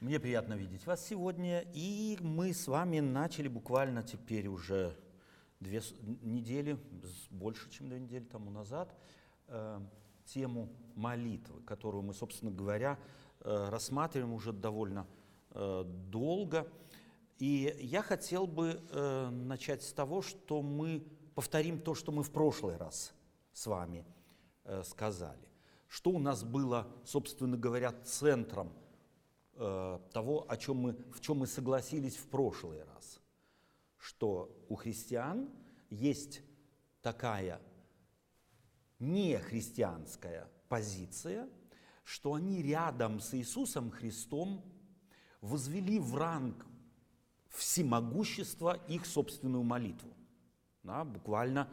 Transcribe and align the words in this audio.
Мне 0.00 0.18
приятно 0.18 0.54
видеть 0.54 0.86
вас 0.86 1.06
сегодня, 1.06 1.62
и 1.74 2.16
мы 2.22 2.54
с 2.54 2.66
вами 2.68 3.00
начали 3.00 3.48
буквально 3.48 4.02
теперь 4.02 4.48
уже 4.48 4.96
две 5.60 5.82
недели, 6.22 6.78
больше, 7.28 7.68
чем 7.68 7.90
две 7.90 8.00
недели 8.00 8.24
тому 8.24 8.50
назад, 8.50 8.96
э, 9.48 9.78
тему 10.24 10.70
молитвы, 10.94 11.60
которую 11.64 12.02
мы, 12.02 12.14
собственно 12.14 12.50
говоря, 12.50 12.98
э, 13.40 13.68
рассматриваем 13.68 14.32
уже 14.32 14.54
довольно 14.54 15.06
э, 15.50 15.84
долго. 15.84 16.66
И 17.38 17.76
я 17.80 18.00
хотел 18.00 18.46
бы 18.46 18.80
начать 19.30 19.82
с 19.82 19.92
того, 19.92 20.22
что 20.22 20.62
мы 20.62 21.06
повторим 21.34 21.78
то, 21.78 21.94
что 21.94 22.10
мы 22.10 22.22
в 22.22 22.30
прошлый 22.30 22.78
раз 22.78 23.12
с 23.52 23.66
вами 23.66 24.06
сказали. 24.82 25.46
Что 25.88 26.10
у 26.10 26.18
нас 26.18 26.42
было, 26.42 26.86
собственно 27.04 27.58
говоря, 27.58 27.92
центром 28.04 28.72
того, 29.60 30.46
о 30.48 30.56
чем 30.56 30.76
мы, 30.78 30.92
в 31.12 31.20
чем 31.20 31.38
мы 31.38 31.46
согласились 31.46 32.16
в 32.16 32.26
прошлый 32.28 32.82
раз, 32.82 33.20
что 33.98 34.50
у 34.68 34.74
христиан 34.74 35.50
есть 35.90 36.40
такая 37.02 37.60
нехристианская 38.98 40.48
позиция, 40.68 41.48
что 42.04 42.34
они 42.34 42.62
рядом 42.62 43.20
с 43.20 43.34
Иисусом 43.34 43.90
Христом 43.90 44.64
возвели 45.40 45.98
в 45.98 46.16
ранг 46.16 46.66
всемогущества 47.48 48.74
их 48.88 49.06
собственную 49.06 49.62
молитву. 49.62 50.10
Да, 50.82 51.04
буквально 51.04 51.68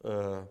э, 0.00 0.46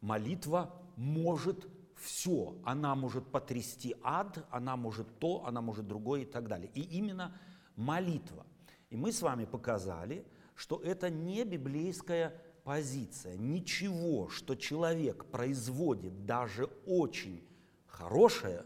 молитва 0.00 0.74
может 0.96 1.66
все. 1.98 2.56
Она 2.64 2.94
может 2.94 3.30
потрясти 3.30 3.94
ад, 4.02 4.46
она 4.50 4.76
может 4.76 5.18
то, 5.18 5.44
она 5.44 5.60
может 5.60 5.86
другое 5.86 6.22
и 6.22 6.24
так 6.24 6.48
далее. 6.48 6.70
И 6.74 6.80
именно 6.80 7.38
молитва. 7.76 8.46
И 8.90 8.96
мы 8.96 9.12
с 9.12 9.22
вами 9.22 9.44
показали, 9.44 10.26
что 10.54 10.80
это 10.82 11.10
не 11.10 11.44
библейская 11.44 12.40
позиция. 12.64 13.36
Ничего, 13.36 14.28
что 14.28 14.54
человек 14.54 15.26
производит, 15.26 16.24
даже 16.24 16.66
очень 16.86 17.46
хорошее 17.86 18.64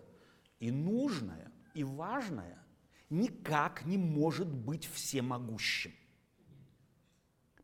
и 0.60 0.70
нужное, 0.70 1.50
и 1.74 1.84
важное, 1.84 2.58
никак 3.10 3.84
не 3.84 3.98
может 3.98 4.48
быть 4.48 4.86
всемогущим. 4.86 5.92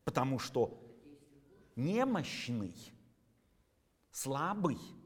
Потому 0.03 0.39
что 0.39 0.81
немощный, 1.75 2.75
слабый– 4.11 4.77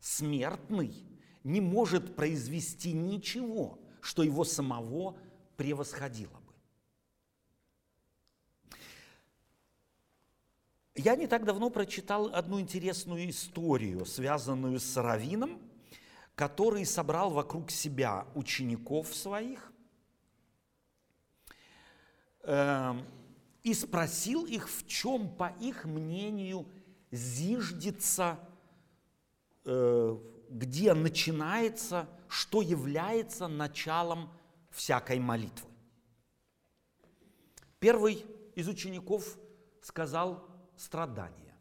смертный 0.00 1.04
не 1.44 1.60
может 1.60 2.16
произвести 2.16 2.92
ничего, 2.92 3.78
что 4.00 4.22
его 4.22 4.44
самого 4.44 5.16
превосходило 5.56 6.30
бы. 6.30 6.54
Я 10.94 11.16
не 11.16 11.26
так 11.26 11.44
давно 11.44 11.70
прочитал 11.70 12.34
одну 12.34 12.60
интересную 12.60 13.30
историю, 13.30 14.04
связанную 14.04 14.80
с 14.80 14.96
Равином, 14.96 15.60
который 16.34 16.84
собрал 16.84 17.30
вокруг 17.30 17.70
себя 17.70 18.26
учеников 18.34 19.14
своих 19.14 19.72
э, 22.42 22.94
и 23.62 23.74
спросил 23.74 24.46
их, 24.46 24.68
в 24.68 24.86
чем, 24.86 25.34
по 25.34 25.54
их 25.60 25.84
мнению, 25.84 26.66
зиждется 27.10 28.38
где 30.48 30.94
начинается, 30.94 32.08
что 32.28 32.60
является 32.60 33.48
началом 33.48 34.30
всякой 34.70 35.18
молитвы. 35.18 35.68
Первый 37.78 38.24
из 38.54 38.68
учеников 38.68 39.38
сказал 39.82 40.44
страдание. 40.76 41.54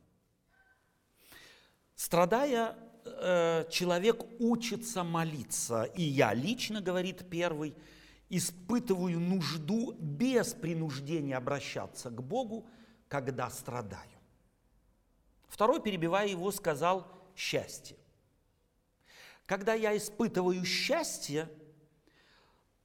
Страдая, 1.96 2.76
э, 3.06 3.66
человек 3.70 4.24
учится 4.40 5.04
молиться. 5.04 5.84
И 5.84 6.02
я 6.02 6.34
лично, 6.34 6.82
говорит 6.82 7.30
первый, 7.30 7.76
испытываю 8.30 9.20
нужду 9.20 9.94
без 10.00 10.54
принуждения 10.54 11.38
обращаться 11.38 12.10
к 12.10 12.22
Богу, 12.24 12.68
когда 13.08 13.50
страдаю. 13.50 14.10
Второй, 15.48 15.82
перебивая 15.82 16.28
его, 16.28 16.52
сказал– 16.52 17.08
счастье. 17.40 17.96
Когда 19.50 19.74
я 19.74 19.98
испытываю 19.98 20.64
счастье, 20.64 21.50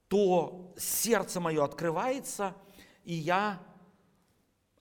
то 0.09 0.73
сердце 0.79 1.39
мое 1.39 1.63
открывается, 1.63 2.57
и 3.05 3.13
я 3.13 3.61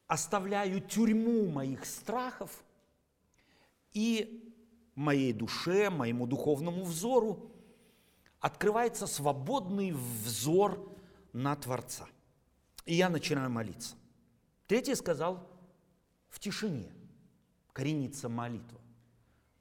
оставляю 0.07 0.79
тюрьму 0.79 1.49
моих 1.49 1.85
страхов, 1.85 2.63
и 3.91 4.49
моей 4.95 5.33
душе, 5.33 5.89
моему 5.89 6.25
духовному 6.25 6.85
взору 6.85 7.51
открывается 8.39 9.05
свободный 9.05 9.91
взор 9.91 10.89
на 11.33 11.53
Творца. 11.57 12.07
И 12.85 12.95
я 12.95 13.09
начинаю 13.09 13.49
молиться. 13.49 13.97
Третий 14.67 14.95
сказал, 14.95 15.45
в 16.29 16.39
тишине 16.39 16.93
коренится 17.73 18.29
молитва. 18.29 18.79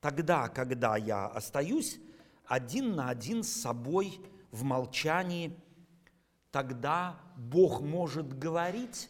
Тогда, 0.01 0.49
когда 0.49 0.97
я 0.97 1.27
остаюсь 1.27 1.99
один 2.53 2.97
на 2.97 3.09
один 3.09 3.45
с 3.45 3.49
собой 3.51 4.21
в 4.51 4.63
молчании, 4.63 5.59
тогда 6.51 7.19
Бог 7.35 7.81
может 7.81 8.39
говорить, 8.39 9.09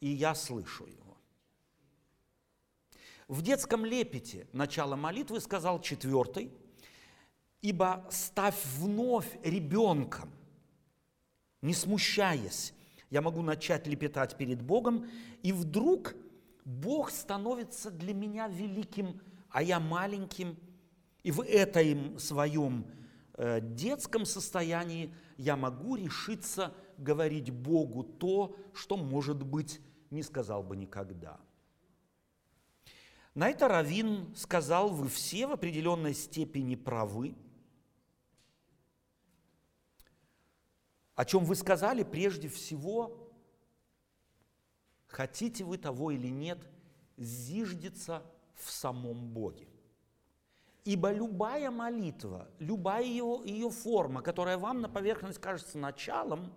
и 0.00 0.08
я 0.08 0.34
слышу 0.34 0.84
Его. 0.86 1.16
В 3.28 3.42
детском 3.42 3.84
лепете 3.84 4.48
начало 4.52 4.96
молитвы 4.96 5.38
сказал 5.38 5.80
четвертый, 5.80 6.50
«Ибо 7.62 8.04
ставь 8.10 8.60
вновь 8.78 9.38
ребенком, 9.44 10.32
не 11.62 11.72
смущаясь, 11.72 12.74
я 13.10 13.22
могу 13.22 13.42
начать 13.42 13.86
лепетать 13.86 14.36
перед 14.36 14.60
Богом, 14.60 15.08
и 15.44 15.52
вдруг 15.52 16.16
Бог 16.64 17.12
становится 17.12 17.92
для 17.92 18.12
меня 18.12 18.48
великим 18.48 19.20
а 19.56 19.62
я 19.62 19.80
маленьким, 19.80 20.54
и 21.26 21.32
в 21.32 21.42
этом 21.42 22.20
своем 22.20 22.86
э, 23.34 23.60
детском 23.60 24.24
состоянии 24.24 25.12
я 25.36 25.56
могу 25.56 25.96
решиться 25.96 26.72
говорить 26.98 27.50
Богу 27.50 28.04
то, 28.04 28.56
что, 28.72 28.96
может 28.96 29.42
быть, 29.42 29.80
не 30.10 30.22
сказал 30.22 30.62
бы 30.62 30.76
никогда. 30.76 31.40
На 33.34 33.48
это 33.48 33.66
Равин 33.66 34.36
сказал, 34.36 34.88
вы 34.90 35.08
все 35.08 35.48
в 35.48 35.50
определенной 35.50 36.14
степени 36.14 36.76
правы. 36.76 37.34
О 41.16 41.24
чем 41.24 41.44
вы 41.44 41.56
сказали 41.56 42.04
прежде 42.04 42.46
всего, 42.46 43.32
хотите 45.08 45.64
вы 45.64 45.76
того 45.76 46.12
или 46.12 46.28
нет, 46.28 46.64
зиждется 47.16 48.22
в 48.54 48.70
самом 48.70 49.26
Боге. 49.30 49.66
Ибо 50.86 51.10
любая 51.10 51.72
молитва, 51.72 52.48
любая 52.60 53.02
ее, 53.02 53.40
ее 53.44 53.70
форма, 53.70 54.22
которая 54.22 54.56
вам 54.56 54.80
на 54.80 54.88
поверхность 54.88 55.40
кажется 55.40 55.78
началом, 55.78 56.54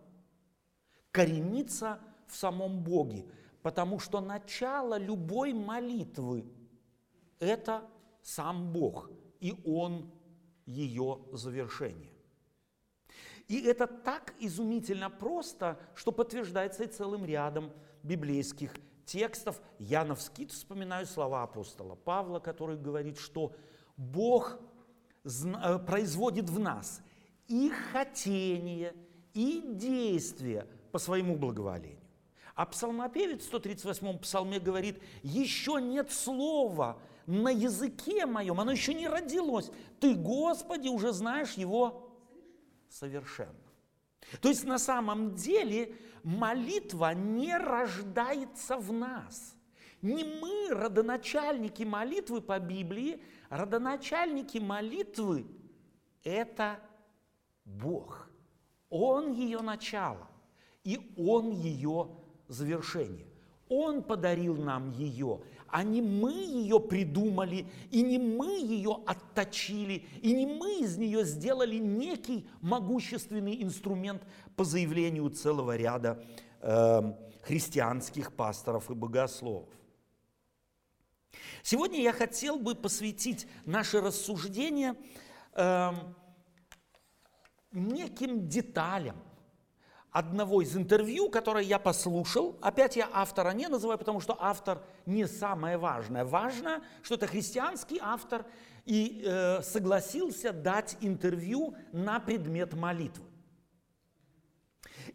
коренится 1.09 2.00
в 2.28 2.35
самом 2.35 2.84
Боге, 2.84 3.25
потому 3.63 3.97
что 3.97 4.22
начало 4.22 5.00
любой 5.00 5.53
молитвы– 5.53 6.45
это 7.40 7.90
сам 8.22 8.72
Бог, 8.72 9.09
и 9.40 9.56
Он 9.66 10.12
ее 10.67 11.22
завершение. 11.31 12.13
И 13.47 13.59
это 13.63 13.88
так 13.88 14.35
изумительно 14.40 15.09
просто, 15.09 15.79
что 15.96 16.11
подтверждается 16.11 16.84
и 16.84 16.87
целым 16.87 17.25
рядом 17.25 17.73
библейских 18.03 18.75
текстов 19.05 19.59
я 19.79 20.05
навскид 20.05 20.52
вспоминаю 20.52 21.08
слова 21.08 21.41
апостола 21.41 21.96
Павла, 21.96 22.40
который 22.40 22.78
говорит, 22.78 23.17
что 23.17 23.55
Бог 23.99 24.57
э, 25.25 25.79
производит 25.79 26.49
в 26.49 26.57
нас 26.57 27.01
и 27.49 27.69
хотение, 27.91 28.96
и 29.34 29.61
действие 29.66 30.66
по 30.93 30.99
своему 30.99 31.35
благоволению. 31.35 31.99
А 32.55 32.66
псалмопевец 32.66 33.41
в 33.41 33.47
138 33.47 34.19
псалме 34.19 34.59
говорит, 34.59 35.01
еще 35.22 35.79
нет 35.81 36.11
слова 36.11 36.97
на 37.25 37.49
языке 37.49 38.25
моем, 38.25 38.59
оно 38.59 38.72
еще 38.72 38.93
не 38.93 39.07
родилось. 39.07 39.69
Ты, 39.99 40.16
Господи, 40.16 40.87
уже 40.87 41.11
знаешь 41.11 41.53
его 41.53 42.09
совершенно. 42.87 43.53
То 44.41 44.47
есть 44.47 44.63
на 44.63 44.79
самом 44.79 45.35
деле 45.35 45.93
молитва 46.23 47.13
не 47.13 47.55
рождается 47.57 48.78
в 48.78 48.93
нас. 48.93 49.55
Не 50.01 50.23
мы 50.23 50.69
родоначальники 50.73 51.84
молитвы 51.84 52.41
по 52.41 52.59
Библии, 52.59 53.22
родоначальники 53.49 54.57
молитвы– 54.57 55.46
это 56.23 56.79
Бог. 57.66 58.29
Он 58.90 59.34
ее 59.34 59.59
начало, 59.59 60.28
и 60.84 61.13
Он 61.17 61.51
ее 61.51 62.09
завершение. 62.47 63.28
Он 63.67 64.01
подарил 64.01 64.55
нам 64.55 64.90
ее, 64.91 65.41
а 65.67 65.84
не 65.84 66.01
мы 66.01 66.34
ее 66.34 66.79
придумали, 66.79 67.67
и 67.91 68.01
не 68.01 68.17
мы 68.17 68.57
ее 68.59 68.97
отточили, 69.05 70.07
и 70.22 70.34
не 70.34 70.47
мы 70.47 70.79
из 70.79 70.97
нее 70.97 71.23
сделали 71.23 71.75
некий 71.75 72.47
могущественный 72.61 73.61
инструмент 73.61 74.23
по 74.55 74.63
заявлению 74.63 75.29
целого 75.29 75.78
ряда 75.78 76.23
э, 76.61 77.13
христианских 77.43 78.34
пасторов 78.34 78.90
и 78.90 78.96
богословов. 78.96 79.69
Сегодня 81.64 82.02
я 82.02 82.14
хотел 82.14 82.58
бы 82.58 82.76
посвятить 82.76 83.47
наши 83.66 84.02
рассуждения 84.02 84.96
э, 85.53 85.91
неким 87.72 88.47
деталям 88.47 89.16
одного 90.11 90.61
из 90.61 90.76
интервью, 90.76 91.29
которое 91.29 91.64
я 91.64 91.78
послушал. 91.79 92.58
Опять 92.61 92.96
я 92.96 93.09
автора 93.11 93.52
не 93.52 93.67
называю, 93.67 93.97
потому 93.99 94.20
что 94.22 94.35
автор 94.40 94.84
не 95.05 95.28
самое 95.28 95.78
важное. 95.78 96.26
Важно, 96.26 96.84
что 97.03 97.16
это 97.16 97.28
христианский 97.28 97.99
автор 98.02 98.46
и 98.85 99.22
э, 99.23 99.61
согласился 99.61 100.52
дать 100.52 100.97
интервью 101.02 101.75
на 101.91 102.20
предмет 102.20 102.73
молитвы. 102.73 103.25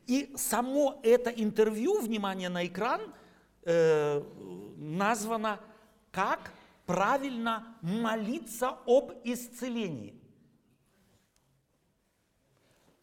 И 0.06 0.32
само 0.36 1.00
это 1.02 1.30
интервью, 1.30 2.00
внимание 2.00 2.48
на 2.48 2.66
экран, 2.66 3.00
э, 3.62 4.22
названо 4.76 5.60
«Как 6.14 6.52
правильно 6.86 7.76
молиться 7.82 8.78
об 8.86 9.12
исцелении». 9.24 10.14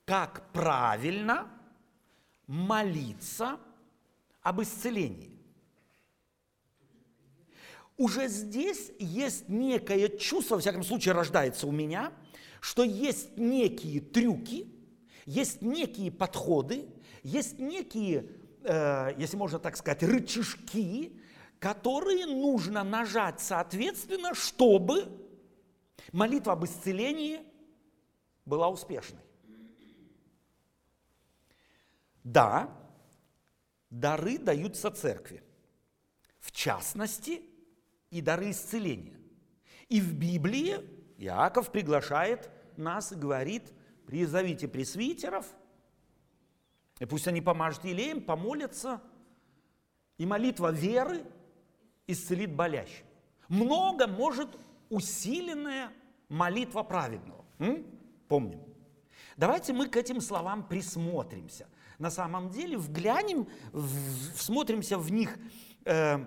Как 0.05 0.49
правильно 0.53 1.51
молиться 2.47 3.59
об 4.41 4.61
исцелении. 4.61 5.29
Уже 7.97 8.29
здесь 8.29 8.91
есть 8.97 9.49
некое 9.49 10.07
чувство, 10.17 10.55
во 10.55 10.61
всяком 10.61 10.83
случае 10.83 11.13
рождается 11.13 11.67
у 11.67 11.71
меня, 11.71 12.13
что 12.61 12.83
есть 12.83 13.37
некие 13.37 13.99
трюки, 13.99 14.73
есть 15.25 15.61
некие 15.61 16.11
подходы, 16.11 16.87
есть 17.23 17.59
некие, 17.59 18.29
э, 18.63 19.13
если 19.17 19.35
можно 19.35 19.59
так 19.59 19.75
сказать, 19.75 20.01
рычажки, 20.01 21.20
которые 21.61 22.25
нужно 22.25 22.83
нажать 22.83 23.39
соответственно, 23.39 24.33
чтобы 24.33 25.05
молитва 26.11 26.53
об 26.53 26.65
исцелении 26.65 27.45
была 28.45 28.67
успешной. 28.67 29.21
Да, 32.23 32.67
дары 33.91 34.39
даются 34.39 34.89
церкви, 34.89 35.43
в 36.39 36.51
частности 36.51 37.43
и 38.09 38.21
дары 38.21 38.49
исцеления. 38.49 39.19
И 39.87 40.01
в 40.01 40.15
Библии 40.15 40.77
Иаков 41.19 41.71
приглашает 41.71 42.49
нас 42.75 43.11
и 43.11 43.15
говорит, 43.15 43.71
призовите 44.07 44.67
пресвитеров, 44.67 45.45
и 46.97 47.05
пусть 47.05 47.27
они 47.27 47.39
помажут 47.39 47.85
елеем, 47.85 48.19
помолятся, 48.19 48.99
и 50.17 50.25
молитва 50.25 50.71
веры 50.71 51.23
исцелит 52.11 52.53
болящих. 52.53 53.03
Много 53.47 54.07
может 54.07 54.49
усиленная 54.89 55.91
молитва 56.29 56.83
праведного. 56.83 57.45
М? 57.59 57.85
Помним. 58.27 58.61
Давайте 59.37 59.73
мы 59.73 59.87
к 59.87 59.97
этим 59.97 60.21
словам 60.21 60.67
присмотримся– 60.67 61.67
на 62.01 62.09
самом 62.09 62.49
деле, 62.49 62.77
вглянем, 62.77 63.47
всмотримся 64.35 64.97
в 64.97 65.11
них 65.11 65.37
э, 65.85 66.17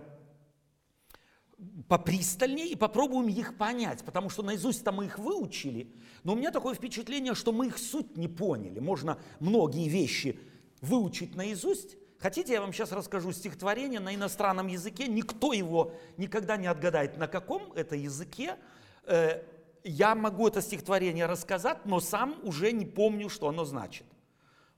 попристальнее 1.88 2.68
и 2.68 2.76
попробуем 2.76 3.28
их 3.28 3.58
понять, 3.58 4.04
потому 4.04 4.30
что 4.30 4.44
наизусть-то 4.44 4.92
мы 4.92 5.06
их 5.06 5.18
выучили, 5.18 5.92
но 6.22 6.34
у 6.34 6.36
меня 6.36 6.52
такое 6.52 6.76
впечатление, 6.76 7.34
что 7.34 7.50
мы 7.50 7.66
их 7.66 7.78
суть 7.78 8.16
не 8.16 8.28
поняли. 8.28 8.78
Можно 8.78 9.18
многие 9.40 9.88
вещи 9.88 10.38
выучить 10.80 11.34
наизусть. 11.34 11.96
Хотите, 12.24 12.54
я 12.54 12.62
вам 12.62 12.72
сейчас 12.72 12.90
расскажу 12.90 13.32
стихотворение 13.32 14.00
на 14.00 14.14
иностранном 14.14 14.66
языке. 14.66 15.08
Никто 15.08 15.52
его 15.52 15.92
никогда 16.16 16.56
не 16.56 16.66
отгадает, 16.66 17.18
на 17.18 17.28
каком 17.28 17.70
это 17.74 17.96
языке. 17.96 18.56
Э, 19.04 19.42
я 19.82 20.14
могу 20.14 20.48
это 20.48 20.62
стихотворение 20.62 21.26
рассказать, 21.26 21.84
но 21.84 22.00
сам 22.00 22.36
уже 22.42 22.72
не 22.72 22.86
помню, 22.86 23.28
что 23.28 23.50
оно 23.50 23.66
значит. 23.66 24.06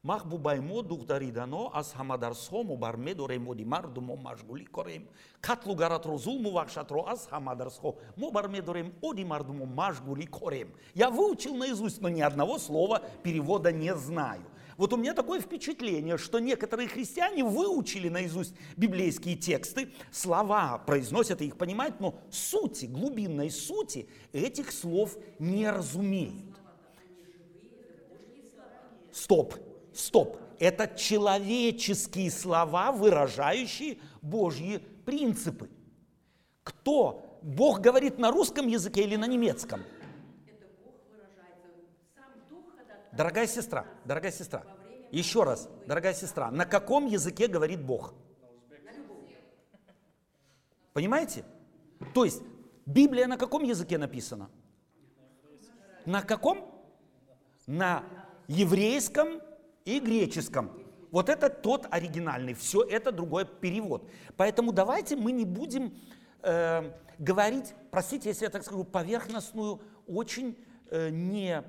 Махбубаймо 0.03 0.83
духдари 0.83 1.31
дано 1.31 1.71
аз 1.73 1.93
хамадарсхому 1.93 2.77
бармеду 2.77 3.29
ремоди 3.29 3.63
марду 3.63 4.01
мо 4.01 4.17
машгули 4.17 4.65
корем. 4.65 5.09
Катлу 5.41 5.77
гарат 5.77 6.05
зулму 6.05 6.51
вахшатро 6.51 7.07
ас 7.07 7.29
хамадарсхо 7.31 7.95
мо 8.17 8.33
бармеду 8.33 8.73
рем 8.73 8.93
оди 9.03 9.23
марду 9.23 9.53
мо 9.53 9.67
машгули 9.67 10.27
корем. 10.27 10.75
Я 10.95 11.11
выучил 11.11 11.55
наизусть, 11.55 12.01
но 12.01 12.09
ни 12.09 12.23
одного 12.23 12.59
слова 12.59 13.03
перевода 13.23 13.71
не 13.71 13.95
знаю. 13.95 14.43
Вот 14.77 14.93
у 14.93 14.97
меня 14.97 15.15
такое 15.15 15.41
впечатление, 15.41 16.19
что 16.19 16.39
некоторые 16.39 16.89
христиане 16.89 17.45
выучили 17.45 18.09
наизусть 18.09 18.55
библейские 18.77 19.37
тексты, 19.37 19.91
слова 20.11 20.79
произносят 20.79 21.41
и 21.41 21.47
их 21.47 21.57
понимают, 21.57 21.99
но 22.01 22.19
сути, 22.31 22.87
глубинной 22.87 23.51
сути 23.51 24.09
этих 24.33 24.73
слов 24.73 25.17
не 25.39 25.71
разумеют. 25.71 26.57
Стоп, 29.13 29.55
Стоп, 29.95 30.37
это 30.59 30.95
человеческие 30.95 32.31
слова, 32.31 32.93
выражающие 32.93 33.97
Божьи 34.21 34.79
принципы. 35.07 35.71
Кто? 36.63 37.39
Бог 37.41 37.81
говорит 37.81 38.19
на 38.19 38.31
русском 38.31 38.67
языке 38.67 39.05
или 39.05 39.17
на 39.17 39.27
немецком? 39.27 39.83
Дорогая 43.17 43.47
сестра, 43.47 43.87
дорогая 44.05 44.31
сестра, 44.31 44.63
еще 45.11 45.45
раз, 45.45 45.71
дорогая 45.87 46.13
сестра, 46.13 46.51
на 46.51 46.67
каком 46.67 47.07
языке 47.07 47.47
говорит 47.47 47.81
Бог? 47.83 48.15
Понимаете? 50.93 51.45
То 52.13 52.25
есть 52.25 52.43
Библия 52.85 53.27
на 53.27 53.39
каком 53.39 53.63
языке 53.65 53.97
написана? 53.97 54.51
На 56.05 56.23
каком? 56.23 56.71
На 57.67 58.05
еврейском 58.49 59.41
и 59.85 59.99
греческом. 59.99 60.71
Вот 61.11 61.31
это 61.31 61.49
тот 61.49 61.87
оригинальный, 61.91 62.53
все 62.53 62.83
это 62.83 63.13
другой 63.13 63.47
перевод. 63.47 64.11
Поэтому 64.37 64.73
давайте 64.73 65.17
мы 65.17 65.33
не 65.33 65.45
будем 65.47 65.99
э, 66.43 66.93
говорить, 67.19 67.75
простите, 67.91 68.29
если 68.29 68.45
я 68.45 68.51
так 68.51 68.63
скажу, 68.63 68.85
поверхностную, 68.85 69.81
очень 70.07 70.59
э, 70.91 71.09
не 71.11 71.65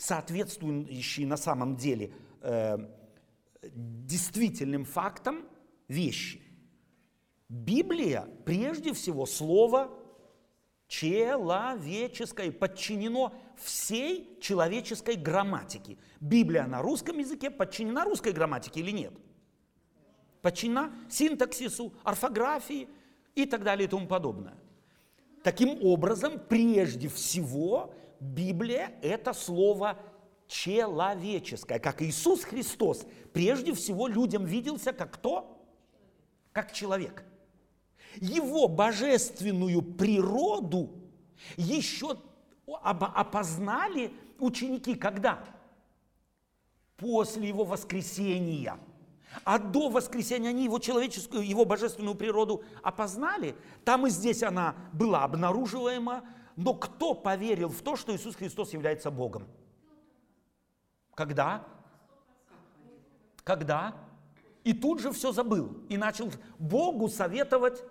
соответствующие 0.00 1.26
на 1.26 1.36
самом 1.36 1.76
деле 1.76 2.12
э, 2.40 2.78
действительным 3.62 4.86
фактам 4.86 5.44
вещи. 5.88 6.40
Библия 7.48 8.26
прежде 8.46 8.94
всего 8.94 9.26
слово 9.26 9.90
человеческое, 10.88 12.50
подчинено 12.50 13.34
всей 13.56 14.38
человеческой 14.40 15.16
грамматике. 15.16 15.98
Библия 16.18 16.66
на 16.66 16.80
русском 16.80 17.18
языке 17.18 17.50
подчинена 17.50 18.04
русской 18.04 18.32
грамматике 18.32 18.80
или 18.80 18.92
нет? 18.92 19.12
Подчинена 20.40 20.92
синтаксису, 21.10 21.92
орфографии 22.04 22.88
и 23.34 23.44
так 23.44 23.62
далее 23.62 23.86
и 23.86 23.90
тому 23.90 24.06
подобное. 24.06 24.56
Таким 25.42 25.84
образом, 25.84 26.40
прежде 26.48 27.08
всего, 27.08 27.94
Библия– 28.20 28.92
это 29.02 29.32
слово 29.32 29.98
человеческое, 30.46 31.78
как 31.78 32.02
Иисус 32.02 32.44
Христос 32.44 33.06
прежде 33.32 33.74
всего 33.74 34.06
людям 34.06 34.44
виделся 34.44 34.92
как 34.92 35.14
кто? 35.14 35.56
Как 36.52 36.72
человек– 36.72 37.24
его 38.16 38.68
божественную 38.68 39.82
природу 39.82 40.90
еще 41.56 42.16
опознали 42.66 44.12
ученики 44.38 44.94
когда? 44.94 45.44
После 46.96 47.48
его 47.48 47.64
воскресения. 47.64 48.78
А 49.44 49.58
до 49.58 49.88
воскресения 49.88 50.50
они 50.50 50.64
его 50.64 50.78
человеческую, 50.80 51.46
его 51.46 51.64
божественную 51.64 52.16
природу 52.16 52.64
опознали. 52.82 53.54
Там 53.84 54.06
и 54.06 54.10
здесь 54.10 54.42
она 54.42 54.74
была 54.92 55.22
обнаруживаема. 55.24 56.24
Но 56.56 56.74
кто 56.74 57.14
поверил 57.14 57.68
в 57.68 57.82
то, 57.82 57.96
что 57.96 58.14
Иисус 58.14 58.36
Христос 58.36 58.72
является 58.72 59.10
Богом? 59.10 59.46
Когда? 61.14 61.66
Когда? 63.44 63.96
И 64.64 64.72
тут 64.72 65.00
же 65.00 65.12
все 65.12 65.32
забыл. 65.32 65.84
И 65.88 65.96
начал 65.96 66.30
Богу 66.58 67.08
советовать 67.08 67.82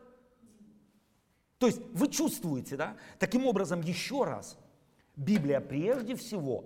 то 1.59 1.67
есть 1.67 1.81
вы 1.93 2.07
чувствуете, 2.07 2.77
да? 2.77 2.95
Таким 3.19 3.45
образом, 3.45 3.81
еще 3.81 4.23
раз, 4.23 4.57
Библия 5.15 5.59
прежде 5.59 6.15
всего 6.15 6.63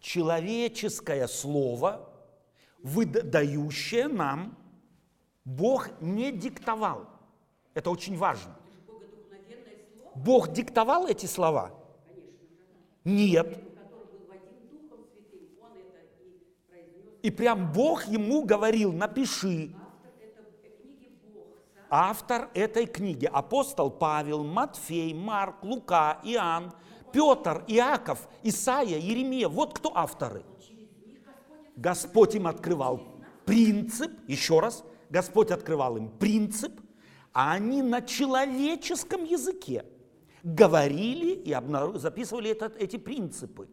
человеческое 0.00 1.28
слово, 1.28 2.12
выдающее 2.82 4.08
нам 4.08 4.58
Бог 5.44 5.88
не 6.00 6.32
диктовал. 6.32 7.08
Это 7.74 7.90
очень 7.90 8.16
важно. 8.16 8.56
Бог 10.16 10.52
диктовал 10.52 11.06
эти 11.06 11.26
слова? 11.26 11.72
Нет. 13.04 13.64
и 17.24 17.30
прям 17.30 17.72
Бог 17.72 18.04
ему 18.04 18.44
говорил, 18.44 18.92
напиши. 18.92 19.74
Автор 21.88 22.50
этой 22.52 22.84
книги 22.84 23.24
апостол 23.24 23.90
Павел, 23.90 24.44
Матфей, 24.44 25.14
Марк, 25.14 25.62
Лука, 25.62 26.20
Иоанн, 26.22 26.74
Петр, 27.12 27.64
Иаков, 27.66 28.28
Исаия, 28.42 28.98
Еремия. 28.98 29.48
Вот 29.48 29.78
кто 29.78 29.96
авторы. 29.96 30.44
Господь 31.76 32.34
им 32.34 32.46
открывал 32.46 33.00
принцип, 33.46 34.12
еще 34.28 34.60
раз, 34.60 34.84
Господь 35.08 35.50
открывал 35.50 35.96
им 35.96 36.10
принцип, 36.10 36.78
а 37.32 37.52
они 37.52 37.80
на 37.80 38.02
человеческом 38.02 39.24
языке 39.24 39.86
говорили 40.44 41.32
и 41.34 41.56
записывали 41.98 42.50
этот- 42.50 42.76
эти 42.76 42.98
принципы. 42.98 43.66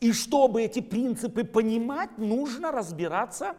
И 0.00 0.12
чтобы 0.12 0.62
эти 0.62 0.80
принципы 0.80 1.44
понимать, 1.44 2.18
нужно 2.18 2.72
разбираться 2.72 3.56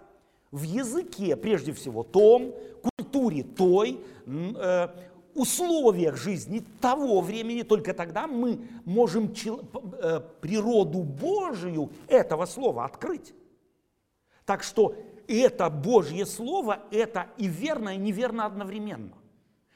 в 0.52 0.64
языке, 0.64 1.36
прежде 1.36 1.72
всего, 1.74 2.04
том, 2.04 2.54
культуре 2.82 3.44
той, 3.44 4.00
э, 4.26 4.88
условиях 5.34 6.16
жизни 6.16 6.64
того 6.80 7.20
времени. 7.22 7.64
Только 7.64 7.94
тогда 7.94 8.26
мы 8.26 8.60
можем 8.86 9.34
чел- 9.34 9.62
э, 10.02 10.22
природу 10.40 11.04
Божию 11.04 11.90
этого 12.08 12.46
слова 12.46 12.86
открыть. 12.86 13.34
Так 14.46 14.64
что 14.64 14.96
это 15.28 15.70
Божье 15.70 16.26
Слово, 16.26 16.80
это 16.92 17.28
и 17.38 17.48
верно, 17.48 17.96
и 17.96 17.98
неверно 17.98 18.46
одновременно. 18.46 19.18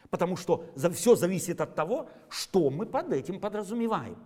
Потому 0.10 0.36
что 0.36 0.66
все 0.94 1.16
зависит 1.16 1.62
от 1.62 1.76
того, 1.76 2.10
что 2.30 2.70
мы 2.70 2.86
под 2.86 3.14
этим 3.14 3.40
подразумеваем. 3.40 4.18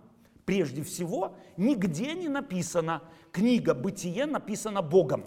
Прежде 0.44 0.82
всего, 0.82 1.36
нигде 1.56 2.14
не 2.14 2.28
написано, 2.28 3.02
книга 3.32 3.74
«Бытие» 3.74 4.26
написана 4.26 4.82
Богом. 4.82 5.24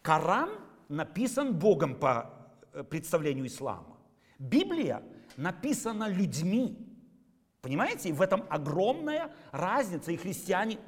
Коран 0.00 0.50
написан 0.88 1.54
Богом 1.58 1.94
по 1.94 2.30
э, 2.72 2.84
представлению 2.84 3.46
ислама. 3.46 3.96
Библия 4.38 5.02
написана 5.36 6.08
людьми. 6.08 6.76
Понимаете? 7.60 8.12
В 8.12 8.20
этом 8.20 8.44
огромная 8.48 9.32
разница. 9.52 10.12
И 10.12 10.16
христиане. 10.16 10.78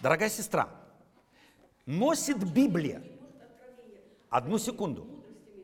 Дорогая 0.00 0.28
сестра, 0.28 0.68
носит 1.86 2.38
Библия. 2.52 3.02
Одну 4.28 4.58
секунду. 4.58 5.06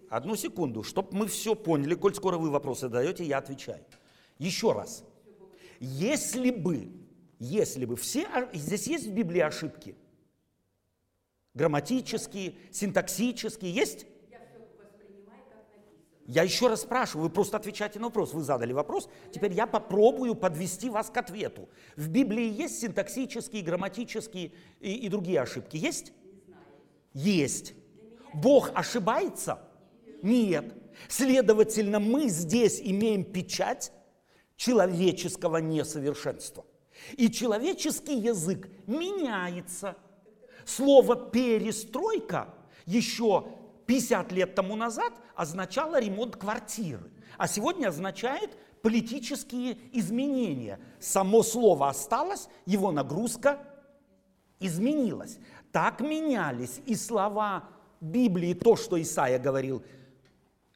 Одну 0.09 0.37
секунду, 0.37 0.83
чтобы 0.83 1.16
мы 1.16 1.26
все 1.26 1.54
поняли, 1.54 1.95
коль 1.95 2.14
скоро 2.14 2.37
вы 2.37 2.50
вопросы 2.50 2.88
даете, 2.88 3.25
я 3.25 3.38
отвечаю. 3.38 3.85
Еще 4.38 4.73
раз. 4.73 5.04
Если 5.81 6.50
бы, 6.50 6.92
если 7.38 7.87
бы 7.87 7.97
все, 7.97 8.26
о- 8.26 8.54
здесь 8.54 8.87
есть 8.87 9.07
в 9.07 9.12
Библии 9.12 9.40
ошибки? 9.40 9.97
Грамматические, 11.54 12.54
синтаксические, 12.71 13.73
есть? 13.73 14.07
Я 16.26 16.45
еще 16.45 16.69
раз 16.69 16.83
спрашиваю, 16.83 17.25
вы 17.28 17.31
просто 17.31 17.57
отвечайте 17.57 17.99
на 17.99 18.07
вопрос. 18.07 18.33
Вы 18.33 18.42
задали 18.42 18.73
вопрос, 18.73 19.09
теперь 19.33 19.52
я 19.52 19.66
попробую 19.66 20.35
подвести 20.35 20.88
вас 20.88 21.11
к 21.11 21.16
ответу. 21.16 21.69
В 21.97 22.09
Библии 22.09 22.49
есть 22.49 22.81
синтаксические, 22.81 23.62
грамматические 23.62 24.52
и, 24.81 24.95
и 24.95 25.09
другие 25.09 25.40
ошибки? 25.40 25.76
Есть? 25.76 26.12
Есть. 27.12 27.75
Бог 28.35 28.71
ошибается? 28.75 29.59
Нет. 30.23 30.75
Следовательно, 31.09 31.99
мы 31.99 32.29
здесь 32.29 32.81
имеем 32.83 33.25
печать 33.25 33.93
человеческого 34.57 35.59
несовершенства. 35.59 36.65
И 37.17 37.31
человеческий 37.31 38.17
язык 38.17 38.69
меняется. 38.87 39.97
Слово 40.65 41.17
«перестройка» 41.17 42.55
еще 42.87 43.47
50 43.87 44.33
лет 44.33 44.55
тому 44.55 44.77
назад 44.77 45.12
означало 45.35 46.01
ремонт 46.01 46.37
квартиры, 46.37 47.11
а 47.37 47.49
сегодня 47.49 47.89
означает 47.89 48.57
политические 48.83 49.77
изменения. 49.93 50.79
Само 51.01 51.43
слово 51.43 51.89
осталось, 51.89 52.49
его 52.67 52.93
нагрузка 52.93 53.59
изменилась. 54.61 55.39
Так 55.73 56.01
менялись 56.01 56.81
и 56.87 56.95
слова 56.95 57.69
Библии, 58.02 58.52
то, 58.52 58.76
что 58.76 59.00
Исаия 59.00 59.38
говорил 59.38 59.82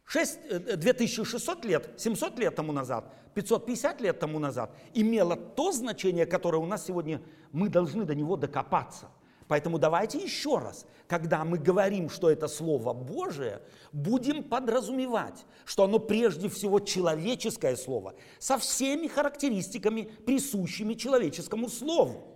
6, 0.04 0.38
э, 0.48 0.76
2600 0.76 1.64
лет, 1.64 1.90
700 1.96 2.38
лет 2.38 2.54
тому 2.54 2.72
назад, 2.72 3.12
550 3.34 4.00
лет 4.00 4.18
тому 4.18 4.38
назад, 4.38 4.70
имело 4.94 5.36
то 5.36 5.72
значение, 5.72 6.24
которое 6.24 6.58
у 6.58 6.66
нас 6.66 6.86
сегодня, 6.86 7.20
мы 7.52 7.68
должны 7.68 8.04
до 8.04 8.14
него 8.14 8.36
докопаться. 8.36 9.08
Поэтому 9.48 9.78
давайте 9.78 10.18
еще 10.18 10.58
раз, 10.58 10.86
когда 11.06 11.44
мы 11.44 11.58
говорим, 11.58 12.08
что 12.10 12.30
это 12.30 12.48
Слово 12.48 12.92
Божие, 12.92 13.60
будем 13.92 14.42
подразумевать, 14.42 15.44
что 15.64 15.84
оно 15.84 15.98
прежде 15.98 16.48
всего 16.48 16.80
человеческое 16.80 17.76
Слово, 17.76 18.14
со 18.38 18.58
всеми 18.58 19.06
характеристиками, 19.06 20.02
присущими 20.02 20.94
человеческому 20.94 21.68
Слову. 21.68 22.35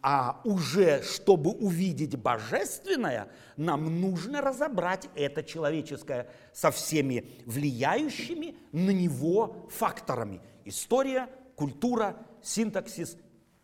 А 0.00 0.40
уже, 0.44 1.02
чтобы 1.02 1.50
увидеть 1.50 2.16
божественное, 2.16 3.28
нам 3.56 4.00
нужно 4.00 4.40
разобрать 4.40 5.08
это 5.16 5.42
человеческое 5.42 6.28
со 6.52 6.70
всеми 6.70 7.28
влияющими 7.46 8.56
на 8.70 8.90
него 8.90 9.68
факторами. 9.70 10.40
История, 10.64 11.28
культура, 11.56 12.16
синтаксис 12.42 13.16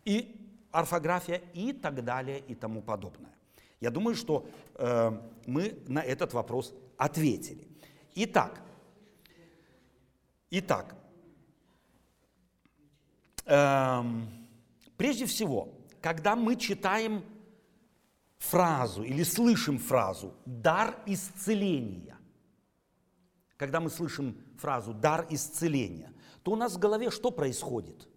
и 0.03 0.35
орфография 0.71 1.41
и 1.53 1.71
так 1.71 2.03
далее 2.03 2.39
и 2.39 2.53
тому 2.53 2.81
подобное. 2.81 3.31
Я 3.79 3.89
думаю, 3.89 4.15
что 4.15 4.45
э, 4.75 5.11
мы 5.45 5.77
на 5.87 5.99
этот 5.99 6.33
вопрос 6.33 6.73
ответили. 6.97 7.67
Итак, 8.15 8.61
итак, 10.49 10.95
эм, 13.45 14.27
прежде 14.97 15.25
всего, 15.25 15.74
когда 16.05 16.35
мы 16.35 16.55
читаем 16.55 17.23
фразу 18.37 19.01
или 19.01 19.23
слышим 19.23 19.79
фразу 19.79 20.35
«дар 20.45 21.01
исцеления», 21.07 22.15
когда 23.57 23.79
мы 23.79 23.89
слышим 23.89 24.37
фразу 24.59 24.93
«дар 24.93 25.25
исцеления», 25.31 26.13
то 26.43 26.51
у 26.51 26.55
нас 26.55 26.75
в 26.75 26.77
голове 26.77 27.09
что 27.09 27.31
происходит? 27.31 28.07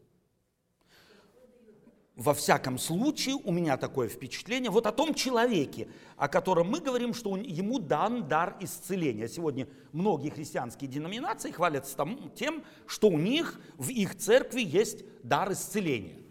Во 2.15 2.35
всяком 2.35 2.77
случае, 2.77 3.37
у 3.37 3.53
меня 3.53 3.79
такое 3.79 4.11
впечатление, 4.11 4.71
вот 4.71 4.87
о 4.87 4.93
том 4.93 5.15
человеке, 5.15 5.89
о 6.19 6.29
котором 6.29 6.69
мы 6.69 6.81
говорим, 6.81 7.15
что 7.15 7.35
ему 7.39 7.79
дан 7.79 8.29
дар 8.29 8.59
исцеления. 8.61 9.29
Сегодня 9.29 9.67
многие 9.93 10.29
христианские 10.29 10.91
деноминации 10.91 11.53
хвалятся 11.53 11.97
тем, 12.35 12.65
что 12.87 13.09
у 13.09 13.17
них 13.17 13.59
в 13.79 13.89
их 13.89 14.15
церкви 14.15 14.61
есть 14.61 15.05
дар 15.23 15.53
исцеления. 15.53 16.28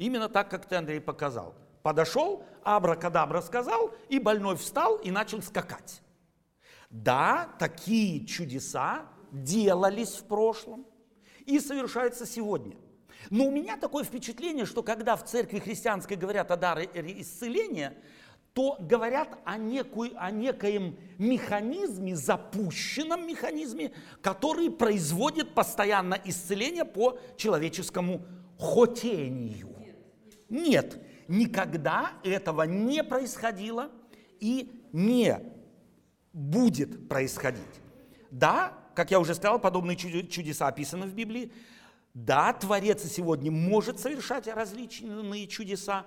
Именно 0.00 0.30
так, 0.30 0.48
как 0.48 0.64
ты, 0.64 0.76
Андрей, 0.76 0.98
показал. 0.98 1.54
Подошел, 1.82 2.42
абракадабра 2.64 3.42
сказал, 3.42 3.92
и 4.08 4.18
больной 4.18 4.56
встал 4.56 4.96
и 4.96 5.10
начал 5.10 5.42
скакать. 5.42 6.00
Да, 6.88 7.50
такие 7.58 8.24
чудеса 8.24 9.02
делались 9.30 10.14
в 10.14 10.24
прошлом 10.24 10.86
и 11.44 11.60
совершаются 11.60 12.24
сегодня. 12.24 12.78
Но 13.28 13.44
у 13.44 13.50
меня 13.50 13.76
такое 13.76 14.04
впечатление, 14.04 14.64
что 14.64 14.82
когда 14.82 15.16
в 15.16 15.24
церкви 15.26 15.58
христианской 15.58 16.16
говорят 16.16 16.50
о 16.50 16.56
даре 16.56 16.88
исцеления, 17.20 17.92
то 18.54 18.78
говорят 18.80 19.38
о, 19.44 19.58
некую, 19.58 20.12
о 20.16 20.30
некоем 20.30 20.96
механизме, 21.18 22.16
запущенном 22.16 23.26
механизме, 23.26 23.92
который 24.22 24.70
производит 24.70 25.52
постоянно 25.52 26.18
исцеление 26.24 26.86
по 26.86 27.18
человеческому 27.36 28.22
хотению. 28.58 29.79
Нет, 30.50 31.00
никогда 31.28 32.12
этого 32.24 32.62
не 32.62 33.02
происходило 33.04 33.90
и 34.40 34.84
не 34.92 35.40
будет 36.32 37.08
происходить. 37.08 37.62
Да, 38.30 38.76
как 38.94 39.10
я 39.10 39.20
уже 39.20 39.34
сказал, 39.34 39.60
подобные 39.60 39.96
чуд- 39.96 40.28
чудеса 40.28 40.66
описаны 40.66 41.06
в 41.06 41.14
Библии. 41.14 41.52
Да, 42.14 42.52
Творец 42.52 43.02
сегодня 43.04 43.52
может 43.52 44.00
совершать 44.00 44.48
различные 44.48 45.46
чудеса, 45.46 46.06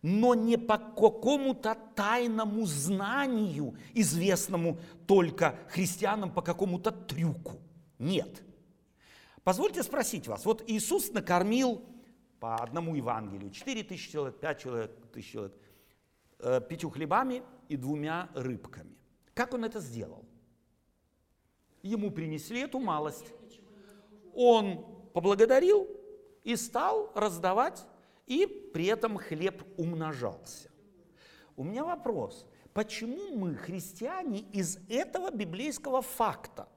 но 0.00 0.34
не 0.34 0.56
по 0.56 0.78
какому-то 0.78 1.76
тайному 1.96 2.64
знанию, 2.66 3.76
известному 3.94 4.78
только 5.06 5.58
христианам, 5.68 6.32
по 6.32 6.42
какому-то 6.42 6.92
трюку. 6.92 7.58
Нет. 7.98 8.42
Позвольте 9.42 9.82
спросить 9.82 10.28
вас, 10.28 10.44
вот 10.44 10.62
Иисус 10.68 11.12
накормил 11.12 11.82
по 12.42 12.56
одному 12.56 12.96
Евангелию. 12.96 13.52
4 13.52 13.84
тысячи 13.84 14.10
человек, 14.10 14.40
5 14.40 14.58
человек, 14.58 14.90
тысяч 15.12 15.30
человек. 15.30 15.56
Э, 16.40 16.60
пятью 16.60 16.90
хлебами 16.90 17.44
и 17.68 17.76
двумя 17.76 18.30
рыбками. 18.34 18.96
Как 19.32 19.54
он 19.54 19.64
это 19.64 19.78
сделал? 19.78 20.24
Ему 21.82 22.10
принесли 22.10 22.62
эту 22.62 22.80
малость. 22.80 23.32
Он 24.34 24.84
поблагодарил 25.12 25.86
и 26.42 26.56
стал 26.56 27.12
раздавать, 27.14 27.86
и 28.26 28.46
при 28.74 28.86
этом 28.86 29.18
хлеб 29.18 29.62
умножался. 29.76 30.68
У 31.56 31.62
меня 31.62 31.84
вопрос. 31.84 32.44
Почему 32.72 33.36
мы, 33.36 33.54
христиане, 33.54 34.40
из 34.52 34.78
этого 34.88 35.30
библейского 35.30 36.02
факта 36.02 36.68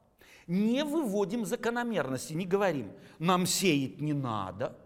не 0.45 0.83
выводим 0.83 1.43
закономерности, 1.43 2.33
не 2.33 2.45
говорим, 2.45 2.91
нам 3.17 3.47
сеять 3.47 3.99
не 3.99 4.13
надо, 4.13 4.77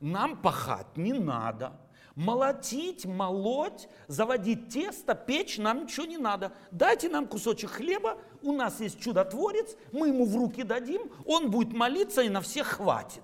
нам 0.00 0.40
пахать 0.40 0.96
не 0.96 1.12
надо, 1.12 1.72
молотить, 2.14 3.04
молоть, 3.06 3.88
заводить 4.08 4.68
тесто, 4.68 5.14
печь 5.14 5.58
нам 5.58 5.84
ничего 5.84 6.06
не 6.06 6.18
надо. 6.18 6.52
Дайте 6.70 7.08
нам 7.08 7.26
кусочек 7.26 7.70
хлеба, 7.70 8.18
у 8.42 8.52
нас 8.52 8.80
есть 8.80 9.00
чудотворец, 9.00 9.76
мы 9.92 10.08
ему 10.08 10.24
в 10.24 10.36
руки 10.36 10.62
дадим, 10.64 11.02
он 11.24 11.50
будет 11.50 11.72
молиться 11.72 12.22
и 12.22 12.28
на 12.28 12.40
всех 12.40 12.66
хватит. 12.66 13.22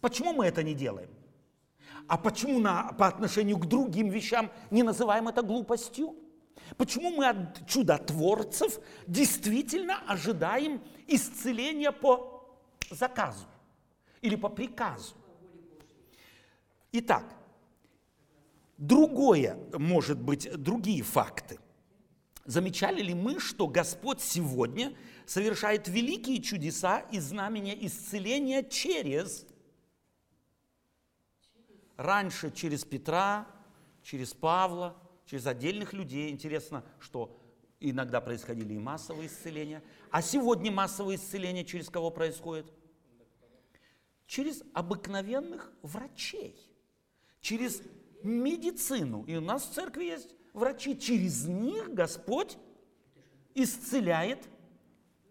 Почему 0.00 0.32
мы 0.32 0.46
это 0.46 0.62
не 0.62 0.74
делаем? 0.74 1.10
А 2.08 2.16
почему 2.16 2.58
на, 2.58 2.92
по 2.92 3.06
отношению 3.06 3.58
к 3.58 3.66
другим 3.66 4.08
вещам 4.08 4.50
не 4.70 4.82
называем 4.82 5.28
это 5.28 5.42
глупостью? 5.42 6.16
Почему 6.76 7.10
мы 7.10 7.28
от 7.28 7.66
чудотворцев 7.66 8.78
действительно 9.06 9.98
ожидаем 10.08 10.82
исцеления 11.06 11.92
по 11.92 12.56
заказу 12.90 13.46
или 14.22 14.36
по 14.36 14.48
приказу? 14.48 15.14
Итак, 16.92 17.36
другое, 18.76 19.58
может 19.72 20.20
быть, 20.20 20.50
другие 20.56 21.02
факты. 21.02 21.58
Замечали 22.44 23.02
ли 23.02 23.14
мы, 23.14 23.38
что 23.38 23.68
Господь 23.68 24.20
сегодня 24.20 24.96
совершает 25.26 25.88
великие 25.88 26.42
чудеса 26.42 27.00
и 27.12 27.20
знамения 27.20 27.86
исцеления 27.86 28.64
через 28.64 29.46
раньше 32.00 32.50
через 32.50 32.84
Петра, 32.84 33.46
через 34.02 34.32
Павла, 34.32 34.96
через 35.26 35.46
отдельных 35.46 35.92
людей. 35.92 36.30
Интересно, 36.30 36.82
что 36.98 37.38
иногда 37.78 38.22
происходили 38.22 38.74
и 38.74 38.78
массовые 38.78 39.28
исцеления. 39.28 39.82
А 40.10 40.22
сегодня 40.22 40.72
массовые 40.72 41.16
исцеления 41.16 41.64
через 41.64 41.90
кого 41.90 42.10
происходит? 42.10 42.72
Через 44.26 44.62
обыкновенных 44.72 45.72
врачей, 45.82 46.56
через 47.40 47.82
медицину. 48.22 49.24
И 49.24 49.36
у 49.36 49.40
нас 49.40 49.64
в 49.64 49.72
церкви 49.72 50.04
есть 50.04 50.34
врачи. 50.52 50.98
Через 50.98 51.46
них 51.46 51.92
Господь 51.92 52.56
исцеляет 53.54 54.48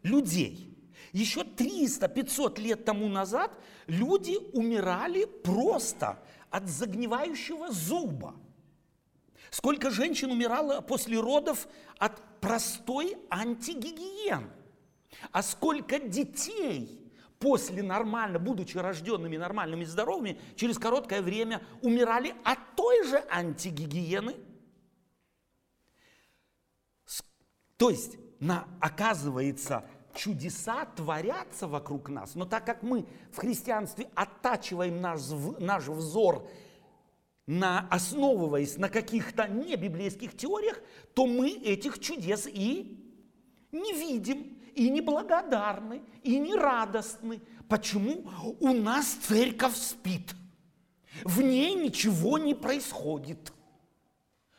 людей. 0.03 0.77
Еще 1.11 1.41
300-500 1.41 2.59
лет 2.59 2.85
тому 2.85 3.07
назад 3.07 3.51
люди 3.87 4.37
умирали 4.53 5.25
просто 5.25 6.21
от 6.49 6.67
загнивающего 6.67 7.71
зуба. 7.71 8.35
Сколько 9.49 9.89
женщин 9.89 10.31
умирало 10.31 10.81
после 10.81 11.19
родов 11.19 11.67
от 11.97 12.39
простой 12.39 13.17
антигигиены. 13.29 14.49
А 15.31 15.41
сколько 15.41 15.99
детей 15.99 17.08
после 17.39 17.81
нормально, 17.81 18.37
будучи 18.37 18.77
рожденными 18.77 19.37
нормальными 19.37 19.83
и 19.83 19.85
здоровыми, 19.85 20.39
через 20.55 20.77
короткое 20.77 21.21
время 21.21 21.61
умирали 21.81 22.35
от 22.43 22.59
той 22.75 23.07
же 23.07 23.23
антигигиены. 23.29 24.35
То 27.77 27.89
есть, 27.89 28.17
на, 28.41 28.67
оказывается, 28.81 29.85
чудеса 30.13 30.85
творятся 30.85 31.67
вокруг 31.67 32.09
нас, 32.09 32.35
но 32.35 32.45
так 32.45 32.65
как 32.65 32.83
мы 32.83 33.05
в 33.31 33.37
христианстве 33.37 34.09
оттачиваем 34.15 34.99
наш, 34.99 35.21
наш 35.59 35.85
взор, 35.87 36.45
на, 37.47 37.87
основываясь 37.89 38.77
на 38.77 38.89
каких-то 38.89 39.47
небиблейских 39.47 40.37
теориях, 40.37 40.79
то 41.15 41.25
мы 41.25 41.49
этих 41.49 41.99
чудес 41.99 42.47
и 42.47 42.99
не 43.71 43.93
видим, 43.93 44.58
и 44.75 44.89
не 44.89 45.01
благодарны, 45.01 46.01
и 46.23 46.39
не 46.39 46.55
радостны. 46.55 47.41
Почему? 47.67 48.29
У 48.59 48.73
нас 48.73 49.05
церковь 49.27 49.75
спит. 49.75 50.33
В 51.23 51.41
ней 51.41 51.73
ничего 51.75 52.37
не 52.37 52.55
происходит. 52.55 53.53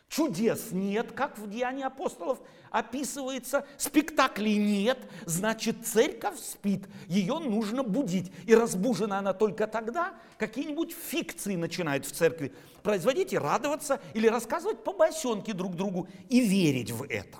Чудес 0.09 0.73
нет, 0.73 1.13
как 1.13 1.39
в 1.39 1.49
Деянии 1.49 1.85
апостолов 1.85 2.41
описывается, 2.71 3.65
спектаклей 3.77 4.57
нет, 4.57 4.99
значит 5.25 5.87
церковь 5.87 6.39
спит, 6.41 6.89
ее 7.07 7.39
нужно 7.39 7.85
будить. 7.85 8.33
И 8.45 8.55
разбужена 8.57 9.21
она 9.21 9.33
только 9.33 9.69
тогда, 9.69 10.15
какие-нибудь 10.37 10.93
фикции 10.93 11.55
начинают 11.55 12.07
в 12.07 12.13
церкви 12.13 12.53
производить 12.83 13.33
и 13.33 13.39
радоваться 13.39 14.01
или 14.15 14.27
рассказывать 14.27 14.83
побосенки 14.83 15.53
друг 15.53 15.77
другу 15.77 16.09
и 16.29 16.41
верить 16.41 16.91
в 16.91 17.05
это. 17.05 17.39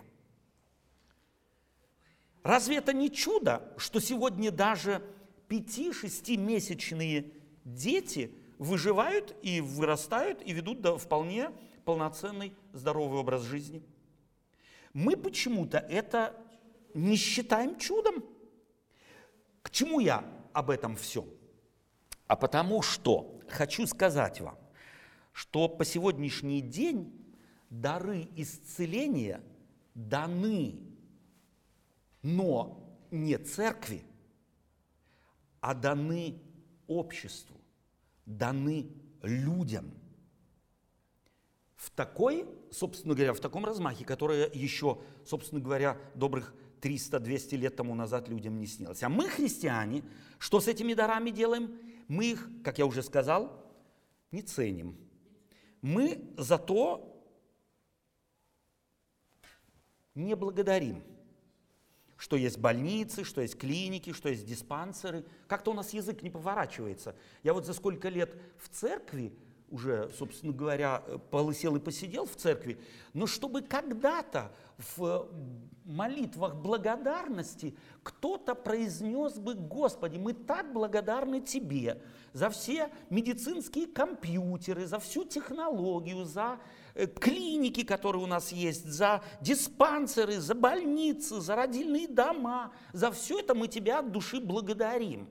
Разве 2.43 2.77
это 2.77 2.93
не 2.93 3.11
чудо, 3.11 3.73
что 3.77 4.01
сегодня 4.01 4.51
даже 4.51 5.03
5-6-месячные 5.49 7.33
дети 7.65 8.35
выживают 8.59 9.35
и 9.43 9.61
вырастают 9.61 10.43
и 10.43 10.53
ведут 10.53 10.81
до 10.81 10.97
вполне 10.99 11.51
полноценный 11.85 12.55
здоровый 12.73 13.21
образ 13.21 13.43
жизни. 13.43 13.83
Мы 14.93 15.17
почему-то 15.17 15.79
это 15.79 16.37
не 16.95 17.17
считаем 17.17 17.79
чудом. 17.79 18.25
К 19.63 19.71
чему 19.71 20.01
я 20.01 20.25
об 20.53 20.71
этом 20.71 20.97
всем? 20.97 21.27
А 22.27 22.37
потому 22.37 22.83
что 22.83 23.41
хочу 23.49 23.87
сказать 23.87 24.41
вам, 24.41 24.59
что 25.33 25.69
по 25.69 25.85
сегодняшний 25.85 26.61
день 26.61 27.13
дары 27.71 28.29
исцеления 28.37 29.43
даны, 29.95 30.90
но 32.23 32.99
не 33.11 33.37
церкви, 33.39 34.03
а 35.61 35.75
даны 35.75 36.41
обществу, 36.87 37.57
даны 38.27 38.91
людям– 39.23 39.93
в 41.81 41.89
такой, 41.89 42.47
собственно 42.71 43.15
говоря, 43.15 43.33
в 43.33 43.41
таком 43.41 43.65
размахе, 43.65 44.05
которое 44.05 44.51
еще, 44.53 44.99
собственно 45.25 45.63
говоря, 45.63 45.97
добрых 46.15 46.55
300-200 46.83 47.57
лет 47.57 47.75
тому 47.75 47.95
назад 47.95 48.29
людям 48.29 48.59
не 48.59 48.67
снилось. 48.67 49.03
А 49.03 49.09
мы, 49.09 49.29
христиане, 49.29 50.05
что 50.39 50.61
с 50.61 50.69
этими 50.69 50.93
дарами 50.93 51.31
делаем? 51.31 51.79
Мы 52.07 52.33
их, 52.33 52.51
как 52.63 52.77
я 52.77 52.85
уже 52.85 53.03
сказал, 53.03 53.65
не 54.31 54.43
ценим. 54.43 54.95
Мы 55.81 56.35
зато 56.37 57.19
не 60.15 60.37
благодарим, 60.37 61.03
что 62.21 62.37
есть 62.37 62.59
больницы, 62.59 63.25
что 63.25 63.41
есть 63.41 63.57
клиники, 63.57 64.13
что 64.13 64.29
есть 64.29 64.45
диспансеры. 64.45 65.25
Как-то 65.49 65.71
у 65.71 65.75
нас 65.75 65.95
язык 65.95 66.23
не 66.23 66.29
поворачивается. 66.29 67.17
Я 67.43 67.55
вот 67.55 67.65
за 67.65 67.73
сколько 67.73 68.11
лет 68.11 68.39
в 68.59 68.69
церкви 68.69 69.33
уже, 69.71 70.11
собственно 70.19 70.53
говоря, 70.53 70.99
полысел 71.31 71.77
и 71.77 71.81
посидел 71.81 72.27
в 72.27 72.37
церкви, 72.37 72.79
но 73.15 73.27
чтобы 73.27 73.63
когда-то 73.63 74.53
в 74.97 75.31
молитвах 75.85 76.57
благодарности 76.57 77.75
кто-то 78.03 78.55
произнес 78.55 79.39
бы, 79.39 79.55
Господи, 79.55 80.19
мы 80.19 80.35
так 80.35 80.73
благодарны 80.73 81.41
Тебе 81.41 82.03
за 82.33 82.51
все 82.51 82.91
медицинские 83.09 83.87
компьютеры, 83.87 84.87
за 84.87 84.99
всю 84.99 85.25
технологию, 85.25 86.25
за 86.25 86.59
э, 86.90 86.90
клиники, 87.07 87.85
которые 87.85 88.23
у 88.23 88.27
нас 88.27 88.53
есть, 88.53 88.87
за 88.87 89.23
диспансеры, 89.41 90.41
за 90.41 90.55
больницы, 90.55 91.41
за 91.41 91.57
родильные 91.57 92.09
дома, 92.09 92.73
за 92.93 93.11
все 93.11 93.41
это 93.41 93.55
мы 93.55 93.69
Тебя 93.69 94.01
от 94.01 94.13
души 94.13 94.41
благодарим. 94.41 95.29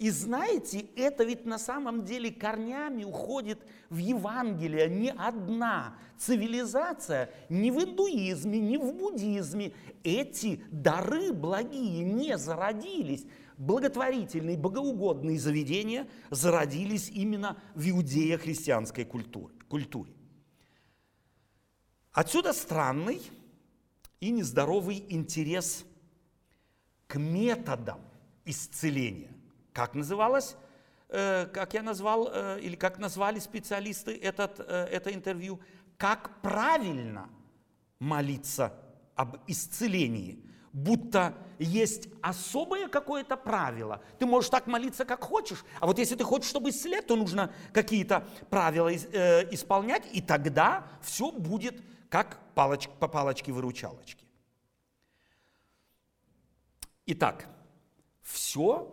И 0.00 0.08
знаете, 0.08 0.86
это 0.96 1.24
ведь 1.24 1.44
на 1.44 1.58
самом 1.58 2.06
деле 2.06 2.30
корнями 2.30 3.04
уходит 3.04 3.58
в 3.90 3.98
Евангелие. 3.98 4.88
Ни 4.88 5.08
одна 5.14 5.94
цивилизация 6.16 7.30
ни 7.50 7.70
в 7.70 7.84
индуизме, 7.84 8.58
ни 8.58 8.78
в 8.78 8.94
буддизме 8.94 9.72
эти 10.02 10.62
дары 10.70 11.34
благие 11.34 12.02
не 12.02 12.38
зародились. 12.38 13.26
Благотворительные, 13.58 14.56
богоугодные 14.56 15.38
заведения 15.38 16.08
зародились 16.30 17.10
именно 17.10 17.58
в 17.74 17.86
иудея-христианской 17.86 19.04
культуре. 19.04 20.14
Отсюда 22.12 22.52
странный 22.52 23.20
и 24.18 24.30
нездоровый 24.30 25.04
интерес 25.08 25.84
к 27.06 27.16
методам 27.16 28.00
исцеления. 28.44 29.32
Как 29.72 29.94
называлось 29.94 30.56
э, 31.10 31.46
как 31.46 31.74
я 31.74 31.82
назвал, 31.82 32.30
э, 32.32 32.60
или 32.60 32.76
как 32.76 32.98
назвали 32.98 33.38
специалисты 33.38 34.16
этот, 34.16 34.60
э, 34.60 34.88
это 34.90 35.12
интервью, 35.12 35.60
как 35.96 36.40
правильно 36.40 37.28
молиться 37.98 38.72
об 39.14 39.36
исцелении, 39.46 40.42
будто 40.72 41.34
есть 41.58 42.08
особое 42.22 42.88
какое-то 42.88 43.36
правило. 43.36 44.02
Ты 44.18 44.26
можешь 44.26 44.50
так 44.50 44.66
молиться, 44.66 45.04
как 45.04 45.22
хочешь, 45.22 45.64
а 45.80 45.86
вот 45.86 45.98
если 45.98 46.14
ты 46.14 46.24
хочешь, 46.24 46.48
чтобы 46.48 46.70
исцелять, 46.70 47.06
то 47.06 47.16
нужно 47.16 47.52
какие-то 47.72 48.26
правила 48.48 48.90
э, 48.90 49.52
исполнять, 49.52 50.04
и 50.12 50.22
тогда 50.22 50.86
все 51.02 51.30
будет 51.30 51.82
как 52.10 52.38
палоч, 52.54 52.88
по 52.98 53.08
палочке-выручалочке. 53.08 54.26
Итак, 57.06 57.48
все, 58.20 58.86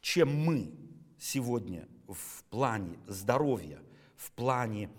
чем 0.00 0.44
мы 0.44 0.72
сегодня 1.18 1.88
в 2.06 2.44
плане 2.44 2.98
здоровья, 3.06 3.80
в 4.16 4.30
плане 4.32 4.90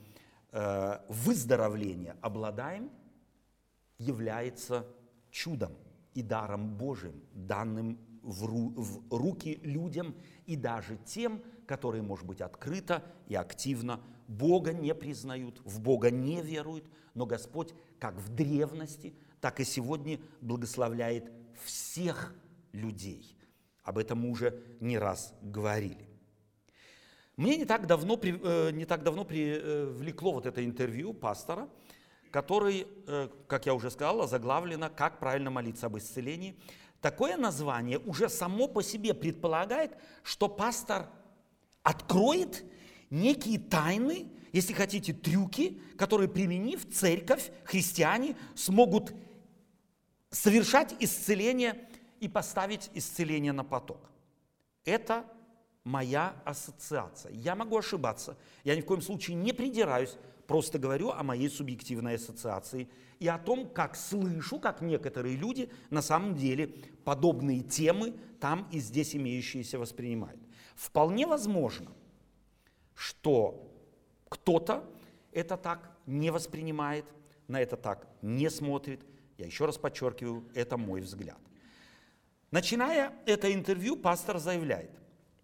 э, 0.51 0.99
выздоровления 1.07 2.17
обладаем, 2.21 2.91
является 3.99 4.85
чудом 5.29 5.73
и 6.15 6.23
даром 6.23 6.75
Божьим, 6.75 7.23
данным 7.33 7.99
в, 8.23 8.45
ру, 8.45 8.73
в 8.75 9.15
руки 9.15 9.59
людям 9.61 10.15
и 10.47 10.55
даже 10.55 10.97
тем, 11.05 11.43
которые, 11.67 12.01
может 12.01 12.25
быть, 12.25 12.41
открыто 12.41 13.03
и 13.27 13.35
активно 13.35 14.01
Бога 14.27 14.73
не 14.73 14.93
признают, 14.95 15.61
в 15.63 15.79
Бога 15.79 16.09
не 16.11 16.41
веруют, 16.41 16.85
но 17.13 17.25
Господь 17.25 17.73
как 17.99 18.15
в 18.15 18.29
древности, 18.33 19.15
так 19.39 19.59
и 19.59 19.63
сегодня 19.65 20.19
благословляет 20.41 21.31
всех 21.63 22.35
людей. 22.71 23.37
Об 23.83 23.97
этом 23.97 24.19
мы 24.19 24.29
уже 24.29 24.59
не 24.79 24.97
раз 24.97 25.33
говорили. 25.41 26.09
Мне 27.37 27.57
не 27.57 27.65
так 27.65 27.85
давно, 27.85 28.19
э, 28.21 28.71
не 28.71 28.85
так 28.85 29.03
давно 29.03 29.25
привлекло 29.25 30.31
вот 30.31 30.45
это 30.45 30.63
интервью 30.63 31.13
пастора, 31.13 31.69
который, 32.31 32.87
э, 33.07 33.29
как 33.47 33.65
я 33.65 33.73
уже 33.73 33.91
сказал, 33.91 34.27
заглавлено 34.27 34.89
«Как 34.89 35.19
правильно 35.19 35.51
молиться 35.51 35.87
об 35.87 35.97
исцелении». 35.97 36.59
Такое 37.01 37.37
название 37.37 37.99
уже 37.99 38.29
само 38.29 38.67
по 38.67 38.81
себе 38.81 39.13
предполагает, 39.13 39.95
что 40.23 40.47
пастор 40.47 41.07
откроет 41.83 42.65
некие 43.09 43.59
тайны, 43.59 44.27
если 44.51 44.73
хотите, 44.73 45.13
трюки, 45.13 45.81
которые, 45.97 46.29
применив 46.29 46.89
церковь, 46.91 47.51
христиане 47.63 48.35
смогут 48.55 49.13
совершать 50.29 50.95
исцеление 50.99 51.87
и 52.19 52.27
поставить 52.27 52.89
исцеление 52.93 53.51
на 53.51 53.63
поток. 53.63 54.09
Это 54.83 55.25
моя 55.83 56.35
ассоциация. 56.45 57.31
Я 57.31 57.55
могу 57.55 57.77
ошибаться. 57.77 58.37
Я 58.63 58.75
ни 58.75 58.81
в 58.81 58.85
коем 58.85 59.01
случае 59.01 59.35
не 59.35 59.53
придираюсь, 59.53 60.17
просто 60.47 60.79
говорю 60.79 61.11
о 61.11 61.23
моей 61.23 61.49
субъективной 61.49 62.15
ассоциации 62.15 62.89
и 63.19 63.27
о 63.27 63.37
том, 63.37 63.69
как 63.69 63.95
слышу, 63.95 64.59
как 64.59 64.81
некоторые 64.81 65.35
люди 65.35 65.69
на 65.89 66.01
самом 66.01 66.35
деле 66.35 66.67
подобные 67.03 67.61
темы 67.61 68.13
там 68.39 68.67
и 68.71 68.79
здесь 68.79 69.15
имеющиеся 69.15 69.79
воспринимают. 69.79 70.41
Вполне 70.75 71.25
возможно, 71.25 71.91
что 72.95 73.71
кто-то 74.29 74.83
это 75.31 75.57
так 75.57 75.91
не 76.05 76.31
воспринимает, 76.31 77.05
на 77.47 77.61
это 77.61 77.77
так 77.77 78.07
не 78.21 78.49
смотрит. 78.49 79.01
Я 79.37 79.45
еще 79.45 79.65
раз 79.65 79.77
подчеркиваю, 79.77 80.45
это 80.55 80.77
мой 80.77 81.01
взгляд. 81.01 81.37
Начиная 82.51 83.11
это 83.25 83.53
интервью, 83.53 83.97
пастор 83.97 84.39
заявляет, 84.39 84.91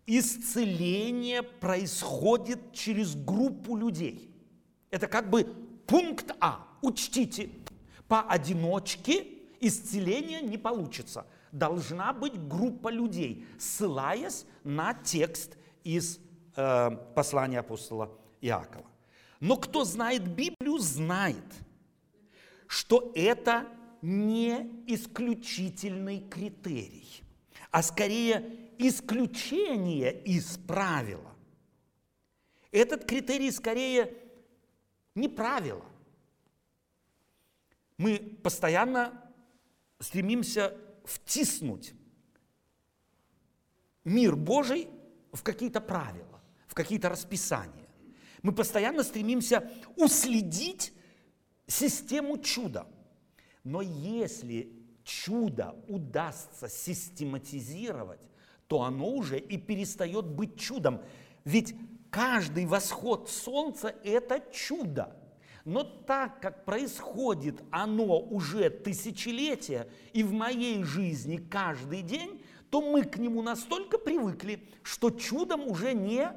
исцеление 0.06 1.44
происходит 1.44 2.74
через 2.74 3.16
группу 3.16 3.76
людей. 3.76 4.34
Это 4.90 5.08
как 5.08 5.30
бы 5.30 5.44
пункт 5.86 6.32
А. 6.40 6.68
Учтите, 6.82 7.50
поодиночке 8.08 9.28
исцеление 9.60 10.42
не 10.42 10.58
получится. 10.58 11.28
Должна 11.52 12.12
быть 12.14 12.48
группа 12.48 12.90
людей, 12.90 13.46
ссылаясь 13.60 14.46
на 14.64 14.94
текст 14.94 15.58
из 15.84 16.18
э, 16.56 16.92
послания 17.16 17.60
апостола 17.60 18.12
Иакова. 18.42 18.86
Но 19.40 19.58
кто 19.58 19.84
знает 19.84 20.28
Библию, 20.28 20.78
знает, 20.78 21.44
что 22.68 23.12
это 23.16 23.68
не 24.02 24.84
исключительный 24.88 26.22
критерий, 26.22 27.24
а 27.70 27.84
скорее 27.84 28.72
исключение 28.78 30.22
из 30.24 30.58
правила. 30.58 31.36
Этот 32.72 33.06
критерий 33.06 33.52
скорее 33.52 34.14
не 35.16 35.28
правило. 35.28 35.86
Мы 37.98 38.18
постоянно 38.42 39.22
стремимся 40.00 40.76
втиснуть 41.04 41.94
мир 44.04 44.36
Божий 44.36 44.90
в 45.32 45.44
какие-то 45.44 45.82
правила, 45.82 46.31
в 46.72 46.74
какие-то 46.74 47.10
расписания. 47.10 47.88
Мы 48.42 48.52
постоянно 48.52 49.04
стремимся 49.04 49.70
уследить 49.96 50.92
систему 51.68 52.40
чуда– 52.40 52.88
но 53.64 53.82
если 53.82 54.72
чудо 55.04 55.76
удастся 55.88 56.68
систематизировать, 56.68 58.22
то 58.68 58.82
оно 58.82 59.10
уже 59.10 59.38
и 59.38 59.58
перестает 59.58 60.26
быть 60.26 60.60
чудом. 60.60 61.02
Ведь 61.46 61.76
каждый 62.10 62.66
восход 62.66 63.30
солнца– 63.30 63.94
это 64.04 64.44
чудо. 64.52 65.16
Но 65.64 65.84
так 65.84 66.42
как 66.42 66.66
происходит 66.66 67.62
оно 67.70 68.20
уже 68.20 68.72
тысячелетия 68.72 69.88
и 70.12 70.24
в 70.24 70.32
моей 70.32 70.84
жизни 70.84 71.38
каждый 71.38 72.02
день, 72.02 72.44
то 72.72 72.82
мы 72.82 73.04
к 73.04 73.18
нему 73.18 73.44
настолько 73.44 74.00
привыкли, 74.00 74.68
что 74.82 75.12
чудом 75.12 75.68
уже 75.68 75.94
не 75.94 76.32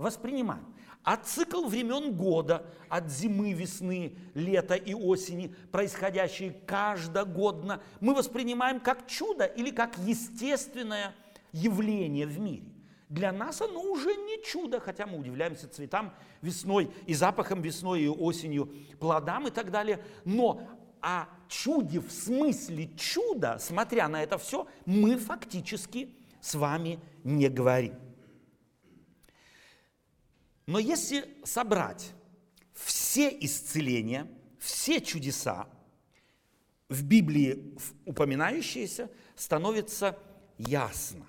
воспринимаем. 0.00 0.64
А 1.02 1.16
цикл 1.16 1.66
времен 1.66 2.12
года, 2.12 2.66
от 2.88 3.10
зимы, 3.10 3.52
весны, 3.52 4.14
лета 4.34 4.74
и 4.74 4.92
осени, 4.92 5.54
происходящие 5.70 6.52
каждогодно, 6.66 7.80
мы 8.00 8.14
воспринимаем 8.14 8.80
как 8.80 9.06
чудо 9.06 9.44
или 9.44 9.70
как 9.70 9.96
естественное 9.98 11.14
явление 11.52 12.26
в 12.26 12.38
мире. 12.38 12.64
Для 13.08 13.32
нас 13.32 13.60
оно 13.60 13.82
уже 13.82 14.14
не 14.14 14.42
чудо, 14.44 14.78
хотя 14.78 15.06
мы 15.06 15.18
удивляемся 15.18 15.68
цветам 15.68 16.12
весной 16.42 16.90
и 17.06 17.14
запахом 17.14 17.60
весной 17.60 18.02
и 18.02 18.08
осенью, 18.08 18.72
плодам 19.00 19.48
и 19.48 19.50
так 19.50 19.70
далее. 19.70 20.00
Но 20.24 20.60
о 21.00 21.24
чуде 21.48 22.00
в 22.00 22.12
смысле 22.12 22.90
чуда, 22.96 23.58
смотря 23.58 24.06
на 24.06 24.22
это 24.22 24.38
все, 24.38 24.66
мы 24.84 25.16
фактически 25.16 26.14
с 26.40 26.54
вами 26.54 27.00
не 27.24 27.48
говорим. 27.48 27.94
Но 30.70 30.78
если 30.78 31.28
собрать 31.42 32.12
все 32.74 33.28
исцеления, 33.40 34.30
все 34.60 35.00
чудеса 35.00 35.68
в 36.88 37.02
Библии 37.02 37.76
упоминающиеся, 38.04 39.10
становится 39.34 40.16
ясно, 40.58 41.26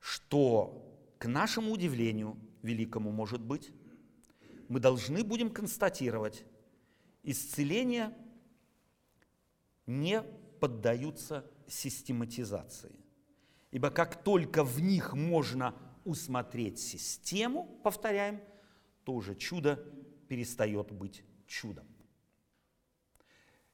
что 0.00 0.98
к 1.18 1.26
нашему 1.26 1.72
удивлению 1.72 2.38
великому 2.62 3.10
может 3.10 3.42
быть, 3.42 3.70
мы 4.70 4.80
должны 4.80 5.22
будем 5.24 5.50
констатировать, 5.50 6.46
исцеления 7.22 8.16
не 9.86 10.22
поддаются 10.58 11.44
систематизации. 11.68 12.98
Ибо 13.72 13.90
как 13.90 14.24
только 14.24 14.64
в 14.64 14.80
них 14.80 15.12
можно 15.12 15.74
усмотреть 16.04 16.78
систему, 16.78 17.64
повторяем, 17.82 18.40
то 19.04 19.12
уже 19.12 19.34
чудо 19.34 19.76
перестает 20.28 20.92
быть 20.92 21.22
чудом. 21.46 21.86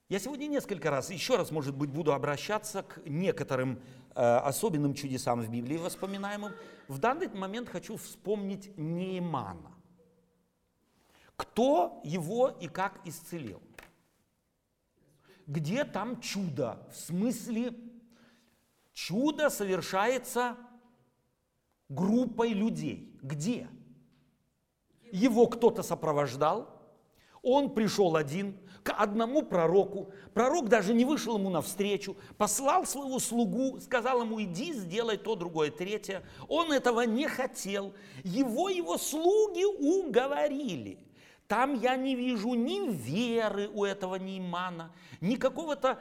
Я 0.09 0.19
сегодня 0.19 0.47
несколько 0.47 0.91
раз, 0.91 1.11
еще 1.11 1.37
раз, 1.37 1.53
может 1.53 1.77
быть, 1.77 1.91
буду 1.91 2.13
обращаться 2.13 2.83
к 2.83 3.01
некоторым 3.07 3.81
э, 4.17 4.21
особенным 4.21 4.93
чудесам 4.93 5.41
в 5.41 5.49
Библии 5.49 5.77
воспоминаемым. 5.77 6.53
В 6.89 6.99
данный 6.99 7.29
момент 7.29 7.69
хочу 7.69 7.97
вспомнить 7.97 8.77
Неймана. 8.77 9.73
Кто 11.37 12.01
его 12.03 12.49
и 12.49 12.67
как 12.67 13.01
исцелил? 13.07 13.63
Где 15.47 15.85
там 15.85 16.21
чудо? 16.21 16.85
В 16.91 16.97
смысле, 16.97 17.73
чудо 18.93 19.49
совершается 19.49 20.57
группой 21.91 22.51
людей. 22.51 23.15
Где? 23.23 23.69
Его 25.13 25.47
кто-то 25.47 25.83
сопровождал, 25.83 26.81
Он 27.43 27.75
пришел 27.75 28.17
один 28.17 28.57
к 28.83 28.93
одному 28.93 29.43
пророку. 29.43 30.13
Пророк 30.33 30.69
даже 30.69 30.95
не 30.95 31.05
вышел 31.05 31.37
ему 31.37 31.51
навстречу, 31.51 32.17
послал 32.39 32.87
своего 32.87 33.19
слугу, 33.19 33.79
сказал 33.81 34.23
ему, 34.23 34.41
иди, 34.41 34.73
сделай 34.73 35.19
то, 35.19 35.37
другое, 35.37 35.71
третье. 35.71 36.23
Он 36.49 36.73
этого 36.73 37.03
не 37.03 37.29
хотел. 37.29 37.93
Его 38.25 38.69
его 38.69 38.97
слуги 38.97 39.65
уговорили. 39.65 40.99
Там 41.47 41.75
я 41.75 41.97
не 41.97 42.15
вижу 42.15 42.55
ни 42.55 42.89
веры 42.93 43.69
у 43.75 43.85
этого 43.85 44.15
Неймана, 44.15 44.93
ни 45.21 45.35
какого-то 45.35 45.99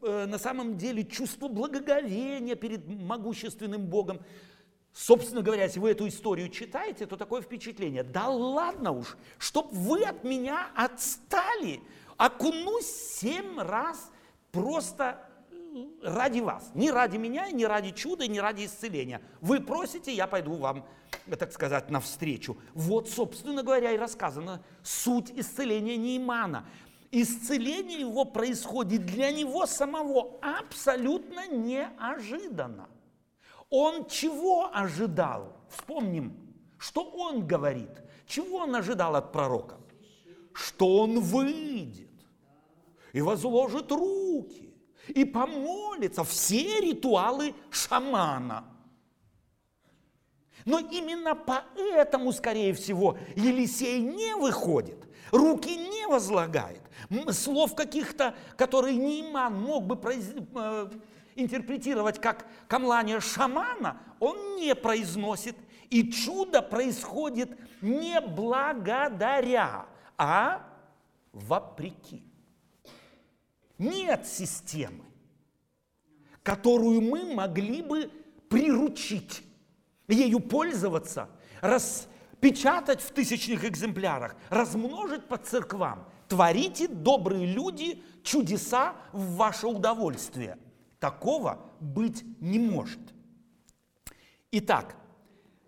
э, 0.00 0.26
на 0.26 0.38
самом 0.38 0.78
деле 0.78 1.04
чувства 1.04 1.48
благоговения 1.48 2.54
перед 2.54 2.86
могущественным 2.86 3.86
Богом. 3.86 4.20
Собственно 4.92 5.40
говоря, 5.42 5.64
если 5.64 5.80
вы 5.80 5.90
эту 5.90 6.06
историю 6.06 6.50
читаете, 6.50 7.06
то 7.06 7.16
такое 7.16 7.40
впечатление. 7.40 8.02
Да 8.02 8.28
ладно 8.28 8.92
уж, 8.92 9.16
чтоб 9.38 9.72
вы 9.72 10.04
от 10.04 10.22
меня 10.22 10.68
отстали, 10.74 11.80
окунусь 12.18 12.86
семь 12.86 13.58
раз 13.58 14.10
просто 14.50 15.26
ради 16.02 16.40
вас. 16.40 16.70
Не 16.74 16.90
ради 16.90 17.16
меня, 17.16 17.50
не 17.50 17.66
ради 17.66 17.92
чуда, 17.92 18.26
не 18.26 18.40
ради 18.40 18.66
исцеления. 18.66 19.22
Вы 19.40 19.60
просите, 19.60 20.12
я 20.12 20.26
пойду 20.26 20.56
вам, 20.56 20.84
так 21.38 21.52
сказать, 21.52 21.90
навстречу. 21.90 22.58
Вот, 22.74 23.08
собственно 23.08 23.62
говоря, 23.62 23.92
и 23.92 23.96
рассказано 23.96 24.62
суть 24.82 25.30
исцеления 25.30 25.96
Неймана. 25.96 26.66
Исцеление 27.10 28.00
его 28.00 28.24
происходит 28.24 29.06
для 29.06 29.30
него 29.30 29.66
самого 29.66 30.38
абсолютно 30.42 31.46
неожиданно. 31.48 32.88
Он 33.72 34.04
чего 34.04 34.70
ожидал? 34.70 35.56
Вспомним, 35.70 36.36
что 36.76 37.02
он 37.04 37.46
говорит. 37.46 37.88
Чего 38.26 38.58
он 38.58 38.76
ожидал 38.76 39.16
от 39.16 39.32
пророка? 39.32 39.78
Что 40.52 40.98
он 40.98 41.20
выйдет 41.20 42.10
и 43.14 43.22
возложит 43.22 43.90
руки 43.90 44.74
и 45.08 45.24
помолится. 45.24 46.22
Все 46.22 46.80
ритуалы 46.80 47.54
шамана. 47.70 48.66
Но 50.66 50.78
именно 50.78 51.34
поэтому, 51.34 52.30
скорее 52.32 52.74
всего, 52.74 53.16
Елисей 53.34 54.02
не 54.02 54.36
выходит, 54.36 55.08
руки 55.30 55.74
не 55.74 56.06
возлагает. 56.06 56.82
Слов 57.30 57.74
каких-то, 57.74 58.34
которые 58.58 58.96
Нейман 58.96 59.54
мог 59.58 59.86
бы 59.86 59.96
произнести 59.96 60.46
э, 60.54 60.90
интерпретировать 61.36 62.20
как 62.20 62.46
камлание 62.68 63.20
шамана, 63.20 64.00
он 64.20 64.56
не 64.56 64.74
произносит. 64.74 65.56
И 65.90 66.10
чудо 66.10 66.62
происходит 66.62 67.50
не 67.82 68.20
благодаря, 68.20 69.86
а 70.16 70.66
вопреки. 71.32 72.22
Нет 73.76 74.26
системы, 74.26 75.04
которую 76.42 77.02
мы 77.02 77.34
могли 77.34 77.82
бы 77.82 78.10
приручить, 78.48 79.42
ею 80.08 80.40
пользоваться, 80.40 81.28
распечатать 81.60 83.02
в 83.02 83.10
тысячных 83.10 83.64
экземплярах, 83.64 84.36
размножить 84.48 85.26
по 85.26 85.36
церквам. 85.36 86.08
Творите, 86.28 86.88
добрые 86.88 87.44
люди, 87.44 88.02
чудеса 88.22 88.96
в 89.12 89.36
ваше 89.36 89.66
удовольствие– 89.66 90.56
Такого 91.02 91.58
быть 91.80 92.22
не 92.40 92.60
может. 92.60 93.00
Итак, 94.52 94.94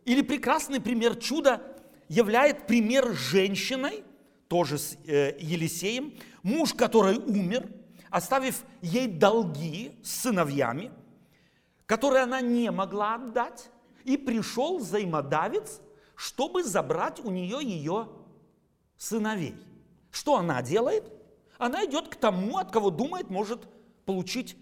или 0.04 0.22
прекрасный 0.22 0.80
пример 0.80 1.16
чуда 1.16 1.60
являет 2.08 2.68
пример 2.68 3.12
женщиной, 3.14 4.04
тоже 4.46 4.78
с 4.78 4.96
э, 5.04 5.36
Елисеем, 5.40 6.14
муж, 6.44 6.72
который 6.72 7.16
умер, 7.16 7.68
оставив 8.10 8.62
ей 8.80 9.08
долги 9.08 9.98
с 10.04 10.20
сыновьями, 10.20 10.92
которые 11.84 12.22
она 12.22 12.40
не 12.40 12.70
могла 12.70 13.16
отдать, 13.16 13.70
и 14.04 14.16
пришел 14.16 14.78
взаимодавец, 14.78 15.80
чтобы 16.14 16.62
забрать 16.62 17.18
у 17.24 17.32
нее 17.32 17.58
ее 17.60 18.08
сыновей. 18.96 19.56
Что 20.12 20.36
она 20.36 20.62
делает? 20.62 21.12
Она 21.58 21.84
идет 21.84 22.06
к 22.06 22.14
тому, 22.14 22.58
от 22.58 22.70
кого 22.70 22.90
думает, 22.90 23.30
может 23.30 23.66
получить 24.04 24.56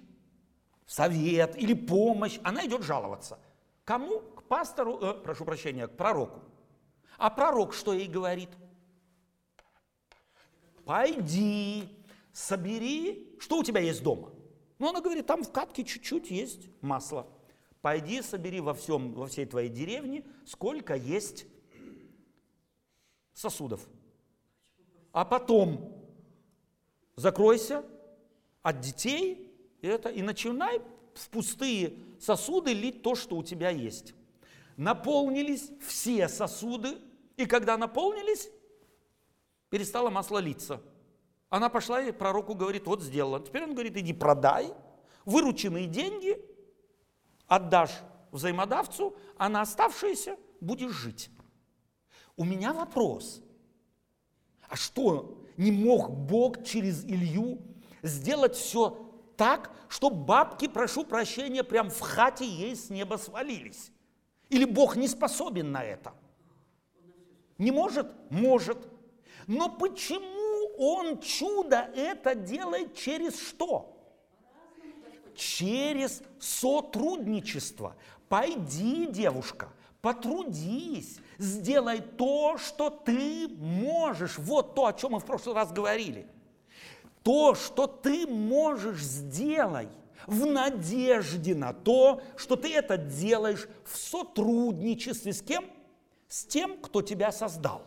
совет 0.87 1.57
или 1.57 1.75
помощь, 1.75 2.38
она 2.42 2.66
идет 2.66 2.83
жаловаться. 2.83 3.38
Кому? 3.85 4.21
К 4.21 4.42
пастору, 4.45 4.99
э, 5.01 5.14
прошу 5.14 5.45
прощения, 5.45 5.87
к 5.87 5.97
пророку. 5.97 6.40
А 7.18 7.31
пророк 7.31 7.75
что 7.75 7.92
ей 7.92 8.09
говорит? 8.09 8.51
Пойди, 10.85 11.88
собери, 12.33 13.37
что 13.40 13.59
у 13.59 13.64
тебя 13.64 13.81
есть 13.81 14.03
дома? 14.03 14.33
Ну, 14.79 14.88
она 14.88 15.01
говорит, 15.01 15.27
там 15.27 15.45
в 15.45 15.53
катке 15.53 15.85
чуть-чуть 15.85 16.31
есть 16.31 16.68
масло. 16.81 17.27
Пойди, 17.81 18.23
собери 18.23 18.61
во, 18.61 18.75
всем, 18.75 19.12
во 19.12 19.27
всей 19.27 19.47
твоей 19.47 19.68
деревне, 19.68 20.25
сколько 20.47 20.95
есть 20.95 21.47
сосудов. 23.33 23.87
А 25.12 25.25
потом 25.25 25.92
закройся 27.16 27.85
от 28.62 28.81
детей 28.81 29.51
это, 29.87 30.09
и 30.09 30.23
начинай 30.23 30.81
в 31.14 31.29
пустые 31.29 31.95
сосуды 32.21 32.73
лить 32.73 33.03
то, 33.03 33.14
что 33.14 33.37
у 33.37 33.42
тебя 33.42 33.71
есть. 33.71 34.14
Наполнились 34.77 35.71
все 35.87 36.29
сосуды, 36.29 36.99
и 37.37 37.47
когда 37.47 37.77
наполнились, 37.77 38.49
перестало 39.68 40.11
масло 40.11 40.38
литься. 40.38 40.81
Она 41.51 41.68
пошла 41.68 42.01
и 42.01 42.12
пророку 42.12 42.55
говорит, 42.55 42.87
вот 42.87 43.03
сделала. 43.03 43.40
Теперь 43.40 43.64
он 43.64 43.75
говорит, 43.75 43.97
иди 43.97 44.12
продай, 44.12 44.73
вырученные 45.25 45.87
деньги 45.87 46.42
отдашь 47.47 48.01
взаимодавцу, 48.31 49.14
а 49.37 49.49
на 49.49 49.61
оставшиеся 49.61 50.38
будешь 50.61 50.92
жить. 50.92 51.31
У 52.37 52.45
меня 52.45 52.73
вопрос. 52.73 53.42
А 54.68 54.77
что, 54.77 55.45
не 55.59 55.71
мог 55.71 56.11
Бог 56.11 56.64
через 56.64 57.05
Илью 57.05 57.61
сделать 58.03 58.57
все 58.57 59.12
так, 59.42 59.72
что 59.88 60.09
бабки, 60.09 60.68
прошу 60.68 61.02
прощения, 61.02 61.64
прям 61.64 61.90
в 61.90 61.98
хате 61.98 62.46
ей 62.46 62.76
с 62.76 62.90
неба 62.90 63.16
свалились. 63.16 63.90
Или 64.50 64.64
Бог 64.64 64.94
не 64.94 65.09
способен 65.09 65.72
на 65.72 65.83
это? 65.83 66.12
Не 67.59 67.72
может? 67.72 68.07
Может. 68.31 68.78
Но 69.48 69.68
почему 69.68 70.76
Он 70.78 71.18
чудо 71.20 71.90
это 71.96 72.37
делает 72.37 72.94
через 72.94 73.37
что? 73.37 73.96
Через 75.35 76.22
сотрудничество. 76.38 77.96
Пойди, 78.28 79.07
девушка, 79.07 79.70
потрудись, 80.02 81.18
сделай 81.38 82.00
то, 82.00 82.59
что 82.59 82.90
ты 82.90 83.48
можешь. 83.48 84.38
Вот 84.38 84.76
то, 84.76 84.87
о 84.87 84.92
чем 84.92 85.12
мы 85.12 85.18
в 85.18 85.24
прошлый 85.24 85.57
раз 85.57 85.72
говорили– 85.72 86.28
то, 87.22 87.54
что 87.54 87.87
ты 87.87 88.26
можешь 88.26 89.02
сделать 89.02 89.88
в 90.26 90.46
надежде 90.46 91.54
на 91.54 91.72
то, 91.72 92.22
что 92.37 92.56
ты 92.56 92.72
это 92.74 92.96
делаешь 92.96 93.68
в 93.85 93.96
сотрудничестве 93.96 95.32
с 95.32 95.42
кем? 95.42 95.64
С 96.28 96.44
тем, 96.44 96.76
кто 96.78 97.02
тебя 97.02 97.32
создал. 97.32 97.82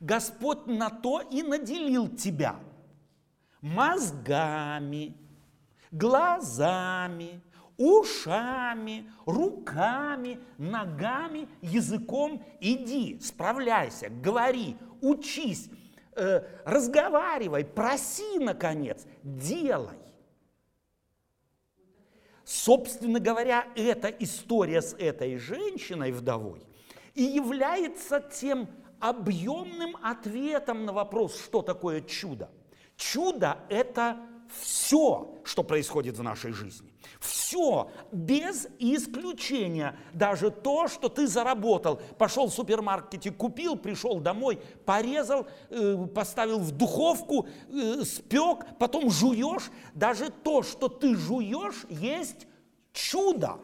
Господь 0.00 0.66
на 0.66 0.90
то 0.90 1.20
и 1.20 1.42
наделил 1.42 2.08
тебя 2.08 2.56
мозгами, 3.60 5.16
глазами, 5.90 7.40
ушами, 7.76 9.10
руками, 9.24 10.40
ногами, 10.58 11.48
языком. 11.62 12.44
Иди, 12.60 13.18
справляйся, 13.20 14.08
говори, 14.10 14.76
учись, 15.00 15.70
э, 16.18 16.44
разговаривай, 16.64 17.64
проси, 17.64 18.38
наконец, 18.38 19.06
делай. 19.22 19.96
Собственно 22.44 23.20
говоря, 23.20 23.66
эта 23.76 24.08
история 24.08 24.80
с 24.80 24.94
этой 24.94 25.36
женщиной 25.36 26.12
вдовой 26.12 26.62
и 27.14 27.22
является 27.22 28.20
тем 28.20 28.68
объемным 29.00 29.96
ответом 30.02 30.84
на 30.84 30.92
вопрос, 30.92 31.38
что 31.38 31.62
такое 31.62 32.00
чудо. 32.00 32.50
Чудо– 32.96 33.58
это 33.68 34.18
все, 34.60 35.38
что 35.44 35.62
происходит 35.62 36.16
в 36.16 36.22
нашей 36.22 36.52
жизни. 36.52 36.92
Все, 37.20 37.90
без 38.12 38.68
исключения. 38.78 39.98
Даже 40.12 40.50
то, 40.50 40.88
что 40.88 41.08
ты 41.08 41.26
заработал. 41.26 42.00
Пошел 42.18 42.48
в 42.48 42.52
супермаркете, 42.52 43.30
купил, 43.30 43.76
пришел 43.76 44.20
домой, 44.20 44.60
порезал, 44.84 45.46
э, 45.70 46.06
поставил 46.14 46.58
в 46.58 46.72
духовку, 46.72 47.48
э, 47.70 48.02
спек, 48.04 48.66
потом 48.78 49.10
жуешь. 49.10 49.70
Даже 49.94 50.30
то, 50.30 50.62
что 50.62 50.88
ты 50.88 51.14
жуешь, 51.16 51.86
есть 51.88 52.46
чудо. 52.92 53.58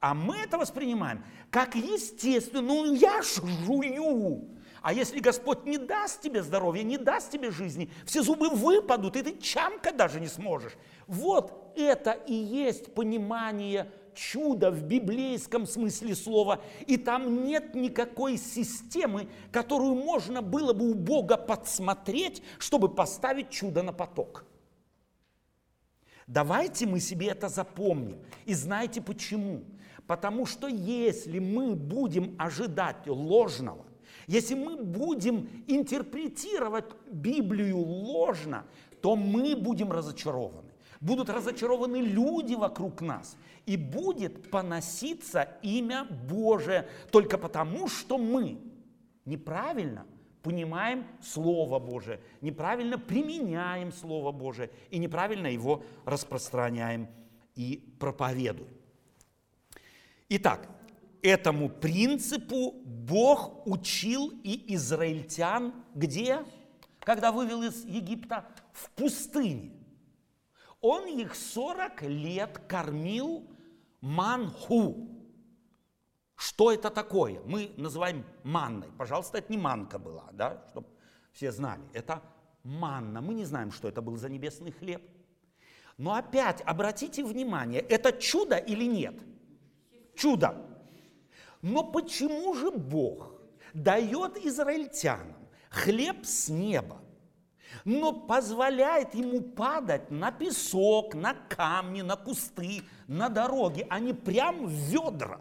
А 0.00 0.14
мы 0.14 0.36
это 0.36 0.58
воспринимаем 0.58 1.24
как 1.50 1.74
естественно. 1.74 2.62
Ну, 2.62 2.94
я 2.94 3.22
ж 3.22 3.40
жую. 3.66 4.48
А 4.80 4.92
если 4.92 5.18
Господь 5.18 5.64
не 5.66 5.76
даст 5.76 6.20
тебе 6.20 6.42
здоровья, 6.42 6.82
не 6.82 6.98
даст 6.98 7.30
тебе 7.30 7.50
жизни, 7.50 7.90
все 8.06 8.22
зубы 8.22 8.48
выпадут, 8.48 9.16
и 9.16 9.22
ты 9.22 9.36
чамка 9.38 9.92
даже 9.92 10.20
не 10.20 10.28
сможешь. 10.28 10.76
Вот 11.06 11.67
это 11.78 12.12
и 12.12 12.34
есть 12.34 12.94
понимание 12.94 13.90
чуда 14.14 14.70
в 14.70 14.82
библейском 14.82 15.66
смысле 15.66 16.14
слова. 16.14 16.60
И 16.86 16.96
там 16.96 17.44
нет 17.44 17.74
никакой 17.74 18.36
системы, 18.36 19.28
которую 19.52 19.94
можно 19.94 20.42
было 20.42 20.72
бы 20.72 20.90
у 20.90 20.94
Бога 20.94 21.36
подсмотреть, 21.36 22.42
чтобы 22.58 22.88
поставить 22.88 23.50
чудо 23.50 23.82
на 23.82 23.92
поток. 23.92 24.44
Давайте 26.26 26.86
мы 26.86 27.00
себе 27.00 27.28
это 27.28 27.48
запомним. 27.48 28.18
И 28.44 28.54
знаете 28.54 29.00
почему? 29.00 29.64
Потому 30.06 30.46
что 30.46 30.68
если 30.68 31.38
мы 31.38 31.74
будем 31.74 32.34
ожидать 32.38 33.06
ложного, 33.06 33.86
если 34.26 34.54
мы 34.54 34.76
будем 34.82 35.48
интерпретировать 35.66 36.86
Библию 37.10 37.78
ложно, 37.78 38.66
то 39.00 39.16
мы 39.16 39.56
будем 39.56 39.90
разочарованы. 39.90 40.67
Будут 41.00 41.30
разочарованы 41.30 41.98
люди 41.98 42.54
вокруг 42.54 43.00
нас. 43.00 43.36
И 43.66 43.76
будет 43.76 44.50
поноситься 44.50 45.48
имя 45.62 46.04
Божие 46.04 46.88
только 47.10 47.38
потому, 47.38 47.88
что 47.88 48.18
мы 48.18 48.58
неправильно 49.24 50.06
понимаем 50.42 51.06
Слово 51.20 51.78
Божие, 51.78 52.20
неправильно 52.40 52.98
применяем 52.98 53.92
Слово 53.92 54.32
Божие 54.32 54.70
и 54.90 54.98
неправильно 54.98 55.46
его 55.48 55.84
распространяем 56.04 57.08
и 57.54 57.94
проповедуем. 57.98 58.72
Итак, 60.30 60.68
этому 61.22 61.68
принципу 61.68 62.72
Бог 62.84 63.66
учил 63.66 64.32
и 64.42 64.74
израильтян 64.74 65.74
где? 65.94 66.44
Когда 67.00 67.32
вывел 67.32 67.62
из 67.62 67.84
Египта? 67.84 68.46
В 68.72 68.90
пустыне. 68.90 69.72
Он 70.80 71.06
их 71.06 71.34
40 71.34 72.02
лет 72.02 72.58
кормил 72.68 73.46
манху. 74.00 75.08
Что 76.36 76.72
это 76.72 76.90
такое? 76.90 77.40
Мы 77.44 77.72
называем 77.76 78.24
манной. 78.44 78.88
Пожалуйста, 78.96 79.38
это 79.38 79.52
не 79.52 79.58
манка 79.58 79.98
была, 79.98 80.28
да, 80.32 80.64
чтобы 80.68 80.86
все 81.32 81.50
знали. 81.50 81.82
Это 81.92 82.22
манна. 82.62 83.20
Мы 83.20 83.34
не 83.34 83.44
знаем, 83.44 83.72
что 83.72 83.88
это 83.88 84.02
был 84.02 84.16
за 84.16 84.28
небесный 84.28 84.70
хлеб. 84.70 85.02
Но 85.96 86.14
опять 86.14 86.60
обратите 86.60 87.24
внимание, 87.24 87.80
это 87.80 88.12
чудо 88.12 88.56
или 88.56 88.84
нет? 88.84 89.20
Чудо. 90.14 90.54
Но 91.60 91.82
почему 91.82 92.54
же 92.54 92.70
Бог 92.70 93.32
дает 93.74 94.36
израильтянам 94.36 95.48
хлеб 95.70 96.24
с 96.24 96.48
неба, 96.48 97.00
но 97.88 98.12
позволяет 98.12 99.14
ему 99.14 99.40
падать 99.40 100.10
на 100.10 100.30
песок, 100.30 101.14
на 101.14 101.34
камни, 101.34 102.02
на 102.02 102.16
кусты, 102.16 102.82
на 103.06 103.28
дороги, 103.28 103.86
а 103.88 103.98
не 103.98 104.12
прям 104.12 104.66
в 104.66 104.70
ведра? 104.70 105.40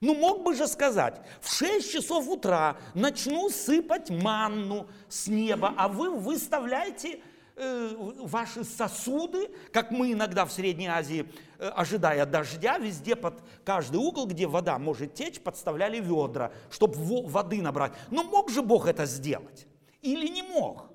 Ну 0.00 0.14
мог 0.14 0.44
бы 0.44 0.54
же 0.54 0.68
сказать, 0.68 1.20
в 1.40 1.52
6 1.52 1.90
часов 1.90 2.28
утра 2.28 2.76
начну 2.94 3.48
сыпать 3.48 4.10
манну 4.10 4.86
с 5.08 5.26
неба, 5.26 5.74
а 5.76 5.88
вы 5.88 6.10
выставляете 6.10 7.20
Э, 7.60 7.92
ваши 8.20 8.62
сосуды, 8.62 9.50
как 9.72 9.90
мы 9.90 10.12
иногда 10.12 10.44
в 10.44 10.52
Средней 10.52 10.86
Азии, 10.86 11.28
э, 11.58 11.66
ожидая 11.66 12.24
дождя, 12.24 12.78
везде 12.78 13.16
под 13.16 13.42
каждый 13.64 13.96
угол, 13.96 14.28
где 14.28 14.46
вода 14.46 14.78
может 14.78 15.14
течь, 15.14 15.40
подставляли 15.40 15.98
ведра, 15.98 16.52
чтобы 16.70 16.94
воды 17.26 17.60
набрать. 17.60 17.90
Но 18.12 18.22
мог 18.22 18.48
же 18.48 18.62
Бог 18.62 18.86
это 18.86 19.06
сделать? 19.06 19.66
Или 20.02 20.28
не 20.28 20.42
мог? 20.42 20.88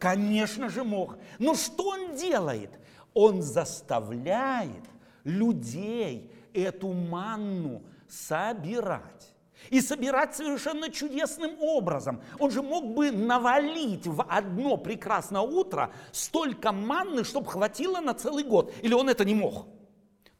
Конечно 0.00 0.70
же 0.70 0.82
мог. 0.82 1.18
Но 1.38 1.54
что 1.54 1.88
он 1.88 2.16
делает? 2.16 2.70
Он 3.12 3.42
заставляет 3.42 4.84
людей 5.24 6.32
эту 6.54 6.88
манну 6.92 7.82
собирать 8.08 9.34
и 9.68 9.80
собирать 9.82 10.34
совершенно 10.34 10.90
чудесным 10.90 11.60
образом. 11.60 12.22
Он 12.38 12.50
же 12.50 12.62
мог 12.62 12.94
бы 12.94 13.10
навалить 13.10 14.06
в 14.06 14.24
одно 14.26 14.78
прекрасное 14.78 15.42
утро 15.42 15.92
столько 16.12 16.72
манны, 16.72 17.22
чтобы 17.22 17.50
хватило 17.50 18.00
на 18.00 18.14
целый 18.14 18.44
год. 18.44 18.72
Или 18.82 18.94
он 18.94 19.10
это 19.10 19.26
не 19.26 19.34
мог? 19.34 19.66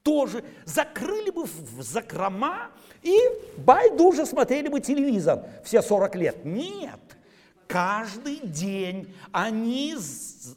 Тоже 0.03 0.43
закрыли 0.65 1.29
бы 1.29 1.45
в 1.45 1.83
закрома 1.83 2.71
и 3.03 3.19
байдуже 3.59 4.25
смотрели 4.25 4.69
бы 4.69 4.81
телевизор 4.81 5.45
все 5.65 5.83
40 5.83 6.17
лет. 6.17 6.45
Нет. 6.47 6.99
Каждый 7.71 8.41
день 8.41 9.15
они 9.31 9.95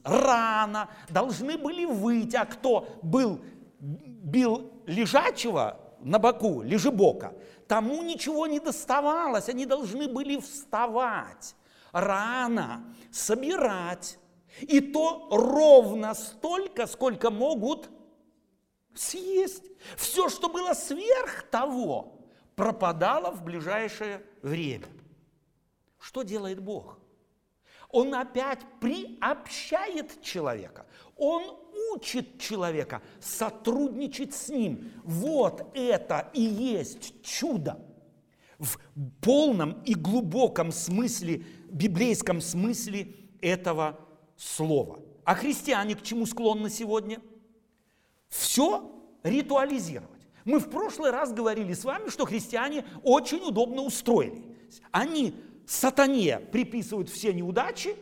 рано 0.04 0.90
должны 1.10 1.60
были 1.60 1.86
выйти, 1.86 2.36
а 2.36 2.46
кто 2.46 2.98
был, 3.04 3.40
бил 3.80 4.72
лежачего 4.88 5.80
на 6.00 6.18
боку, 6.18 6.64
лежебока, 6.64 7.36
тому 7.68 8.02
ничего 8.02 8.48
не 8.48 8.60
доставалось, 8.60 9.48
они 9.48 9.68
должны 9.68 10.08
были 10.08 10.40
вставать 10.40 11.56
рано, 11.92 12.84
собирать. 13.12 14.18
И 14.62 14.80
то 14.80 15.28
ровно 15.30 16.16
столько, 16.16 16.88
сколько 16.88 17.30
могут 17.30 17.92
съесть. 18.96 19.64
Все, 19.98 20.30
что 20.30 20.50
было 20.50 20.74
сверх 20.74 21.44
того, 21.52 22.20
пропадало 22.56 23.30
в 23.30 23.44
ближайшее 23.44 24.26
время. 24.42 24.88
Что 26.00 26.24
делает 26.24 26.60
Бог? 26.60 27.03
Он 27.94 28.16
опять 28.16 28.60
приобщает 28.82 30.20
человека. 30.24 30.88
Он 31.16 31.44
учит 31.92 32.40
человека 32.40 33.04
сотрудничать 33.22 34.34
с 34.34 34.50
ним. 34.50 34.92
Вот 35.04 35.70
это 35.76 36.32
и 36.34 36.42
есть 36.42 37.22
чудо. 37.24 37.80
В 38.58 38.80
полном 39.22 39.84
и 39.84 39.94
глубоком 39.94 40.72
смысле, 40.72 41.46
библейском 41.70 42.42
смысле 42.42 43.14
этого 43.42 44.00
слова. 44.38 45.00
А 45.24 45.36
христиане 45.36 45.96
к 45.96 46.02
чему 46.02 46.26
склонны 46.26 46.72
сегодня? 46.72 47.22
Все 48.28 48.92
ритуализировать. 49.22 50.10
Мы 50.46 50.58
в 50.58 50.72
прошлый 50.72 51.12
раз 51.12 51.32
говорили 51.32 51.74
с 51.74 51.86
вами, 51.86 52.10
что 52.10 52.26
христиане 52.26 52.86
очень 53.04 53.42
удобно 53.48 53.84
устроили. 53.84 54.44
Они 54.92 55.36
сатане 55.66 56.40
приписывают 56.40 57.10
все 57.10 57.34
неудачи, 57.34 57.96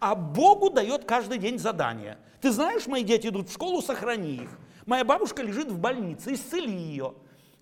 а 0.00 0.14
Богу 0.14 0.70
дает 0.70 1.04
каждый 1.04 1.38
день 1.38 1.58
задание. 1.58 2.18
Ты 2.40 2.50
знаешь, 2.50 2.86
мои 2.86 3.02
дети 3.02 3.28
идут 3.28 3.48
в 3.48 3.52
школу, 3.52 3.82
сохрани 3.82 4.36
их. 4.36 4.50
Моя 4.84 5.04
бабушка 5.04 5.42
лежит 5.42 5.68
в 5.68 5.78
больнице, 5.78 6.34
исцели 6.34 6.70
ее. 6.70 7.14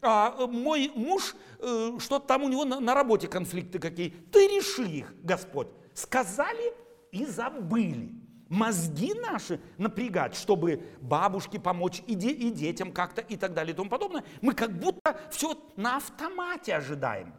А 0.03 0.35
э, 0.39 0.47
мой 0.47 0.93
муж, 0.95 1.35
э, 1.61 1.93
что-то 1.99 2.27
там 2.27 2.43
у 2.43 2.49
него 2.49 2.65
на, 2.65 2.95
работе 2.95 3.27
конфликты 3.27 3.79
какие. 3.79 4.11
Ты 4.11 4.47
реши 4.49 4.85
их, 4.85 5.15
Господь. 5.23 5.69
Сказали 5.95 6.75
и 7.11 7.25
забыли. 7.25 8.13
Мозги 8.51 9.15
наши 9.15 9.59
напрягать, 9.79 10.35
чтобы 10.37 10.83
бабушке 11.01 11.59
помочь 11.59 12.03
и, 12.07 12.15
де, 12.15 12.31
и 12.31 12.51
детям 12.51 12.93
как-то 12.93 13.23
и 13.23 13.37
так 13.37 13.55
далее 13.55 13.73
и 13.73 13.77
тому 13.77 13.89
подобное. 13.89 14.23
Мы 14.43 14.53
как 14.53 14.79
будто 14.79 15.19
все 15.31 15.59
на 15.77 15.97
автомате 15.97 16.75
ожидаем. 16.75 17.35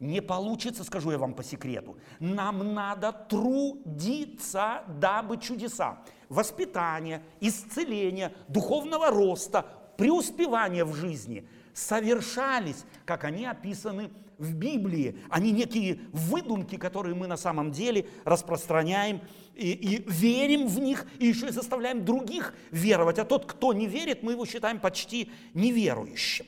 Не 0.00 0.22
получится, 0.22 0.84
скажу 0.84 1.10
я 1.10 1.18
вам 1.18 1.34
по 1.34 1.42
секрету. 1.42 1.96
Нам 2.20 2.72
надо 2.72 3.12
трудиться, 3.12 4.84
дабы 4.86 5.38
чудеса, 5.38 5.98
воспитание, 6.28 7.22
исцеление, 7.40 8.32
духовного 8.46 9.10
роста, 9.10 9.66
преуспевания 9.96 10.84
в 10.84 10.94
жизни 10.94 11.48
совершались, 11.74 12.84
как 13.04 13.24
они 13.24 13.44
описаны 13.44 14.10
в 14.38 14.54
Библии. 14.54 15.18
Они 15.30 15.50
некие 15.50 16.00
выдумки, 16.12 16.76
которые 16.76 17.14
мы 17.14 17.26
на 17.26 17.36
самом 17.36 17.72
деле 17.72 18.06
распространяем 18.24 19.20
и, 19.54 19.72
и 19.72 20.04
верим 20.08 20.68
в 20.68 20.78
них, 20.78 21.06
и 21.18 21.26
еще 21.26 21.48
и 21.48 21.52
заставляем 21.52 22.04
других 22.04 22.54
веровать. 22.70 23.18
А 23.18 23.24
тот, 23.24 23.46
кто 23.46 23.72
не 23.72 23.86
верит, 23.86 24.22
мы 24.22 24.32
его 24.32 24.46
считаем 24.46 24.78
почти 24.78 25.30
неверующим. 25.54 26.46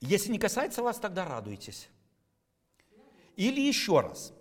Если 0.00 0.32
не 0.32 0.38
касается 0.38 0.82
вас, 0.82 0.98
тогда 0.98 1.24
радуйтесь. 1.24 1.88
Или 3.36 3.60
еще 3.60 4.00
раз. 4.00 4.32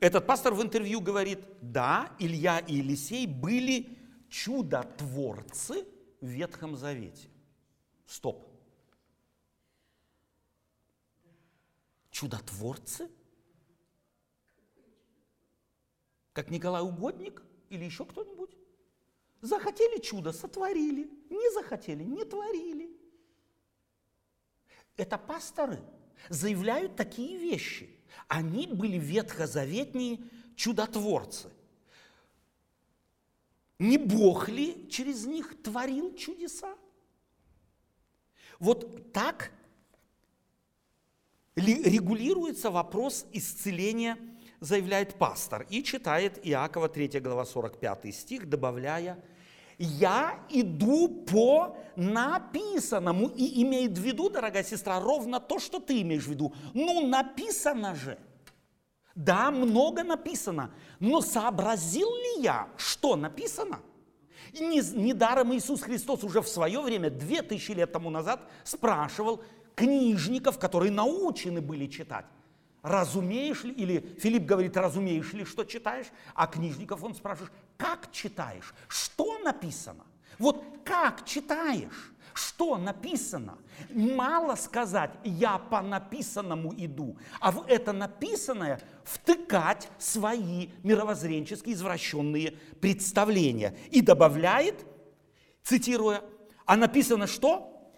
Этот 0.00 0.26
пастор 0.26 0.54
в 0.54 0.62
интервью 0.62 1.00
говорит, 1.00 1.40
да, 1.62 2.14
Илья 2.18 2.58
и 2.58 2.74
Елисей 2.76 3.26
были 3.26 3.98
чудотворцы 4.28 5.86
в 6.20 6.26
Ветхом 6.26 6.76
Завете. 6.76 7.28
Стоп. 8.06 8.46
Чудотворцы? 12.10 13.10
Как 16.32 16.50
Николай 16.50 16.82
Угодник 16.82 17.42
или 17.70 17.84
еще 17.84 18.04
кто-нибудь? 18.04 18.56
Захотели 19.40 20.00
чудо, 20.00 20.32
сотворили. 20.32 21.10
Не 21.30 21.52
захотели, 21.52 22.04
не 22.04 22.24
творили. 22.24 22.95
Это 24.96 25.18
пасторы 25.18 25.80
заявляют 26.28 26.96
такие 26.96 27.38
вещи. 27.38 27.90
Они 28.28 28.66
были 28.66 28.98
ветхозаветные 28.98 30.20
чудотворцы. 30.56 31.50
Не 33.78 33.98
Бог 33.98 34.48
ли 34.48 34.88
через 34.88 35.26
них 35.26 35.62
творил 35.62 36.14
чудеса? 36.14 36.74
Вот 38.58 39.12
так 39.12 39.52
регулируется 41.54 42.70
вопрос 42.70 43.26
исцеления, 43.32 44.18
заявляет 44.60 45.18
пастор. 45.18 45.66
И 45.68 45.82
читает 45.82 46.40
Иакова 46.42 46.88
3 46.88 47.20
глава 47.20 47.44
45 47.44 48.14
стих, 48.14 48.48
добавляя, 48.48 49.22
«Я 49.78 50.38
иду 50.48 51.08
по 51.08 51.76
написанному». 51.96 53.28
И 53.28 53.62
имеет 53.62 53.98
в 53.98 54.02
виду, 54.02 54.30
дорогая 54.30 54.64
сестра, 54.64 55.00
ровно 55.00 55.40
то, 55.40 55.58
что 55.58 55.80
ты 55.80 56.00
имеешь 56.02 56.24
в 56.24 56.30
виду. 56.30 56.54
Ну, 56.74 57.06
написано 57.06 57.94
же. 57.94 58.18
Да, 59.14 59.50
много 59.50 60.04
написано. 60.04 60.70
Но 61.00 61.20
сообразил 61.20 62.08
ли 62.08 62.42
я, 62.42 62.68
что 62.76 63.16
написано? 63.16 63.80
Недаром 64.52 65.54
Иисус 65.54 65.82
Христос 65.82 66.24
уже 66.24 66.40
в 66.40 66.48
свое 66.48 66.80
время, 66.80 67.10
две 67.10 67.42
тысячи 67.42 67.72
лет 67.72 67.92
тому 67.92 68.10
назад, 68.10 68.40
спрашивал 68.64 69.42
книжников, 69.74 70.58
которые 70.58 70.90
научены 70.92 71.60
были 71.60 71.86
читать. 71.86 72.26
Разумеешь 72.86 73.64
ли, 73.64 73.72
или 73.72 74.16
Филипп 74.20 74.44
говорит, 74.44 74.76
разумеешь 74.76 75.32
ли, 75.32 75.44
что 75.44 75.64
читаешь, 75.64 76.06
а 76.36 76.46
книжников 76.46 77.02
он 77.02 77.16
спрашивает, 77.16 77.50
как 77.76 78.12
читаешь, 78.12 78.72
что 78.86 79.40
написано? 79.40 80.06
Вот 80.38 80.62
как 80.84 81.24
читаешь? 81.24 82.12
Что 82.32 82.78
написано? 82.78 83.58
Мало 83.90 84.54
сказать, 84.54 85.10
я 85.24 85.58
по 85.58 85.82
написанному 85.82 86.72
иду, 86.76 87.18
а 87.40 87.50
в 87.50 87.66
это 87.66 87.92
написанное 87.92 88.80
втыкать 89.02 89.88
свои 89.98 90.68
мировоззренческие 90.84 91.74
извращенные 91.74 92.52
представления. 92.80 93.76
И 93.90 94.00
добавляет, 94.00 94.86
цитируя, 95.64 96.22
а 96.64 96.76
написано 96.76 97.26
что? 97.26 97.90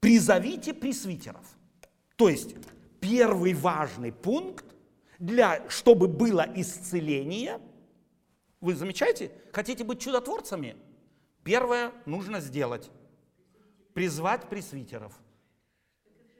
Призовите 0.00 0.74
пресвитеров. 0.74 1.46
То 2.16 2.28
есть 2.28 2.54
первый 3.00 3.54
важный 3.54 4.12
пункт, 4.12 4.64
для, 5.18 5.68
чтобы 5.68 6.08
было 6.08 6.46
исцеление, 6.54 7.60
вы 8.60 8.74
замечаете? 8.74 9.30
Хотите 9.52 9.84
быть 9.84 10.00
чудотворцами? 10.00 10.76
Первое 11.44 11.92
нужно 12.04 12.40
сделать 12.40 12.90
призвать 13.96 14.46
пресвитеров. 14.50 15.18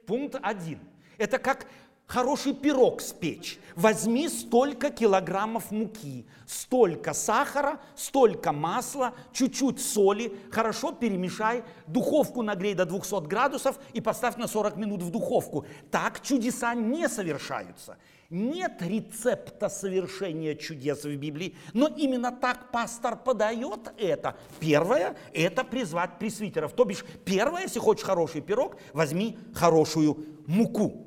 Пункт 0.07 0.37
один. 0.43 0.79
Это 1.17 1.39
как 1.39 1.67
хороший 2.07 2.55
пирог 2.55 3.01
спечь. 3.01 3.59
Возьми 3.75 4.29
столько 4.29 4.91
килограммов 4.91 5.71
муки, 5.71 6.25
столько 6.47 7.13
сахара, 7.13 7.79
столько 7.95 8.53
масла, 8.53 9.13
чуть-чуть 9.33 9.81
соли, 9.81 10.33
хорошо 10.51 10.93
перемешай, 10.93 11.63
духовку 11.87 12.43
нагрей 12.43 12.75
до 12.75 12.87
200 12.87 13.27
градусов 13.27 13.79
и 13.93 14.01
поставь 14.01 14.37
на 14.37 14.49
40 14.49 14.77
минут 14.77 15.03
в 15.03 15.11
духовку. 15.11 15.67
Так 15.91 16.23
чудеса 16.23 16.75
не 16.75 17.09
совершаются. 17.09 17.99
Нет 18.31 18.81
рецепта 18.81 19.69
совершения 19.69 20.57
чудес 20.57 21.05
в 21.05 21.15
Библии, 21.15 21.55
но 21.75 21.87
именно 21.87 22.33
так 22.33 22.73
пастор 22.73 23.15
подает 23.17 23.93
это. 23.99 24.37
Первое– 24.59 25.17
это 25.33 25.63
призвать 25.63 26.19
пресвитеров. 26.19 26.73
То 26.73 26.85
бишь, 26.85 27.05
первое, 27.25 27.63
если 27.63 27.79
хочешь 27.79 28.05
хороший 28.05 28.41
пирог, 28.41 28.77
возьми 28.93 29.39
хорошую 29.55 30.25
муку. 30.47 31.06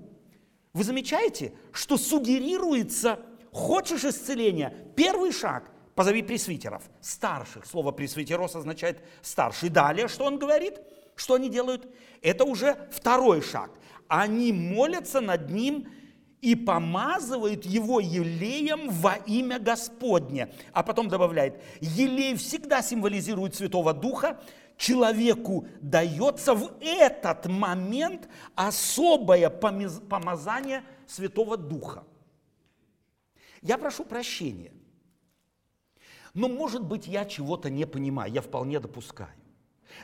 Вы 0.73 0.83
замечаете, 0.83 1.53
что 1.71 1.97
сугерируется, 1.97 3.19
хочешь 3.51 4.03
исцеления, 4.03 4.73
первый 4.95 5.31
шаг– 5.31 5.71
позови 5.99 6.21
пресвитеров, 6.21 6.83
старших. 7.01 7.65
Слово 7.65 7.91
пресвитерос 7.91 8.55
означает 8.55 9.03
старший. 9.21 9.67
Далее, 9.67 10.07
что 10.07 10.23
он 10.23 10.39
говорит? 10.39 10.75
Что 11.17 11.33
они 11.33 11.49
делают? 11.49 11.93
Это 12.21 12.45
уже 12.45 12.77
второй 12.89 13.41
шаг. 13.41 13.71
Они 14.07 14.53
молятся 14.53 15.19
над 15.19 15.49
ним 15.49 15.89
и 16.39 16.55
помазывают 16.55 17.65
его 17.65 17.99
елеем 17.99 18.89
во 18.89 19.15
имя 19.25 19.59
Господне. 19.59 20.53
А 20.71 20.83
потом 20.83 21.09
добавляет, 21.09 21.61
елей 21.81 22.33
всегда 22.37 22.81
символизирует 22.81 23.55
Святого 23.55 23.93
Духа, 23.93 24.39
человеку 24.79 25.67
дается 25.81 26.55
в 26.55 26.71
этот 26.81 27.45
момент 27.45 28.29
особое 28.55 29.49
помазание 29.49 30.83
Святого 31.05 31.57
Духа. 31.57 32.05
Я 33.61 33.77
прошу 33.77 34.05
прощения, 34.05 34.71
но 36.33 36.47
может 36.47 36.81
быть 36.81 37.07
я 37.07 37.25
чего-то 37.25 37.69
не 37.69 37.85
понимаю, 37.85 38.31
я 38.31 38.41
вполне 38.41 38.79
допускаю. 38.79 39.38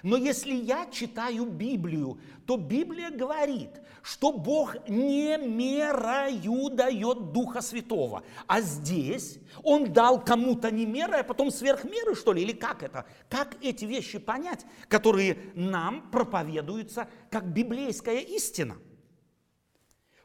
Но 0.04 0.18
если 0.18 0.54
я 0.54 0.88
читаю 0.92 1.46
Библию, 1.46 2.20
то 2.46 2.58
Библия 2.58 3.10
говорит, 3.10 3.70
что 4.02 4.32
Бог 4.32 4.76
не 4.88 5.38
мерою 5.38 6.70
дает 6.70 7.32
Духа 7.32 7.62
Святого. 7.62 8.24
А 8.48 8.62
здесь 8.62 9.40
Он 9.64 9.92
дал 9.92 10.24
кому-то 10.24 10.70
не 10.72 10.86
мерой, 10.86 11.22
а 11.22 11.24
потом 11.24 11.52
сверх 11.52 11.84
меры, 11.84 12.16
что 12.16 12.34
ли? 12.34 12.44
Или 12.44 12.52
как 12.52 12.84
это? 12.84 13.06
Как 13.30 13.56
эти 13.64 13.86
вещи 13.86 14.20
понять, 14.20 14.66
которые 14.88 15.38
нам 15.56 16.10
проповедуются 16.12 17.08
как 17.32 17.52
библейская 17.52 18.20
истина? 18.20 18.78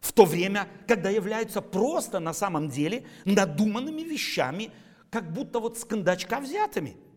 В 0.01 0.13
то 0.13 0.25
время, 0.25 0.69
когда 0.89 1.11
являются 1.11 1.61
просто 1.61 2.21
на 2.21 2.33
самом 2.33 2.69
деле 2.69 3.07
надуманными 3.25 4.03
вещами, 4.03 4.73
как 5.11 5.33
будто 5.33 5.61
вот 5.61 5.79
с 5.79 5.85
кондачка 5.85 6.41
взятыми– 6.41 6.97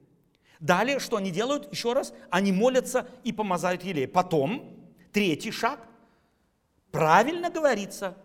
Далее, 0.64 1.00
что 1.00 1.18
они 1.18 1.30
делают? 1.30 1.70
Еще 1.74 1.92
раз, 1.92 2.14
они 2.30 2.54
молятся 2.54 3.06
и 3.26 3.34
помазают 3.34 3.84
елей. 3.84 4.08
Потом, 4.08 4.80
третий 5.12 5.52
шаг, 5.52 5.86
правильно 6.90 7.50
говорится, 7.50 8.16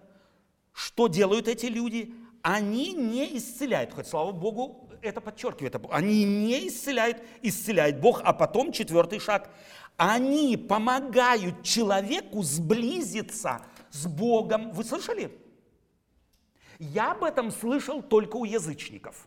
что 0.72 1.08
делают 1.08 1.48
эти 1.48 1.66
люди? 1.66 2.14
Они 2.42 2.92
не 2.92 3.36
исцеляют, 3.36 3.92
хоть 3.92 4.06
слава 4.06 4.30
Богу, 4.30 4.88
это 5.02 5.20
подчеркивает, 5.20 5.74
они 5.90 6.22
не 6.22 6.68
исцеляют, 6.68 7.20
исцеляет 7.42 8.00
Бог, 8.00 8.20
а 8.22 8.32
потом 8.32 8.70
четвертый 8.70 9.18
шаг, 9.18 9.50
они 9.96 10.56
помогают 10.56 11.64
человеку 11.64 12.44
сблизиться 12.44 13.62
с 13.90 14.06
Богом. 14.06 14.70
Вы 14.70 14.84
слышали? 14.84 15.36
Я 16.78 17.10
об 17.10 17.24
этом 17.24 17.50
слышал 17.50 18.00
только 18.00 18.36
у 18.36 18.44
язычников. 18.44 19.26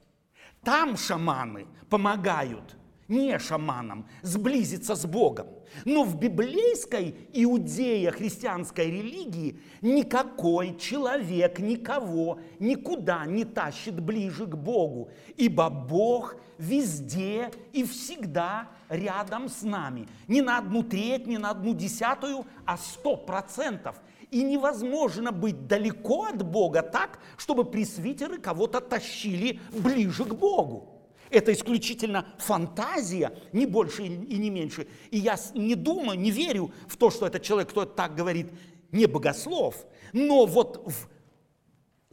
Там 0.63 0.95
шаманы 0.95 1.67
помогают 1.89 2.77
не 3.11 3.37
шаманам, 3.37 4.07
сблизиться 4.21 4.95
с 4.95 5.05
Богом. 5.05 5.47
Но 5.85 6.03
в 6.03 6.17
библейской 6.17 7.15
иудея-христианской 7.33 8.89
религии 8.89 9.59
никакой 9.81 10.77
человек 10.77 11.59
никого 11.59 12.39
никуда 12.59 13.25
не 13.25 13.45
тащит 13.45 13.99
ближе 13.99 14.45
к 14.47 14.55
Богу, 14.55 15.11
ибо 15.37 15.69
Бог 15.69 16.35
везде 16.57 17.51
и 17.73 17.83
всегда 17.83 18.69
рядом 18.89 19.49
с 19.49 19.61
нами. 19.61 20.07
Не 20.27 20.41
на 20.41 20.57
одну 20.57 20.83
треть, 20.83 21.27
не 21.27 21.37
на 21.37 21.51
одну 21.51 21.73
десятую, 21.73 22.45
а 22.65 22.77
сто 22.77 23.17
процентов. 23.17 24.01
И 24.29 24.43
невозможно 24.43 25.33
быть 25.33 25.67
далеко 25.67 26.25
от 26.25 26.41
Бога 26.41 26.81
так, 26.81 27.19
чтобы 27.37 27.65
пресвитеры 27.65 28.37
кого-то 28.37 28.79
тащили 28.79 29.59
ближе 29.71 30.23
к 30.23 30.33
Богу. 30.33 30.90
Это 31.31 31.53
исключительно 31.53 32.25
фантазия, 32.37 33.33
не 33.53 33.65
больше 33.65 34.03
и 34.03 34.37
не 34.37 34.49
меньше. 34.49 34.87
И 35.09 35.17
я 35.17 35.37
не 35.55 35.75
думаю, 35.75 36.19
не 36.19 36.29
верю 36.29 36.71
в 36.87 36.97
то, 36.97 37.09
что 37.09 37.25
этот 37.25 37.41
человек, 37.41 37.69
кто 37.69 37.85
так 37.85 38.15
говорит, 38.15 38.51
не 38.91 39.05
богослов. 39.05 39.85
Но 40.13 40.45
вот 40.45 40.85
в 40.85 41.07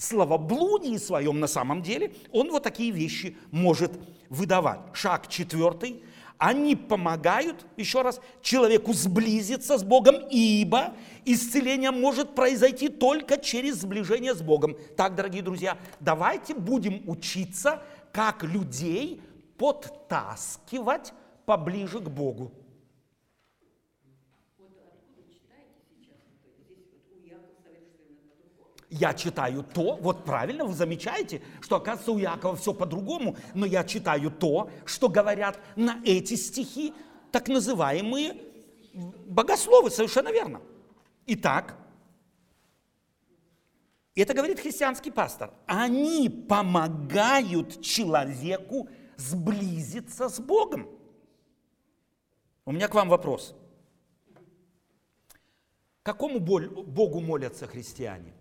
словоблудии 0.01 0.97
своем 0.97 1.41
на 1.41 1.49
самом 1.49 1.83
деле 1.83 2.13
он 2.31 2.51
вот 2.51 2.63
такие 2.63 2.93
вещи 2.93 3.37
может 3.51 3.93
выдавать. 4.29 4.81
Шаг 4.93 5.29
четвертый. 5.29 6.03
Они 6.39 6.77
помогают, 6.77 7.67
еще 7.77 8.03
раз, 8.03 8.21
человеку 8.43 8.93
сблизиться 8.93 9.77
с 9.77 9.83
Богом, 9.83 10.15
ибо 10.31 10.95
исцеление 11.25 11.91
может 11.91 12.37
произойти 12.37 12.89
только 12.89 13.39
через 13.39 13.81
сближение 13.81 14.35
с 14.35 14.41
Богом. 14.41 14.77
Так, 14.97 15.17
дорогие 15.17 15.43
друзья, 15.43 15.77
давайте 15.99 16.55
будем 16.55 17.03
учиться 17.09 17.83
как 18.19 18.43
людей 18.43 19.23
подтаскивать 19.59 21.13
поближе 21.47 22.01
к 22.01 22.09
Богу. 22.09 22.51
Я 28.91 29.15
читаю 29.15 29.63
то, 29.63 29.95
вот 30.01 30.25
правильно, 30.25 30.65
вы 30.65 30.75
замечаете, 30.75 31.43
что 31.61 31.77
оказывается 31.77 32.11
у 32.11 32.19
Якова 32.19 32.57
все 32.57 32.75
по-другому, 32.75 33.37
но 33.55 33.65
я 33.65 33.85
читаю 33.85 34.33
то, 34.33 34.69
что 34.85 35.09
говорят 35.09 35.61
на 35.77 36.01
эти 36.05 36.35
стихи 36.35 36.95
так 37.31 37.47
называемые 37.47 38.35
богословы, 39.29 39.93
совершенно 39.93 40.33
верно. 40.33 40.61
Итак, 41.27 41.77
это 44.21 44.35
говорит 44.35 44.59
христианский 44.59 45.11
пастор, 45.11 45.53
они 45.67 46.29
помогают 46.29 47.81
человеку 47.83 48.89
сблизиться 49.17 50.29
с 50.29 50.41
Богом. 50.41 50.89
У 52.65 52.73
меня 52.73 52.89
к 52.89 52.95
вам 52.95 53.09
вопрос. 53.09 53.55
Какому 56.03 56.41
Богу 56.41 57.21
молятся 57.21 57.67
христиане? 57.67 58.35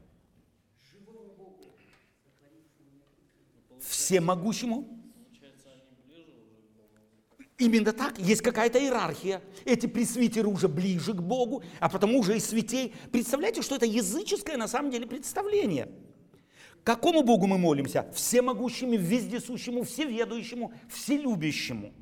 Всемогущему? 3.80 4.97
Именно 7.58 7.92
так, 7.92 8.20
есть 8.20 8.44
какая-то 8.44 8.80
иерархия. 8.80 9.42
Эти 9.66 9.88
пресвитеры 9.88 10.48
уже 10.48 10.68
ближе 10.68 11.14
к 11.14 11.22
Богу, 11.22 11.64
а 11.80 11.90
потому 11.90 12.20
уже 12.20 12.38
и 12.38 12.40
святей. 12.40 12.94
Представляете, 13.12 13.64
что 13.64 13.76
это 13.76 13.86
языческое 13.86 14.58
на 14.58 14.68
самом 14.68 14.92
деле 14.92 15.08
представление. 15.08 15.90
Какому 16.84 17.24
Богу 17.24 17.48
мы 17.48 17.58
молимся? 17.58 18.10
Всемогущему, 18.14 18.96
вездесущему, 18.96 19.84
всеведущему, 19.84 20.72
вселюбящему. 20.90 21.94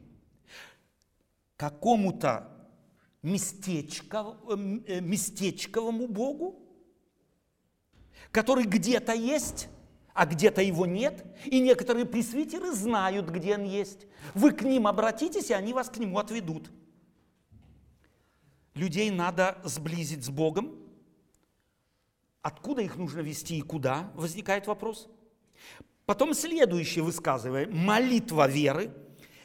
Какому-то 1.55 2.51
местечков, 3.23 4.35
э, 4.87 4.99
местечковому 4.99 6.07
Богу, 6.07 6.61
который 8.31 8.65
где-то 8.65 9.13
есть, 9.13 9.69
а 10.15 10.25
где-то 10.25 10.61
его 10.61 10.85
нет, 10.85 11.25
и 11.43 11.59
некоторые 11.59 12.05
пресвитеры 12.05 12.71
знают, 12.71 13.29
где 13.29 13.55
он 13.55 13.65
есть. 13.65 14.07
Вы 14.33 14.53
к 14.53 14.61
ним 14.63 14.87
обратитесь, 14.87 15.49
и 15.49 15.53
они 15.53 15.73
вас 15.73 15.89
к 15.89 15.97
нему 15.97 16.17
отведут. 16.17 16.71
Людей 18.75 19.11
надо 19.11 19.57
сблизить 19.65 20.23
с 20.23 20.29
Богом. 20.29 20.79
Откуда 22.41 22.81
их 22.81 22.95
нужно 22.95 23.19
вести 23.19 23.57
и 23.57 23.61
куда, 23.61 24.09
возникает 24.15 24.67
вопрос. 24.67 25.09
Потом 26.05 26.33
следующее 26.33 27.03
высказывание, 27.03 27.67
молитва 27.67 28.47
веры. 28.47 28.93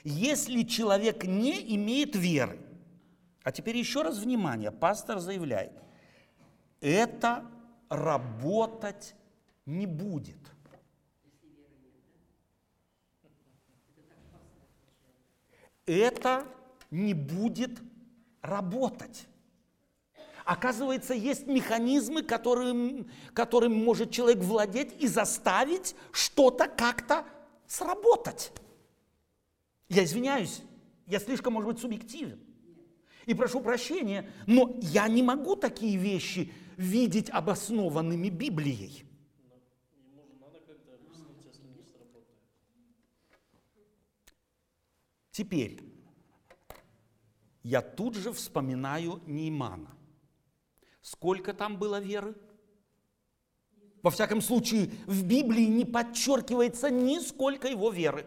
Если 0.05 0.63
человек 0.63 1.25
не 1.25 1.75
имеет 1.75 2.15
веры, 2.15 2.61
а 3.43 3.51
теперь 3.51 3.77
еще 3.77 4.03
раз 4.03 4.19
внимание, 4.19 4.71
пастор 4.71 5.19
заявляет, 5.19 5.73
это 6.81 7.45
работать 7.89 9.17
не 9.67 9.87
будет. 9.87 10.39
Это 15.99 16.47
не 16.91 17.15
будет 17.15 17.79
работать. 18.43 19.27
Оказывается, 20.45 21.15
есть 21.15 21.47
механизмы, 21.47 22.23
которым, 22.23 23.09
которым 23.35 23.73
может 23.73 24.11
человек 24.11 24.43
владеть 24.43 24.95
и 24.99 25.07
заставить 25.07 25.95
что-то 26.13 26.67
как-то 26.67 27.25
сработать. 27.67 28.53
Я 29.89 30.05
извиняюсь, 30.05 30.63
я 31.07 31.21
слишком, 31.21 31.53
может 31.53 31.71
быть, 31.71 31.81
субъективен. 31.81 32.41
И 33.27 33.35
прошу 33.35 33.61
прощения, 33.61 34.29
но 34.47 34.77
я 34.81 35.07
не 35.09 35.23
могу 35.23 35.55
такие 35.55 35.97
вещи 35.97 36.53
видеть 36.77 37.31
обоснованными 37.31 38.29
Библией. 38.29 39.05
Теперь, 45.31 45.81
я 47.63 47.83
тут 47.83 48.15
же 48.17 48.33
вспоминаю 48.33 49.23
Неймана. 49.27 49.97
Сколько 51.03 51.55
там 51.55 51.79
было 51.79 52.01
веры? 52.01 52.35
Во 54.03 54.11
всяком 54.11 54.41
случае, 54.41 54.91
в 55.07 55.25
Библии 55.25 55.67
не 55.67 55.85
подчеркивается 55.85 56.91
нисколько 56.91 57.69
его 57.69 57.91
веры. 57.91 58.27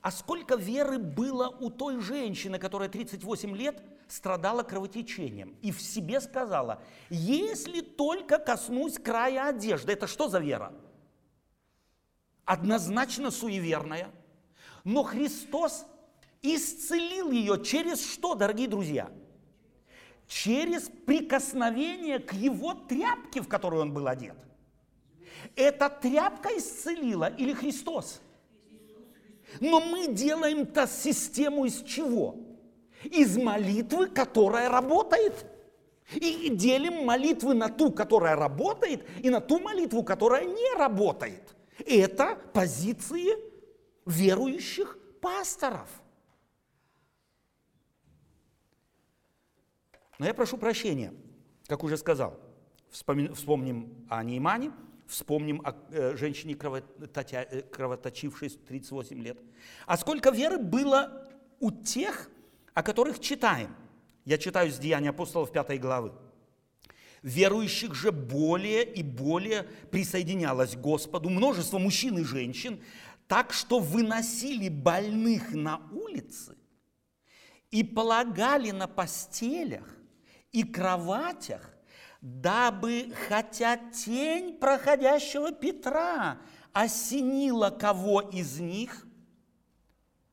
А 0.00 0.10
сколько 0.10 0.56
веры 0.56 0.98
было 0.98 1.48
у 1.48 1.70
той 1.70 2.00
женщины, 2.00 2.58
которая 2.58 2.88
38 2.88 3.56
лет 3.56 3.82
страдала 4.08 4.62
кровотечением 4.62 5.56
и 5.62 5.70
в 5.70 5.80
себе 5.80 6.20
сказала, 6.20 6.82
если 7.08 7.80
только 7.80 8.38
коснусь 8.38 8.98
края 8.98 9.48
одежды, 9.48 9.92
это 9.92 10.06
что 10.06 10.28
за 10.28 10.40
вера? 10.40 10.74
Однозначно 12.44 13.30
суеверная– 13.30 14.10
но 14.84 15.02
Христос 15.02 15.86
исцелил 16.42 17.30
ее 17.30 17.62
через 17.64 18.12
что, 18.12 18.34
дорогие 18.34 18.68
друзья? 18.68 19.10
Через 20.28 20.90
прикосновение 21.06 22.18
к 22.18 22.34
его 22.34 22.74
тряпке, 22.74 23.40
в 23.40 23.48
которую 23.48 23.82
он 23.82 23.92
был 23.92 24.06
одет. 24.06 24.36
Эта 25.56 25.88
тряпка 25.88 26.50
исцелила 26.56 27.28
или 27.28 27.52
Христос? 27.52 28.20
Но 29.60 29.80
мы 29.80 30.08
делаем-то 30.08 30.86
систему 30.86 31.64
из 31.64 31.82
чего? 31.82 32.36
Из 33.04 33.36
молитвы, 33.36 34.06
которая 34.06 34.68
работает. 34.68 35.46
И 36.14 36.50
делим 36.50 37.04
молитвы 37.04 37.54
на 37.54 37.68
ту, 37.68 37.90
которая 37.90 38.36
работает, 38.36 39.06
и 39.20 39.30
на 39.30 39.40
ту 39.40 39.58
молитву, 39.58 40.02
которая 40.02 40.44
не 40.44 40.76
работает. 40.76 41.54
Это 41.86 42.38
позиции 42.52 43.43
верующих 44.06 44.98
пасторов. 45.20 45.88
Но 50.18 50.26
я 50.26 50.34
прошу 50.34 50.58
прощения, 50.58 51.12
как 51.66 51.82
уже 51.82 51.96
сказал, 51.96 52.38
вспомним 52.90 54.06
о 54.08 54.22
Неймане, 54.22 54.72
вспомним 55.06 55.60
о 55.64 55.74
э, 55.90 56.16
женщине, 56.16 56.54
э, 56.54 57.62
кровоточившей 57.62 58.50
38 58.50 59.22
лет. 59.22 59.38
А 59.86 59.96
сколько 59.96 60.30
веры 60.30 60.58
было 60.58 61.28
у 61.60 61.70
тех, 61.70 62.30
о 62.72 62.82
которых 62.82 63.18
читаем? 63.20 63.74
Я 64.24 64.38
читаю 64.38 64.70
с 64.70 64.78
Деяния 64.78 65.10
апостолов 65.10 65.52
5 65.52 65.80
главы. 65.80 66.12
Верующих 67.22 67.94
же 67.94 68.12
более 68.12 68.84
и 68.84 69.02
более 69.02 69.64
присоединялось 69.90 70.76
к 70.76 70.80
Господу 70.80 71.30
множество 71.30 71.78
мужчин 71.78 72.18
и 72.18 72.24
женщин, 72.24 72.80
так 73.28 73.52
что 73.52 73.78
выносили 73.78 74.68
больных 74.68 75.52
на 75.52 75.78
улицы 75.90 76.56
и 77.70 77.82
полагали 77.82 78.70
на 78.70 78.86
постелях 78.86 79.88
и 80.52 80.62
кроватях, 80.62 81.74
дабы, 82.20 83.12
хотя 83.28 83.76
тень 83.76 84.58
проходящего 84.58 85.52
Петра 85.52 86.38
осенила 86.72 87.70
кого 87.70 88.20
из 88.20 88.60
них, 88.60 89.06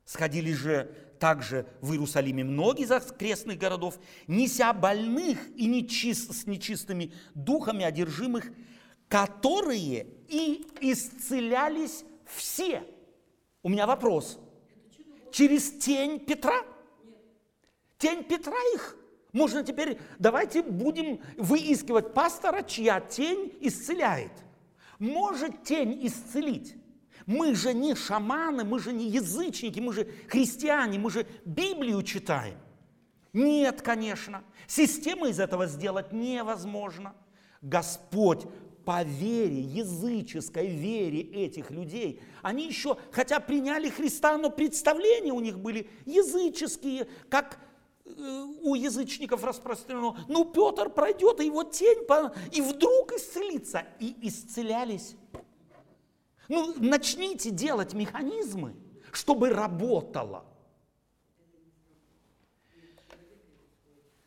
сходили 0.06 0.54
же 0.54 0.94
также 1.20 1.68
в 1.82 1.92
Иерусалиме 1.92 2.44
многие 2.44 2.84
из 2.84 2.92
окрестных 2.92 3.58
городов, 3.58 4.00
неся 4.28 4.74
больных 4.74 5.40
и 5.56 5.68
нечист, 5.68 6.34
с 6.34 6.48
нечистыми 6.48 7.14
духами 7.36 7.86
одержимых, 7.86 8.52
которые 9.08 10.08
и 10.28 10.66
исцелялись 10.82 12.04
все. 12.36 12.84
У 13.64 13.70
меня 13.70 13.88
вопрос. 13.88 14.40
Через 15.32 15.72
тень 15.72 16.20
Петра? 16.20 16.64
Тень 17.98 18.24
Петра 18.24 18.58
их? 18.74 18.98
Можно 19.32 19.64
теперь, 19.64 19.98
давайте 20.20 20.62
будем 20.62 21.22
выискивать 21.38 22.14
пастора, 22.14 22.64
чья 22.64 23.00
тень 23.00 23.58
исцеляет. 23.62 24.32
Может 25.00 25.64
тень 25.64 26.06
исцелить? 26.06 26.76
Мы 27.26 27.56
же 27.56 27.74
не 27.74 27.96
шаманы, 27.96 28.64
мы 28.64 28.80
же 28.80 28.92
не 28.92 29.08
язычники, 29.08 29.80
мы 29.80 29.94
же 29.94 30.06
христиане, 30.28 31.00
мы 31.00 31.10
же 31.10 31.26
Библию 31.46 32.02
читаем. 32.04 32.58
Нет, 33.32 33.82
конечно. 33.82 34.44
Системы 34.68 35.30
из 35.30 35.40
этого 35.40 35.68
сделать 35.68 36.12
невозможно. 36.12 37.16
Господь 37.62 38.46
по 38.86 39.04
вере, 39.04 39.62
языческой 39.62 40.68
вере 40.68 41.22
этих 41.22 41.72
людей, 41.72 42.20
они 42.42 42.68
еще, 42.68 42.98
хотя 43.12 43.40
приняли 43.40 43.90
Христа, 43.90 44.38
но 44.38 44.50
представления 44.50 45.32
у 45.32 45.40
них 45.40 45.60
были 45.60 45.90
языческие, 46.06 47.08
как 47.30 47.60
э, 48.06 48.46
у 48.62 48.76
язычников 48.76 49.44
распространено. 49.44 50.18
Ну, 50.28 50.46
Петр 50.46 50.90
пройдет, 50.90 51.40
и 51.40 51.46
его 51.46 51.64
тень, 51.64 52.06
и 52.52 52.62
вдруг 52.62 53.14
исцелится. 53.14 53.86
И 54.00 54.16
исцелялись. 54.22 55.16
Ну, 56.48 56.74
начните 56.78 57.50
делать 57.50 57.94
механизмы, 57.94 58.76
чтобы 59.12 59.50
работало. 59.50 60.46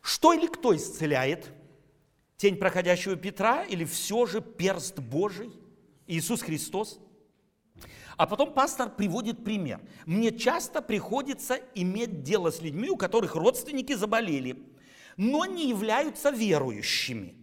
Что 0.01 0.33
или 0.33 0.47
кто 0.47 0.75
исцеляет? 0.75 1.51
Тень 2.37 2.57
проходящего 2.57 3.15
Петра 3.15 3.63
или 3.63 3.85
все 3.85 4.25
же 4.25 4.41
перст 4.41 4.99
Божий, 4.99 5.51
Иисус 6.07 6.41
Христос? 6.41 6.99
А 8.17 8.27
потом 8.27 8.53
пастор 8.53 8.89
приводит 8.89 9.43
пример. 9.43 9.81
Мне 10.05 10.31
часто 10.31 10.81
приходится 10.81 11.59
иметь 11.73 12.23
дело 12.23 12.49
с 12.49 12.61
людьми, 12.61 12.89
у 12.89 12.95
которых 12.95 13.35
родственники 13.35 13.93
заболели, 13.93 14.63
но 15.17 15.45
не 15.45 15.69
являются 15.69 16.29
верующими. 16.29 17.35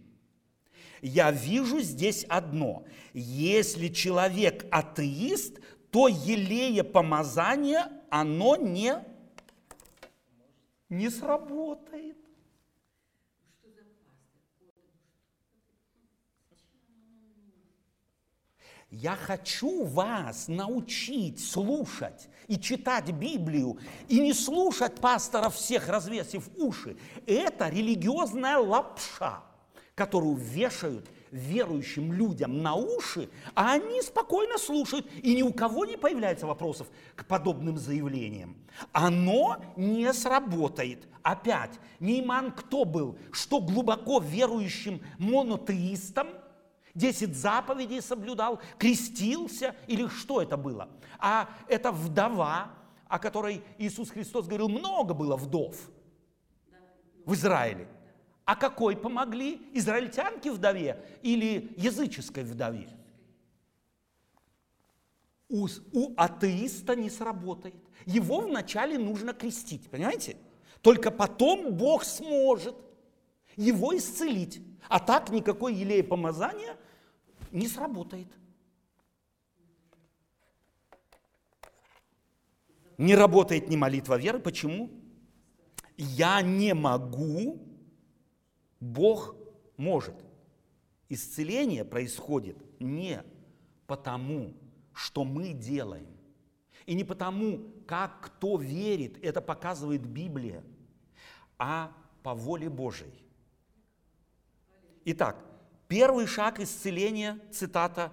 Я 1.01 1.31
вижу 1.31 1.81
здесь 1.81 2.25
одно. 2.29 2.85
Если 3.13 3.89
человек 3.89 4.65
атеист, 4.71 5.59
то 5.91 6.07
елея 6.07 6.83
помазания, 6.83 7.91
оно 8.09 8.55
не, 8.55 8.95
не 10.89 11.09
сработает. 11.09 12.17
Я 18.93 19.15
хочу 19.15 19.85
вас 19.85 20.47
научить 20.47 21.43
слушать 21.43 22.29
и 22.47 22.59
читать 22.59 23.11
Библию, 23.11 23.79
и 24.07 24.19
не 24.19 24.33
слушать 24.33 25.01
пасторов 25.01 25.55
всех, 25.55 25.89
развесив 25.89 26.47
уши. 26.57 26.95
Это 27.25 27.69
религиозная 27.69 28.59
лапша, 28.59 29.41
которую 29.95 30.35
вешают 30.35 31.09
верующим 31.31 32.13
людям 32.13 32.61
на 32.61 32.75
уши, 32.75 33.31
а 33.55 33.73
они 33.73 33.99
спокойно 34.03 34.59
слушают, 34.59 35.07
и 35.23 35.35
ни 35.35 35.41
у 35.41 35.51
кого 35.51 35.85
не 35.85 35.97
появляется 35.97 36.45
вопросов 36.45 36.85
к 37.15 37.25
подобным 37.25 37.79
заявлениям. 37.79 38.55
Оно 38.91 39.57
не 39.75 40.13
сработает. 40.13 41.07
Опять, 41.23 41.79
Нейман 41.99 42.51
кто 42.51 42.85
был? 42.85 43.17
Что 43.31 43.59
глубоко 43.59 44.19
верующим 44.19 45.01
монотеистам– 45.17 46.27
Десять 46.93 47.35
заповедей 47.35 48.01
соблюдал, 48.01 48.61
крестился 48.77 49.75
или 49.87 50.07
что 50.07 50.41
это 50.41 50.57
было? 50.57 50.89
А 51.17 51.49
это 51.67 51.91
вдова, 51.91 52.71
о 53.07 53.17
которой 53.17 53.63
Иисус 53.79 54.11
Христос 54.11 54.45
говорил, 54.45 54.69
много 54.69 55.13
было 55.15 55.35
вдов 55.35 55.75
в 57.25 57.33
Израиле. 57.33 57.87
А 58.45 58.55
какой 58.55 58.95
помогли? 58.95 59.61
Израильтянке 59.73 60.51
вдове 60.51 61.03
или 61.23 61.73
языческой 61.77 62.43
вдове? 62.43 62.89
У, 65.49 65.67
у 65.93 66.13
атеиста 66.17 66.95
не 66.95 67.09
сработает. 67.09 67.75
Его 68.05 68.41
вначале 68.41 68.97
нужно 68.97 69.33
крестить, 69.33 69.89
понимаете? 69.89 70.37
Только 70.81 71.09
потом 71.09 71.73
Бог 71.73 72.03
сможет 72.03 72.75
его 73.55 73.95
исцелить. 73.95 74.61
А 74.89 74.99
так 74.99 75.29
никакой 75.29 75.73
елея 75.73 76.03
помазания 76.03 76.77
не 77.51 77.67
сработает. 77.67 78.27
Не 82.97 83.15
работает 83.15 83.69
ни 83.69 83.75
молитва 83.75 84.17
веры. 84.17 84.39
Почему? 84.39 84.89
Я 85.97 86.41
не 86.41 86.73
могу, 86.73 87.61
Бог 88.79 89.35
может. 89.77 90.15
Исцеление 91.09 91.85
происходит 91.85 92.57
не 92.79 93.23
потому, 93.87 94.53
что 94.93 95.23
мы 95.23 95.53
делаем, 95.53 96.07
и 96.85 96.95
не 96.95 97.03
потому, 97.03 97.59
как 97.87 98.21
кто 98.21 98.57
верит, 98.57 99.23
это 99.23 99.41
показывает 99.41 100.05
Библия, 100.05 100.63
а 101.57 101.91
по 102.23 102.33
воле 102.33 102.69
Божией. 102.69 103.23
Итак, 105.05 105.43
Первый 105.93 106.25
шаг 106.25 106.59
исцеления, 106.59 107.39
цитата, 107.51 108.11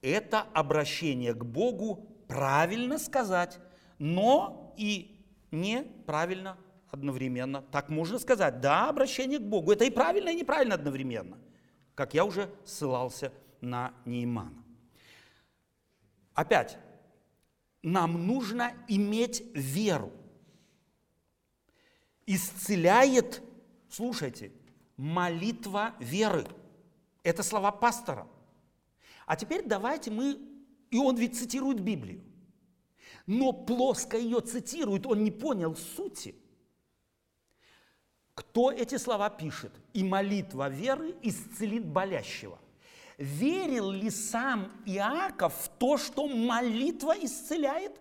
это 0.00 0.40
обращение 0.54 1.34
к 1.34 1.44
Богу, 1.44 2.08
правильно 2.26 2.98
сказать, 2.98 3.58
но 3.98 4.74
и 4.78 5.22
неправильно 5.50 6.56
одновременно. 6.88 7.60
Так 7.60 7.90
можно 7.90 8.18
сказать, 8.18 8.62
да, 8.62 8.88
обращение 8.88 9.38
к 9.38 9.42
Богу. 9.42 9.72
Это 9.72 9.84
и 9.84 9.90
правильно, 9.90 10.30
и 10.30 10.36
неправильно 10.36 10.74
одновременно. 10.74 11.36
Как 11.94 12.14
я 12.14 12.24
уже 12.24 12.48
ссылался 12.64 13.30
на 13.60 13.92
Неймана. 14.06 14.64
Опять, 16.32 16.78
нам 17.82 18.26
нужно 18.26 18.72
иметь 18.88 19.44
веру. 19.54 20.12
Исцеляет, 22.24 23.42
слушайте, 23.90 24.50
молитва 24.96 25.94
веры. 25.98 26.46
Это 27.22 27.42
слова 27.42 27.72
пастора. 27.72 28.26
А 29.26 29.36
теперь 29.36 29.62
давайте 29.64 30.10
мы, 30.10 30.38
и 30.90 30.98
он 30.98 31.16
ведь 31.16 31.36
цитирует 31.36 31.80
Библию, 31.80 32.22
но 33.26 33.52
плоско 33.52 34.16
ее 34.16 34.40
цитирует, 34.40 35.06
он 35.06 35.24
не 35.24 35.30
понял 35.30 35.74
сути. 35.74 36.34
Кто 38.34 38.70
эти 38.70 38.96
слова 38.98 39.30
пишет? 39.30 39.72
И 39.94 40.04
молитва 40.04 40.68
веры 40.68 41.16
исцелит 41.22 41.86
болящего. 41.86 42.58
Верил 43.18 43.90
ли 43.90 44.10
сам 44.10 44.70
Иаков 44.84 45.54
в 45.54 45.68
то, 45.78 45.96
что 45.96 46.28
молитва 46.28 47.14
исцеляет? 47.18 47.98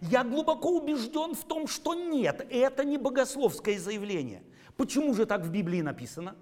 Я 0.00 0.24
глубоко 0.24 0.70
убежден 0.70 1.34
в 1.34 1.44
том, 1.44 1.66
что 1.66 1.94
нет, 1.94 2.46
это 2.50 2.84
не 2.84 2.98
богословское 2.98 3.78
заявление. 3.78 4.44
Почему 4.76 5.14
же 5.14 5.26
так 5.26 5.42
в 5.42 5.50
Библии 5.50 5.80
написано? 5.80 6.34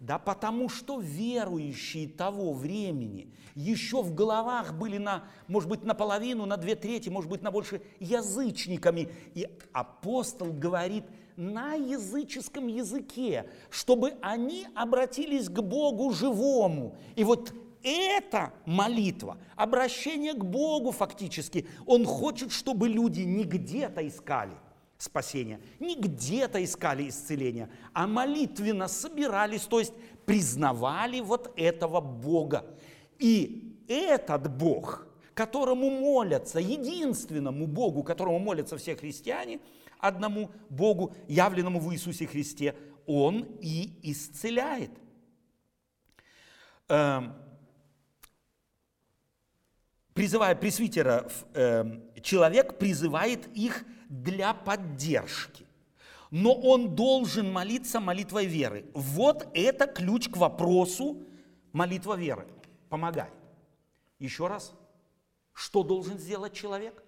Да 0.00 0.18
потому 0.18 0.70
что 0.70 0.98
верующие 0.98 2.08
того 2.08 2.54
времени 2.54 3.28
еще 3.54 4.02
в 4.02 4.14
головах 4.14 4.72
были 4.72 4.96
на, 4.96 5.24
может 5.46 5.68
быть, 5.68 5.84
наполовину, 5.84 6.46
на 6.46 6.56
две 6.56 6.74
трети, 6.74 7.10
может 7.10 7.30
быть, 7.30 7.42
на 7.42 7.50
больше 7.50 7.82
язычниками. 7.98 9.10
И 9.34 9.46
апостол 9.72 10.54
говорит 10.54 11.04
на 11.36 11.74
языческом 11.74 12.68
языке, 12.68 13.50
чтобы 13.68 14.14
они 14.22 14.66
обратились 14.74 15.50
к 15.50 15.60
Богу 15.60 16.12
живому. 16.12 16.96
И 17.14 17.22
вот 17.22 17.52
эта 17.82 18.54
молитва, 18.64 19.36
обращение 19.54 20.32
к 20.32 20.42
Богу 20.42 20.92
фактически, 20.92 21.66
он 21.84 22.06
хочет, 22.06 22.52
чтобы 22.52 22.88
люди 22.88 23.20
не 23.20 23.44
где-то 23.44 24.06
искали– 24.06 24.54
спасения. 25.00 25.60
Не 25.78 25.96
где-то 25.96 26.62
искали 26.62 27.08
исцеления, 27.08 27.70
а 27.92 28.06
молитвенно 28.06 28.86
собирались, 28.86 29.62
то 29.62 29.78
есть 29.78 29.94
признавали 30.26 31.20
вот 31.20 31.52
этого 31.56 32.00
Бога. 32.00 32.64
И 33.18 33.78
этот 33.88 34.54
Бог, 34.54 35.06
которому 35.34 35.90
молятся, 35.90 36.60
единственному 36.60 37.66
Богу, 37.66 38.02
которому 38.02 38.38
молятся 38.38 38.76
все 38.76 38.94
христиане, 38.94 39.60
одному 39.98 40.50
Богу, 40.68 41.14
явленному 41.28 41.80
в 41.80 41.92
Иисусе 41.92 42.26
Христе, 42.26 42.74
Он 43.06 43.46
и 43.60 43.98
исцеляет. 44.02 44.90
Эм, 46.88 47.34
призывая 50.12 50.54
пресвитеров, 50.54 51.46
эм, 51.54 52.02
человек 52.20 52.78
призывает 52.78 53.46
их 53.56 53.84
для 54.10 54.52
поддержки. 54.52 55.66
Но 56.30 56.52
он 56.52 56.94
должен 56.94 57.50
молиться 57.50 58.00
молитвой 58.00 58.46
веры. 58.46 58.84
Вот 58.92 59.48
это 59.54 59.86
ключ 59.86 60.28
к 60.28 60.36
вопросу 60.36 61.24
молитва 61.72 62.14
веры. 62.14 62.46
Помогает. 62.88 63.32
Еще 64.18 64.46
раз, 64.48 64.74
что 65.52 65.82
должен 65.82 66.18
сделать 66.18 66.52
человек? 66.52 67.02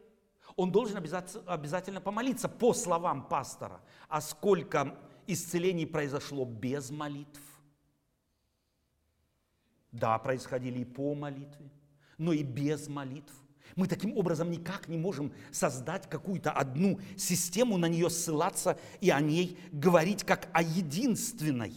Он 0.57 0.70
должен 0.70 0.96
обязательно 0.96 2.00
помолиться 2.00 2.48
по 2.48 2.72
словам 2.72 3.28
пастора. 3.28 3.80
А 4.09 4.20
сколько 4.20 4.96
исцелений 5.26 5.86
произошло 5.86 6.44
без 6.44 6.90
молитв? 6.90 7.40
Да, 9.90 10.18
происходили 10.18 10.80
и 10.80 10.84
по 10.84 11.14
молитве, 11.14 11.70
но 12.16 12.32
и 12.32 12.42
без 12.42 12.88
молитв. 12.88 13.32
Мы 13.77 13.87
таким 13.87 14.16
образом 14.16 14.51
никак 14.51 14.89
не 14.89 14.99
можем 14.99 15.33
создать 15.51 16.09
какую-то 16.09 16.51
одну 16.51 17.01
систему, 17.16 17.79
на 17.79 17.87
нее 17.87 18.11
ссылаться 18.11 18.79
и 19.01 19.11
о 19.11 19.20
ней 19.20 19.59
говорить 19.73 20.25
как 20.25 20.49
о 20.53 20.62
единственной. 20.62 21.73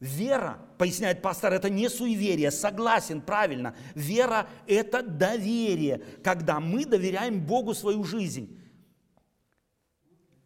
Вера, 0.00 0.60
поясняет 0.78 1.22
пастор, 1.22 1.52
это 1.52 1.68
не 1.68 1.88
суеверие, 1.90 2.52
согласен, 2.52 3.20
правильно. 3.20 3.74
Вера– 3.94 4.48
это 4.66 5.02
доверие, 5.02 6.04
когда 6.22 6.60
мы 6.60 6.86
доверяем 6.86 7.44
Богу 7.44 7.74
свою 7.74 8.04
жизнь. 8.04 8.60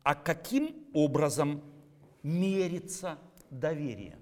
А 0.03 0.15
каким 0.15 0.87
образом 0.95 1.63
мерится 2.23 3.19
доверие? 3.51 4.19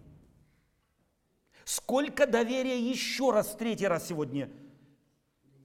Сколько 1.65 2.27
доверия 2.27 2.79
еще 2.81 3.31
раз, 3.31 3.53
в 3.53 3.57
третий 3.57 3.87
раз 3.87 4.09
сегодня 4.09 4.51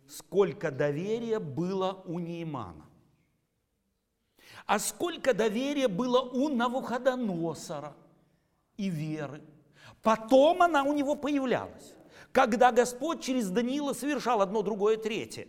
сколько 0.07 0.71
доверия 0.71 1.39
было 1.39 2.03
у 2.05 2.19
Неймана. 2.19 2.85
А 4.65 4.79
сколько 4.79 5.33
доверия 5.33 5.87
было 5.87 6.21
у 6.21 6.49
Навуходоносора. 6.49 7.95
и 8.77 8.89
веры. 8.89 9.41
Потом 10.01 10.61
она 10.61 10.83
у 10.83 10.93
него 10.93 11.15
появлялась, 11.15 11.95
когда 12.31 12.71
Господь 12.71 13.21
через 13.21 13.49
Даниила 13.49 13.93
совершал 13.93 14.41
одно, 14.41 14.61
другое, 14.61 14.97
третье. 14.97 15.47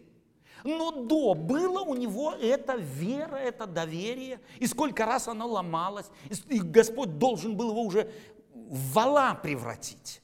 Но 0.64 0.90
до 0.90 1.34
было 1.34 1.80
у 1.80 1.94
него 1.94 2.32
эта 2.32 2.76
вера, 2.76 3.36
это 3.36 3.66
доверие, 3.66 4.40
и 4.58 4.66
сколько 4.66 5.04
раз 5.06 5.28
оно 5.28 5.46
ломалось, 5.46 6.06
и 6.48 6.60
Господь 6.60 7.18
должен 7.18 7.56
был 7.56 7.70
его 7.70 7.82
уже 7.82 8.10
в 8.54 8.92
вала 8.92 9.34
превратить. 9.34 10.22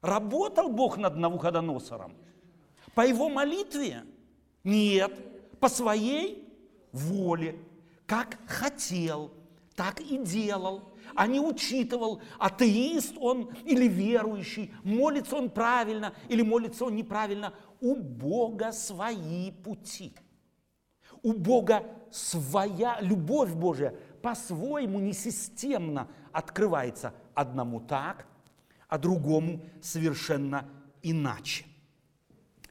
Работал 0.00 0.70
Бог 0.70 0.96
над 0.96 1.16
Навуходоносором? 1.16 2.14
По 2.94 3.06
его 3.06 3.28
молитве? 3.28 4.04
Нет. 4.64 5.12
По 5.58 5.68
своей 5.68 6.48
воле. 6.92 7.56
Как 8.06 8.38
хотел, 8.46 9.32
так 9.76 10.00
и 10.00 10.18
делал. 10.18 10.90
А 11.14 11.26
не 11.26 11.40
учитывал, 11.40 12.22
атеист 12.38 13.14
он 13.18 13.50
или 13.64 13.88
верующий, 13.88 14.72
молится 14.84 15.36
он 15.36 15.50
правильно 15.50 16.14
или 16.28 16.42
молится 16.42 16.84
он 16.84 16.96
неправильно. 16.96 17.52
У 17.80 17.96
Бога 17.96 18.72
свои 18.72 19.50
пути. 19.50 20.14
У 21.22 21.32
Бога 21.32 21.84
своя 22.10 22.98
любовь 23.00 23.52
Божия 23.52 23.94
по-своему 24.22 25.00
несистемно 25.00 26.08
открывается. 26.32 27.14
Одному 27.34 27.80
так, 27.80 28.26
а 28.88 28.98
другому 28.98 29.64
совершенно 29.80 30.68
иначе. 31.02 31.64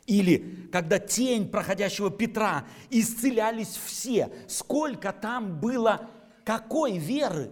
Или 0.09 0.67
когда 0.71 0.97
тень 0.97 1.47
проходящего 1.47 2.09
Петра 2.09 2.65
исцелялись 2.89 3.79
все, 3.85 4.31
сколько 4.47 5.13
там 5.13 5.59
было 5.59 6.09
какой 6.43 6.97
веры? 6.97 7.51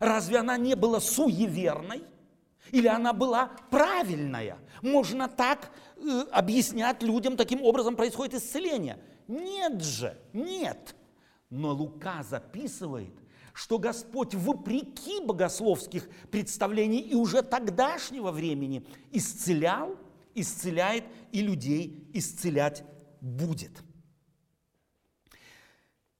Разве 0.00 0.38
она 0.38 0.56
не 0.56 0.74
была 0.74 0.98
суеверной? 0.98 2.02
Или 2.72 2.88
она 2.88 3.12
была 3.12 3.52
правильная? 3.70 4.58
Можно 4.82 5.28
так 5.28 5.70
э, 5.98 6.24
объяснять 6.32 7.00
людям, 7.04 7.36
таким 7.36 7.62
образом 7.62 7.94
происходит 7.94 8.34
исцеление. 8.34 8.98
Нет 9.28 9.80
же, 9.82 10.18
нет. 10.32 10.96
Но 11.48 11.74
Лука 11.74 12.24
записывает, 12.24 13.14
что 13.52 13.78
Господь 13.78 14.34
вопреки 14.34 15.20
богословских 15.24 16.08
представлений 16.32 16.98
и 16.98 17.14
уже 17.14 17.42
тогдашнего 17.42 18.32
времени 18.32 18.84
исцелял, 19.12 19.96
исцеляет 20.34 21.04
и 21.32 21.40
людей 21.42 22.08
исцелять 22.12 22.84
будет. 23.20 23.82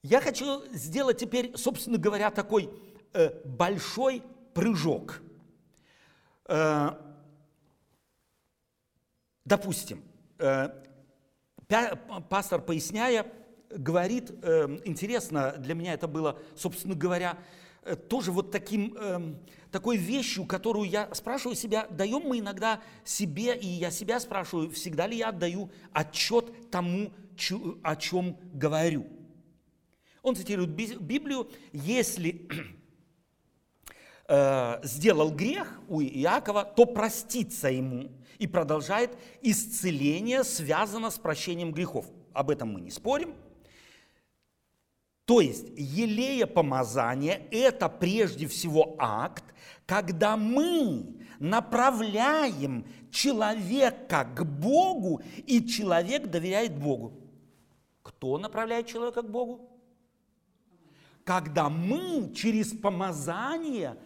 Я 0.02 0.20
хочу 0.20 0.64
сделать 0.72 1.18
теперь, 1.18 1.56
собственно 1.56 1.98
говоря, 1.98 2.30
такой 2.30 2.70
э, 3.12 3.40
большой 3.44 4.22
прыжок. 4.52 5.22
Э, 6.46 6.90
допустим, 9.44 10.02
э, 10.38 10.70
пастор, 12.28 12.60
поясняя, 12.60 13.30
говорит, 13.70 14.30
интересно, 14.84 15.52
для 15.52 15.74
меня 15.74 15.94
это 15.94 16.06
было, 16.06 16.38
собственно 16.56 16.94
говоря, 16.94 17.38
тоже 18.08 18.30
вот 18.30 18.50
таким, 18.50 18.94
э, 18.98 19.34
такой 19.72 19.96
вещью, 19.96 20.44
которую 20.44 20.88
я 20.88 21.12
спрашиваю 21.14 21.56
себя, 21.56 21.86
даем 21.90 22.22
мы 22.22 22.38
иногда 22.38 22.80
себе, 23.04 23.56
и 23.56 23.66
я 23.66 23.90
себя 23.90 24.20
спрашиваю, 24.20 24.70
всегда 24.70 25.06
ли 25.06 25.16
я 25.16 25.30
отдаю 25.30 25.70
отчет 25.92 26.70
тому, 26.70 27.10
о 27.82 27.96
чем 27.96 28.36
говорю. 28.52 29.06
Он 30.22 30.36
цитирует 30.36 30.70
Библию, 30.70 31.50
если 31.72 32.46
э, 34.28 34.80
сделал 34.84 35.32
грех 35.32 35.80
у 35.88 36.00
Иакова, 36.00 36.64
то 36.64 36.84
простится 36.84 37.68
ему. 37.68 38.12
И 38.38 38.46
продолжает, 38.46 39.16
исцеление 39.40 40.44
связано 40.44 41.10
с 41.10 41.18
прощением 41.18 41.72
грехов. 41.72 42.06
Об 42.32 42.50
этом 42.50 42.72
мы 42.72 42.80
не 42.80 42.90
спорим. 42.90 43.34
То 45.24 45.40
есть 45.40 45.66
елея 45.76 46.46
помазания– 46.46 47.42
это 47.50 47.88
прежде 47.88 48.46
всего 48.48 48.96
акт, 48.98 49.44
когда 49.86 50.36
мы 50.36 51.14
направляем 51.38 52.84
человека 53.10 54.26
к 54.34 54.44
Богу, 54.44 55.22
и 55.46 55.64
человек 55.64 56.26
доверяет 56.26 56.76
Богу. 56.76 57.12
Кто 58.02 58.36
направляет 58.38 58.88
человека 58.88 59.22
к 59.22 59.30
Богу? 59.30 59.68
Когда 61.24 61.68
мы 61.68 62.32
через 62.34 62.72
помазание 62.72 63.96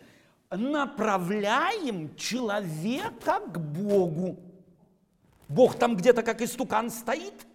направляем 0.51 2.15
человека 2.15 3.41
к 3.41 3.59
Богу. 3.59 4.39
Бог 5.49 5.79
там 5.79 5.97
где-то 5.97 6.23
как 6.23 6.43
истукан 6.43 6.91
стоит, 6.91 7.47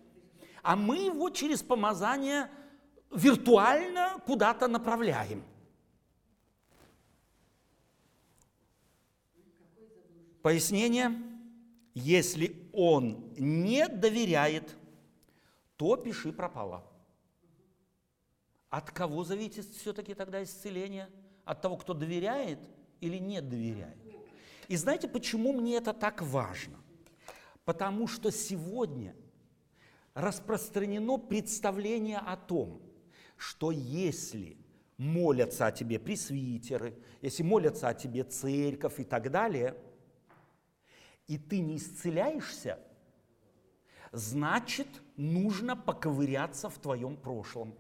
а 0.63 0.75
мы 0.75 0.97
его 1.05 1.29
через 1.29 1.61
помазание– 1.61 2.49
виртуально 3.11 4.21
куда-то 4.25 4.67
направляем. 4.67 5.43
Пояснение. 10.41 11.11
Если 11.93 12.55
он 12.71 13.33
не 13.37 13.87
доверяет, 13.87 14.75
то 15.75 15.97
пиши 15.97 16.31
пропало. 16.31 16.83
От 18.69 18.91
кого 18.91 19.25
зависит 19.25 19.65
все-таки 19.65 20.13
тогда 20.13 20.41
исцеление? 20.41 21.09
От 21.43 21.61
того, 21.61 21.75
кто 21.75 21.93
доверяет 21.93 22.59
или 23.01 23.17
не 23.17 23.41
доверяет? 23.41 23.97
И 24.69 24.77
знаете, 24.77 25.09
почему 25.09 25.51
мне 25.51 25.75
это 25.75 25.91
так 25.91 26.21
важно? 26.21 26.79
Потому 27.65 28.07
что 28.07 28.31
сегодня 28.31 29.13
распространено 30.13 31.17
представление 31.17 32.19
о 32.19 32.37
том, 32.37 32.81
что 33.41 33.71
если 33.71 34.55
молятся 34.97 35.65
о 35.65 35.71
тебе 35.71 35.97
пресвитеры, 35.97 36.95
если 37.23 37.41
молятся 37.41 37.87
о 37.87 37.95
тебе 37.95 38.23
церковь 38.23 38.99
и 38.99 39.03
так 39.03 39.31
далее, 39.31 39.75
и 41.25 41.39
ты 41.39 41.59
не 41.59 41.77
исцеляешься, 41.77 42.77
значит, 44.11 44.87
нужно 45.17 45.75
поковыряться 45.75 46.69
в 46.69 46.77
твоем 46.77 47.17
прошлом. 47.17 47.73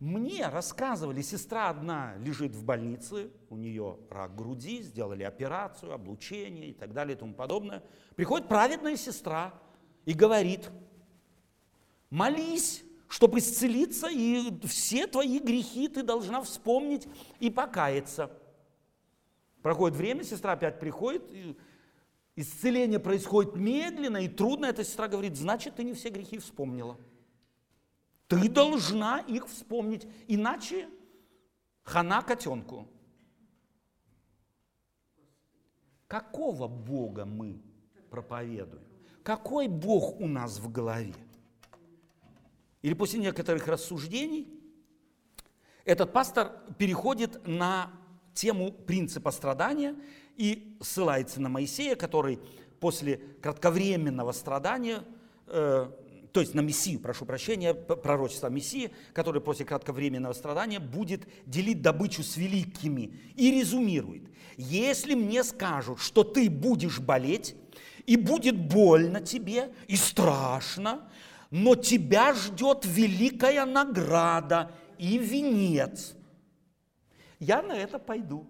Мне 0.00 0.48
рассказывали, 0.48 1.22
сестра 1.22 1.70
одна 1.70 2.16
лежит 2.16 2.56
в 2.56 2.64
больнице, 2.64 3.30
у 3.50 3.56
нее 3.56 4.00
рак 4.10 4.34
груди, 4.34 4.82
сделали 4.82 5.22
операцию, 5.22 5.92
облучение 5.92 6.70
и 6.70 6.72
так 6.72 6.92
далее 6.92 7.14
и 7.14 7.18
тому 7.18 7.34
подобное. 7.34 7.84
Приходит 8.16 8.48
праведная 8.48 8.96
сестра 8.96 9.54
и 10.04 10.12
говорит, 10.12 10.70
молись, 12.10 12.82
чтобы 13.08 13.38
исцелиться, 13.38 14.08
и 14.10 14.52
все 14.66 15.06
твои 15.06 15.38
грехи 15.38 15.88
ты 15.88 16.02
должна 16.02 16.40
вспомнить 16.42 17.06
и 17.40 17.50
покаяться. 17.50 18.30
Проходит 19.62 19.96
время, 19.96 20.24
сестра 20.24 20.52
опять 20.52 20.80
приходит, 20.80 21.22
и 21.30 21.56
исцеление 22.36 23.00
происходит 23.00 23.56
медленно 23.56 24.18
и 24.18 24.28
трудно. 24.28 24.66
Эта 24.66 24.84
сестра 24.84 25.08
говорит, 25.08 25.36
значит, 25.36 25.76
ты 25.76 25.84
не 25.84 25.92
все 25.92 26.08
грехи 26.08 26.38
вспомнила. 26.38 26.96
Ты 28.28 28.48
должна 28.48 29.20
их 29.20 29.46
вспомнить, 29.46 30.06
иначе 30.26 30.88
хана 31.82 32.22
котенку. 32.22 32.88
Какого 36.08 36.68
Бога 36.68 37.24
мы 37.24 37.60
проповедуем? 38.10 38.84
Какой 39.22 39.66
Бог 39.66 40.20
у 40.20 40.26
нас 40.26 40.58
в 40.58 40.70
голове? 40.70 41.14
Или 42.86 42.94
после 42.94 43.18
некоторых 43.18 43.66
рассуждений, 43.66 44.46
этот 45.84 46.12
пастор 46.12 46.52
переходит 46.78 47.44
на 47.44 47.90
тему 48.32 48.70
принципа 48.70 49.32
страдания 49.32 49.96
и 50.36 50.78
ссылается 50.80 51.40
на 51.40 51.48
Моисея, 51.48 51.96
который 51.96 52.38
после 52.78 53.16
кратковременного 53.42 54.30
страдания, 54.30 55.02
э, 55.48 55.90
то 56.30 56.40
есть 56.40 56.54
на 56.54 56.60
Мессию, 56.60 57.00
прошу 57.00 57.24
прощения, 57.24 57.74
пророчество 57.74 58.50
Мессии, 58.50 58.92
который 59.12 59.40
после 59.40 59.66
кратковременного 59.66 60.32
страдания 60.32 60.78
будет 60.78 61.26
делить 61.44 61.82
добычу 61.82 62.22
с 62.22 62.36
великими 62.36 63.18
и 63.34 63.50
резюмирует. 63.50 64.30
Если 64.56 65.16
мне 65.16 65.42
скажут, 65.42 65.98
что 65.98 66.22
ты 66.22 66.48
будешь 66.48 67.00
болеть, 67.00 67.56
и 68.06 68.16
будет 68.16 68.56
больно 68.56 69.20
тебе, 69.20 69.72
и 69.88 69.96
страшно, 69.96 71.10
но 71.50 71.76
тебя 71.76 72.34
ждет 72.34 72.84
великая 72.84 73.64
награда 73.64 74.72
и 74.98 75.18
венец. 75.18 76.14
Я 77.38 77.62
на 77.62 77.72
это 77.72 77.98
пойду. 77.98 78.46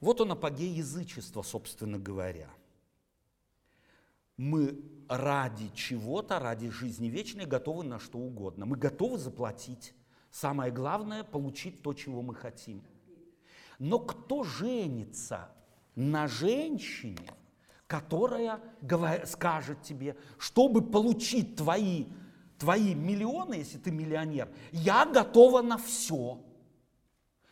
Вот 0.00 0.20
он 0.20 0.32
апогей 0.32 0.70
язычества, 0.70 1.42
собственно 1.42 1.98
говоря. 1.98 2.50
Мы 4.36 4.82
ради 5.08 5.70
чего-то, 5.74 6.38
ради 6.38 6.68
жизни 6.68 7.06
вечной 7.06 7.46
готовы 7.46 7.84
на 7.84 7.98
что 7.98 8.18
угодно. 8.18 8.66
Мы 8.66 8.76
готовы 8.76 9.16
заплатить 9.18 9.94
Самое 10.34 10.72
главное– 10.72 11.22
получить 11.32 11.80
то, 11.80 11.94
чего 11.94 12.20
мы 12.20 12.34
хотим. 12.34 12.82
Но 13.78 14.00
кто 14.00 14.42
женится 14.42 15.48
на 15.94 16.26
женщине, 16.26 17.30
которая 17.94 18.60
скажет 19.24 19.82
тебе, 19.82 20.16
чтобы 20.36 20.82
получить 20.82 21.54
твои, 21.54 22.06
твои 22.58 22.92
миллионы, 22.92 23.54
если 23.54 23.78
ты 23.78 23.92
миллионер, 23.92 24.48
я 24.72 25.06
готова 25.06 25.62
на 25.62 25.78
все. 25.78 26.40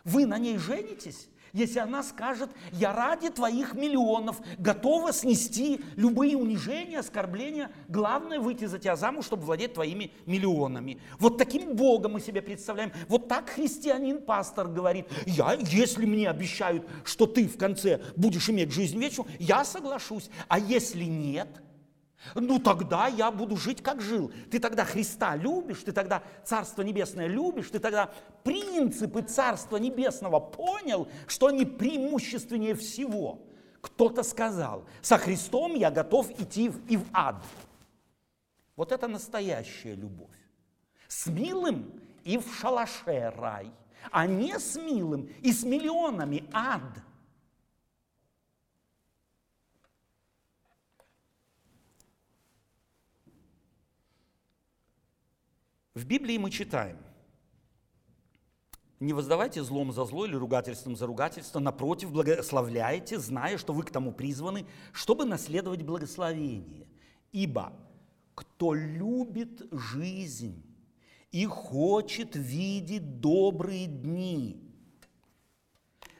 Вы 0.03 0.27
на 0.27 0.39
ней 0.39 0.59
женитесь? 0.59 1.29
Если 1.53 1.81
она 1.81 2.03
скажет, 2.03 2.51
я 2.73 2.93
ради 2.93 3.29
твоих 3.29 3.75
миллионов 3.75 4.41
готова 4.59 5.13
снести 5.13 5.81
любые 5.97 6.37
унижения, 6.37 7.01
оскорбления, 7.01 7.71
главное 7.89 8.41
выйти 8.41 8.65
за 8.65 8.79
тебя 8.79 8.97
замуж, 8.97 9.27
чтобы 9.27 9.45
владеть 9.45 9.75
твоими 9.75 10.13
миллионами. 10.25 10.99
Вот 11.19 11.37
таким 11.37 11.77
Богом 11.77 12.13
мы 12.13 12.21
себе 12.21 12.41
представляем. 12.41 12.93
Вот 13.09 13.29
так 13.29 13.51
христианин-пастор 13.51 14.69
говорит, 14.69 15.07
я, 15.27 15.53
если 15.55 16.07
мне 16.07 16.31
обещают, 16.31 16.87
что 17.05 17.27
ты 17.27 17.47
в 17.47 17.59
конце 17.59 18.01
будешь 18.17 18.49
иметь 18.49 18.73
жизнь 18.73 18.99
вечную, 18.99 19.29
я 19.39 19.65
соглашусь. 19.65 20.31
А 20.49 20.59
если 20.59 21.05
нет– 21.05 21.49
ну 22.35 22.59
тогда 22.59 23.09
я 23.09 23.31
буду 23.31 23.57
жить, 23.57 23.83
как 23.83 24.01
жил. 24.01 24.33
Ты 24.51 24.59
тогда 24.59 24.85
Христа 24.85 25.37
любишь, 25.37 25.83
ты 25.85 25.93
тогда 25.93 26.23
Царство 26.45 26.83
Небесное 26.83 27.27
любишь, 27.27 27.71
ты 27.71 27.79
тогда 27.79 28.13
принципы 28.45 29.23
Царства 29.23 29.77
Небесного 29.77 30.41
понял, 30.41 31.09
что 31.27 31.49
они 31.49 31.65
преимущественнее 31.65 32.75
всего. 32.75 33.41
Кто-то 33.81 34.23
сказал, 34.23 34.85
со 35.01 35.19
Христом 35.19 35.75
я 35.75 35.91
готов 35.91 36.31
идти 36.41 36.73
и 36.89 36.97
в 36.97 37.05
ад. 37.13 37.43
Вот 38.77 38.93
это 38.93 39.09
настоящая 39.09 39.95
любовь. 39.95 40.31
С 41.09 41.27
милым 41.27 42.01
и 42.23 42.39
в 42.39 42.45
шалаше 42.61 43.33
рай, 43.37 43.71
а 44.11 44.27
не 44.27 44.59
с 44.59 44.77
милым 44.77 45.29
и 45.43 45.53
с 45.53 45.65
миллионами 45.65 46.45
ад– 46.53 46.83
В 55.95 56.07
Библии 56.07 56.39
мы 56.39 56.51
читаем, 56.51 56.97
не 58.99 59.13
воздавайте 59.13 59.63
злом 59.63 59.93
за 59.93 60.05
зло 60.05 60.25
или 60.27 60.37
ругательством 60.37 60.97
за 60.97 61.07
ругательство, 61.07 61.59
напротив, 61.59 62.13
благословляйте, 62.13 63.19
зная, 63.19 63.59
что 63.59 63.75
вы 63.75 63.83
к 63.83 63.91
тому 63.91 64.13
призваны, 64.13 64.65
чтобы 64.93 65.25
наследовать 65.25 65.83
благословение. 65.83 66.87
Ибо 67.33 67.73
кто 68.35 68.73
любит 68.73 69.67
жизнь 69.71 70.65
и 71.31 71.45
хочет 71.47 72.37
видеть 72.37 73.21
добрые 73.21 73.87
дни, 73.87 74.63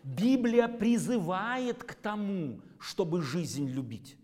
Библия 0.03 0.69
призывает 0.69 1.85
к 1.85 1.95
тому, 1.95 2.61
чтобы 2.79 3.23
жизнь 3.23 3.69
любить. 3.69 4.19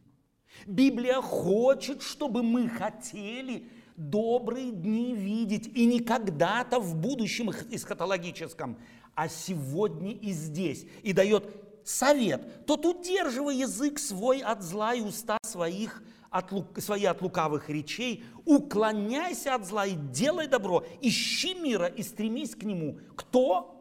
Библия 0.67 1.21
хочет, 1.23 2.03
чтобы 2.03 2.43
мы 2.43 2.69
хотели 2.69 3.69
добрые 3.99 4.71
дни 4.71 5.15
видеть, 5.15 5.67
и 5.77 5.85
не 5.85 6.01
когда-то 6.01 6.79
в 6.79 6.95
будущем 6.95 7.51
эсхатологическом, 7.51 8.79
а 9.15 9.29
сегодня 9.29 10.13
и 10.13 10.31
здесь. 10.33 10.87
И 11.03 11.13
дает 11.13 11.45
совет, 11.85 12.65
тот 12.65 12.87
удерживай 12.87 13.57
язык 13.57 13.99
свой 13.99 14.41
от 14.41 14.63
зла 14.63 14.95
и 14.95 15.01
уста 15.01 15.37
своих 15.43 16.03
от, 16.31 16.53
свои 16.79 17.05
от 17.05 17.21
лукавых 17.23 17.69
речей, 17.69 18.25
уклоняйся 18.45 19.55
от 19.55 19.67
зла 19.67 19.87
и 19.87 19.95
делай 19.95 20.47
добро, 20.47 20.87
ищи 21.01 21.55
мира 21.55 21.87
и 21.87 22.03
стремись 22.03 22.55
к 22.55 22.63
нему. 22.63 22.99
Кто? 23.17 23.75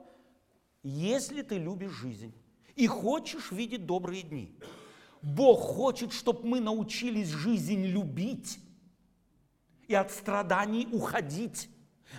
Если 0.83 1.41
ты 1.43 1.57
любишь 1.57 1.91
жизнь 1.91 2.33
и 2.75 2.87
хочешь 2.87 3.51
видеть 3.51 3.85
добрые 3.85 4.23
дни. 4.23 4.55
Бог 5.21 5.59
хочет, 5.59 6.13
чтобы 6.13 6.47
мы 6.47 6.59
научились 6.59 7.27
жизнь 7.27 7.85
любить, 7.85 8.59
и 9.87 9.93
от 9.93 10.11
страданий 10.11 10.87
уходить. 10.91 11.69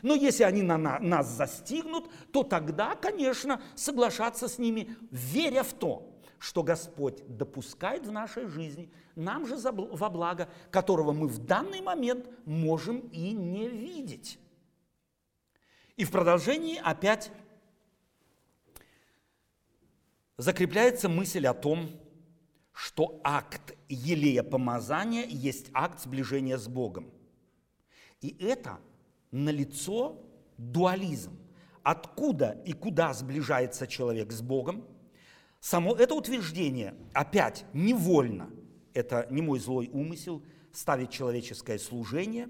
Но 0.03 0.14
если 0.14 0.45
они 0.45 0.62
на 0.62 0.79
нас 0.79 1.29
застигнут, 1.29 2.11
то 2.33 2.43
тогда, 2.43 2.95
конечно, 2.95 3.61
соглашаться 3.75 4.49
с 4.49 4.59
ними, 4.59 4.97
веря 5.11 5.62
в 5.62 5.73
то, 5.73 6.19
что 6.39 6.62
Господь 6.62 7.23
допускает 7.27 8.07
в 8.07 8.12
нашей 8.12 8.47
жизни 8.47 8.93
нам 9.16 9.47
же 9.47 9.57
во 9.57 10.11
благо, 10.11 10.49
которого 10.71 11.12
мы 11.12 11.27
в 11.27 11.39
данный 11.39 11.81
момент 11.81 12.29
можем 12.45 13.01
и 13.09 13.33
не 13.33 13.69
видеть. 13.69 14.39
И 15.97 16.05
в 16.05 16.12
продолжении 16.12 16.79
опять 16.79 17.33
закрепляется 20.37 21.09
мысль 21.09 21.47
о 21.47 21.55
том, 21.55 21.91
что 22.73 23.21
акт 23.25 23.77
елея 23.89 24.45
помазания 24.45 25.25
есть 25.25 25.71
акт 25.75 26.01
сближения 26.01 26.57
с 26.57 26.69
Богом. 26.69 27.11
И 28.21 28.37
это 28.41 28.81
налицо 29.31 30.21
дуализм. 30.57 31.39
Откуда 31.83 32.61
и 32.66 32.73
куда 32.73 33.12
сближается 33.14 33.87
человек 33.87 34.33
с 34.33 34.43
Богом? 34.43 34.85
Само 35.61 35.95
это 35.95 36.14
утверждение, 36.14 36.95
опять, 37.12 37.64
невольно, 37.73 38.51
это 38.95 39.27
не 39.31 39.43
мой 39.43 39.59
злой 39.59 39.89
умысел, 39.93 40.43
ставит 40.73 41.11
человеческое 41.11 41.79
служение 41.79 42.49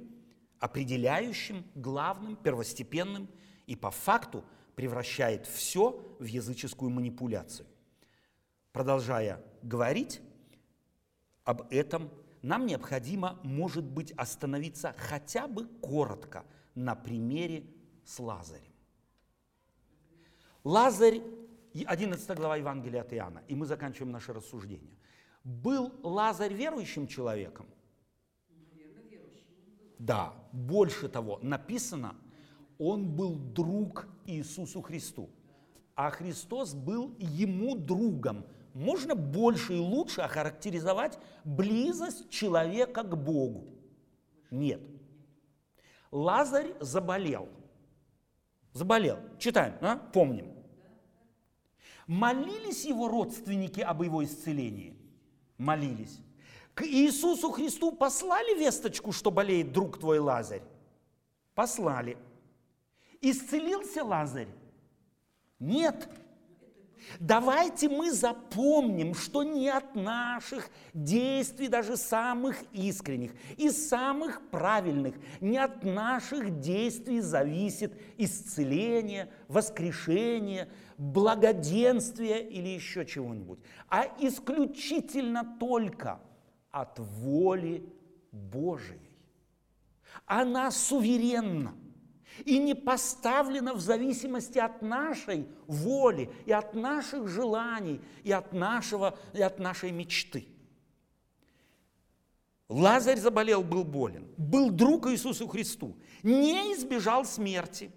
определяющим, 0.58 1.64
главным, 1.74 2.36
первостепенным 2.36 3.28
и 3.66 3.76
по 3.76 3.90
факту 3.90 4.44
превращает 4.74 5.46
все 5.46 6.16
в 6.18 6.24
языческую 6.24 6.90
манипуляцию. 6.90 7.66
Продолжая 8.72 9.42
говорить 9.62 10.20
об 11.44 11.62
этом 11.72 12.10
нам 12.48 12.64
необходимо, 12.64 13.38
может 13.42 13.84
быть, 13.84 14.12
остановиться 14.12 14.94
хотя 14.96 15.46
бы 15.46 15.66
коротко 15.82 16.46
на 16.74 16.94
примере 16.94 17.66
с 18.04 18.18
Лазарем. 18.18 18.72
Лазарь, 20.64 21.20
11 21.74 22.36
глава 22.36 22.56
Евангелия 22.56 23.02
от 23.02 23.12
Иоанна, 23.12 23.42
и 23.48 23.54
мы 23.54 23.66
заканчиваем 23.66 24.12
наше 24.12 24.32
рассуждение. 24.32 24.96
Был 25.44 25.92
Лазарь 26.02 26.54
верующим 26.54 27.06
человеком? 27.06 27.66
Да, 29.98 30.32
больше 30.52 31.08
того, 31.08 31.40
написано, 31.42 32.16
он 32.78 33.14
был 33.14 33.34
друг 33.36 34.08
Иисусу 34.24 34.80
Христу, 34.80 35.28
а 35.94 36.10
Христос 36.10 36.72
был 36.72 37.14
ему 37.18 37.76
другом– 37.76 38.46
можно 38.78 39.16
больше 39.16 39.74
и 39.74 39.80
лучше 39.80 40.20
охарактеризовать 40.20 41.18
близость 41.42 42.30
человека 42.30 43.02
к 43.02 43.16
Богу? 43.16 43.66
Нет. 44.52 44.80
Лазарь 46.12 46.72
заболел. 46.78 47.48
Заболел. 48.72 49.18
Читаем, 49.36 49.74
а? 49.80 49.96
помним. 49.96 50.54
Молились 52.06 52.84
его 52.84 53.08
родственники 53.08 53.80
об 53.80 54.04
его 54.04 54.24
исцелении? 54.24 54.96
Молились. 55.58 56.20
К 56.74 56.84
Иисусу 56.84 57.50
Христу 57.50 57.90
послали 57.90 58.56
весточку, 58.60 59.10
что 59.10 59.32
болеет 59.32 59.72
друг 59.72 59.98
твой 59.98 60.20
Лазарь? 60.20 60.62
Послали. 61.56 62.16
Исцелился 63.20 64.04
Лазарь? 64.04 64.48
Нет. 65.58 66.08
Давайте 67.20 67.88
мы 67.88 68.12
запомним, 68.12 69.14
что 69.14 69.42
не 69.42 69.68
от 69.68 69.94
наших 69.94 70.70
действий, 70.92 71.68
даже 71.68 71.96
самых 71.96 72.56
искренних 72.72 73.32
и 73.56 73.70
самых 73.70 74.40
правильных, 74.50 75.14
не 75.40 75.58
от 75.58 75.84
наших 75.84 76.60
действий 76.60 77.20
зависит 77.20 77.98
исцеление, 78.16 79.30
воскрешение, 79.48 80.68
благоденствие 80.96 82.46
или 82.48 82.68
еще 82.68 83.04
чего-нибудь, 83.04 83.60
а 83.88 84.06
исключительно 84.20 85.56
только 85.58 86.20
от 86.70 86.98
воли 86.98 87.88
Божией. 88.32 89.00
Она 90.26 90.70
суверенна– 90.70 91.74
и 92.44 92.58
не 92.58 92.74
поставлена 92.74 93.74
в 93.74 93.80
зависимости 93.80 94.58
от 94.58 94.82
нашей 94.82 95.46
воли 95.66 96.30
и 96.46 96.52
от 96.52 96.74
наших 96.74 97.28
желаний 97.28 98.00
и 98.24 98.32
от, 98.32 98.52
нашего, 98.52 99.18
и 99.32 99.42
от 99.42 99.58
нашей 99.58 99.90
мечты. 99.90 100.46
Лазарь 102.68 103.18
заболел, 103.18 103.62
был 103.62 103.84
болен, 103.84 104.28
был 104.36 104.70
друг 104.70 105.06
Иисусу 105.06 105.48
Христу, 105.48 105.96
не 106.22 106.74
избежал 106.74 107.24
смерти. 107.24 107.90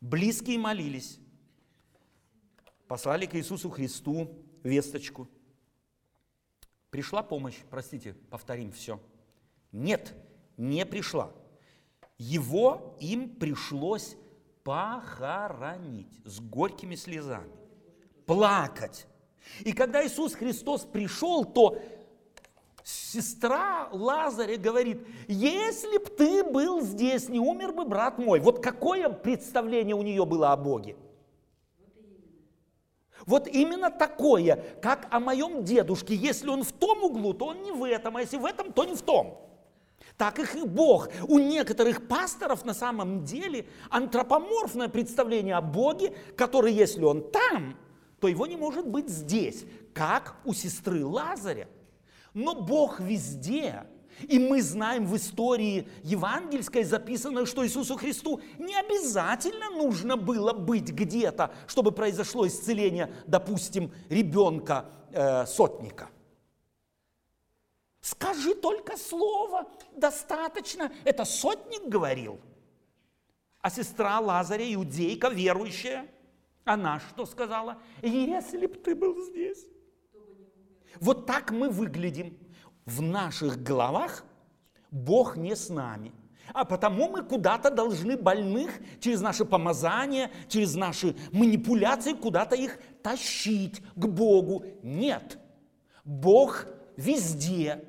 Близкие 0.00 0.58
молились, 0.58 1.18
послали 2.86 3.26
к 3.26 3.34
Иисусу 3.34 3.68
Христу 3.70 4.30
весточку. 4.62 5.28
Пришла 6.90 7.22
помощь, 7.22 7.56
простите, 7.68 8.14
повторим 8.30 8.70
все. 8.70 9.00
Нет, 9.72 10.14
не 10.56 10.86
пришла 10.86 11.32
его 12.18 12.96
им 13.00 13.28
пришлось 13.36 14.16
похоронить 14.64 16.12
с 16.24 16.40
горькими 16.40 16.94
слезами, 16.94 17.52
плакать. 18.26 19.06
И 19.60 19.72
когда 19.72 20.04
Иисус 20.04 20.34
Христос 20.34 20.82
пришел, 20.84 21.44
то 21.44 21.78
сестра 22.82 23.88
Лазаря 23.92 24.56
говорит, 24.56 25.06
если 25.28 25.98
б 25.98 26.06
ты 26.06 26.44
был 26.44 26.80
здесь, 26.80 27.28
не 27.28 27.38
умер 27.38 27.72
бы 27.72 27.84
брат 27.84 28.18
мой. 28.18 28.40
Вот 28.40 28.62
какое 28.62 29.08
представление 29.08 29.94
у 29.94 30.02
нее 30.02 30.24
было 30.24 30.52
о 30.52 30.56
Боге? 30.56 30.96
Вот 33.24 33.48
именно 33.48 33.90
такое, 33.90 34.64
как 34.80 35.08
о 35.10 35.18
моем 35.18 35.64
дедушке. 35.64 36.14
Если 36.14 36.48
он 36.48 36.62
в 36.62 36.72
том 36.72 37.02
углу, 37.02 37.34
то 37.34 37.46
он 37.46 37.62
не 37.62 37.72
в 37.72 37.82
этом, 37.84 38.16
а 38.16 38.20
если 38.20 38.36
в 38.36 38.44
этом, 38.44 38.72
то 38.72 38.84
не 38.84 38.94
в 38.94 39.02
том. 39.02 39.40
Так 40.16 40.38
их 40.38 40.54
и 40.56 40.64
Бог. 40.64 41.08
У 41.28 41.38
некоторых 41.38 42.08
пасторов 42.08 42.64
на 42.64 42.74
самом 42.74 43.24
деле 43.24 43.66
антропоморфное 43.90 44.88
представление 44.88 45.56
о 45.56 45.60
Боге, 45.60 46.14
который, 46.36 46.72
если 46.72 47.04
он 47.04 47.30
там, 47.30 47.76
то 48.20 48.28
его 48.28 48.46
не 48.46 48.56
может 48.56 48.86
быть 48.86 49.10
здесь, 49.10 49.64
как 49.92 50.36
у 50.44 50.54
сестры 50.54 51.04
Лазаря. 51.04 51.68
Но 52.32 52.54
Бог 52.54 52.98
везде. 52.98 53.84
И 54.22 54.38
мы 54.38 54.62
знаем 54.62 55.06
в 55.06 55.14
истории 55.16 55.86
евангельской 56.02 56.84
записано, 56.84 57.44
что 57.44 57.66
Иисусу 57.66 57.96
Христу 57.96 58.40
не 58.58 58.74
обязательно 58.74 59.68
нужно 59.70 60.16
было 60.16 60.54
быть 60.54 60.90
где-то, 60.90 61.52
чтобы 61.66 61.92
произошло 61.92 62.46
исцеление, 62.46 63.12
допустим, 63.26 63.92
ребенка 64.08 64.86
э, 65.12 65.44
сотника. 65.44 66.08
Скажи 68.06 68.54
только 68.54 68.96
слово, 68.96 69.66
достаточно. 69.96 70.92
Это 71.02 71.24
сотник 71.24 71.88
говорил. 71.88 72.38
А 73.60 73.68
сестра 73.68 74.20
Лазаря, 74.20 74.72
иудейка, 74.72 75.28
верующая, 75.28 76.06
она 76.64 77.00
что 77.00 77.26
сказала? 77.26 77.78
Если 78.02 78.68
б 78.68 78.76
ты 78.76 78.94
был 78.94 79.20
здесь. 79.24 79.66
Вот 81.00 81.26
так 81.26 81.50
мы 81.50 81.68
выглядим. 81.68 82.38
В 82.84 83.02
наших 83.02 83.60
головах 83.60 84.24
Бог 84.92 85.36
не 85.36 85.56
с 85.56 85.68
нами. 85.68 86.12
А 86.54 86.64
потому 86.64 87.08
мы 87.08 87.24
куда-то 87.24 87.70
должны 87.70 88.16
больных 88.16 88.70
через 89.00 89.20
наше 89.20 89.44
помазание, 89.44 90.30
через 90.46 90.76
наши 90.76 91.16
манипуляции 91.32 92.12
куда-то 92.12 92.54
их 92.54 92.78
тащить 93.02 93.82
к 93.96 94.06
Богу. 94.06 94.64
Нет. 94.84 95.40
Бог 96.04 96.66
везде. 96.96 97.84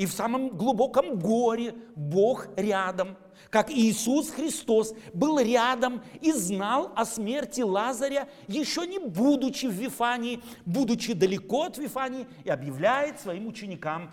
И 0.00 0.06
в 0.06 0.12
самом 0.12 0.56
глубоком 0.56 1.18
горе 1.18 1.74
Бог 1.94 2.48
рядом, 2.56 3.18
как 3.50 3.70
Иисус 3.70 4.30
Христос 4.30 4.94
был 5.12 5.38
рядом 5.38 6.00
и 6.22 6.32
знал 6.32 6.90
о 6.96 7.04
смерти 7.04 7.60
Лазаря, 7.60 8.26
еще 8.48 8.86
не 8.86 8.98
будучи 8.98 9.66
в 9.66 9.72
Вифании, 9.72 10.40
будучи 10.64 11.12
далеко 11.12 11.64
от 11.64 11.76
Вифании, 11.76 12.26
и 12.44 12.48
объявляет 12.48 13.20
своим 13.20 13.46
ученикам, 13.46 14.10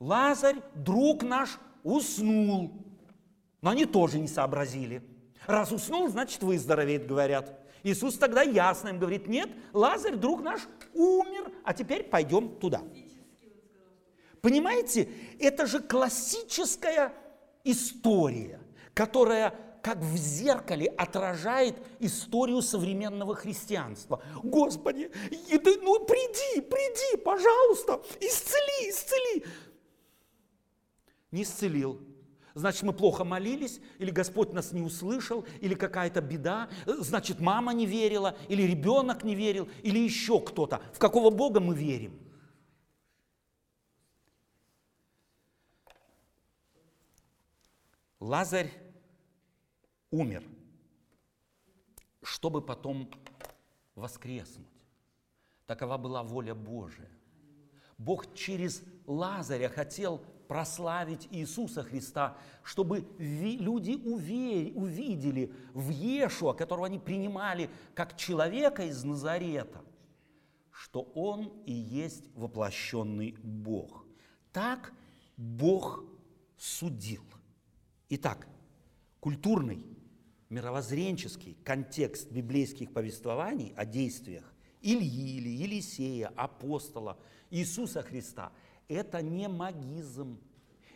Лазарь, 0.00 0.56
друг 0.74 1.22
наш, 1.22 1.58
уснул. 1.82 2.70
Но 3.62 3.70
они 3.70 3.86
тоже 3.86 4.18
не 4.18 4.28
сообразили. 4.28 5.02
Раз 5.46 5.72
уснул, 5.72 6.10
значит 6.10 6.42
выздоровеет, 6.42 7.06
говорят. 7.06 7.58
Иисус 7.82 8.18
тогда 8.18 8.42
ясно 8.42 8.90
им 8.90 8.98
говорит, 8.98 9.28
нет, 9.28 9.48
Лазарь, 9.72 10.16
друг 10.16 10.42
наш, 10.42 10.60
умер, 10.92 11.50
а 11.64 11.72
теперь 11.72 12.02
пойдем 12.02 12.50
туда. 12.56 12.82
Понимаете, 14.42 15.08
это 15.38 15.66
же 15.66 15.80
классическая 15.80 17.14
история, 17.64 18.60
которая 18.92 19.54
как 19.82 19.98
в 19.98 20.16
зеркале 20.16 20.86
отражает 20.86 21.76
историю 21.98 22.60
современного 22.60 23.34
христианства. 23.34 24.22
Господи, 24.42 25.10
ну 25.82 26.04
приди, 26.04 26.60
приди, 26.60 27.16
пожалуйста, 27.24 28.02
исцели, 28.20 28.90
исцели. 28.90 29.44
Не 31.30 31.42
исцелил. 31.42 32.00
Значит, 32.54 32.82
мы 32.82 32.92
плохо 32.92 33.24
молились, 33.24 33.80
или 33.98 34.10
Господь 34.10 34.52
нас 34.52 34.72
не 34.72 34.82
услышал, 34.82 35.44
или 35.60 35.74
какая-то 35.74 36.20
беда, 36.20 36.68
значит, 36.86 37.40
мама 37.40 37.72
не 37.72 37.86
верила, 37.86 38.36
или 38.48 38.62
ребенок 38.62 39.24
не 39.24 39.34
верил, 39.34 39.68
или 39.82 39.98
еще 39.98 40.40
кто-то. 40.40 40.82
В 40.92 40.98
какого 40.98 41.30
Бога 41.30 41.60
мы 41.60 41.74
верим? 41.74 42.18
Лазарь 48.22 48.70
умер, 50.12 50.44
чтобы 52.22 52.62
потом 52.62 53.10
воскреснуть. 53.96 54.68
Такова 55.66 55.98
была 55.98 56.22
воля 56.22 56.54
Божия. 56.54 57.10
Бог 57.98 58.32
через 58.32 58.84
Лазаря 59.06 59.68
хотел 59.68 60.18
прославить 60.46 61.26
Иисуса 61.32 61.82
Христа, 61.82 62.38
чтобы 62.62 63.04
люди 63.18 63.94
увидели 63.96 65.52
в 65.74 65.90
Иешуа, 65.90 66.52
которого 66.52 66.86
они 66.86 67.00
принимали 67.00 67.70
как 67.92 68.16
человека 68.16 68.84
из 68.84 69.02
Назарета, 69.02 69.84
что 70.70 71.10
Он 71.16 71.48
и 71.66 71.72
есть 71.72 72.30
воплощенный 72.36 73.36
Бог. 73.42 74.06
Так 74.52 74.92
Бог 75.36 76.04
судил. 76.56 77.24
Итак, 78.14 78.46
культурный, 79.20 79.86
мировоззренческий 80.50 81.56
контекст 81.64 82.30
библейских 82.30 82.92
повествований 82.92 83.72
о 83.74 83.86
действиях 83.86 84.44
Ильи 84.82 85.38
или 85.38 85.48
Елисея, 85.48 86.30
апостола, 86.36 87.16
Иисуса 87.48 88.02
Христа– 88.02 88.52
это 88.88 89.22
не 89.22 89.48
магизм. 89.48 90.38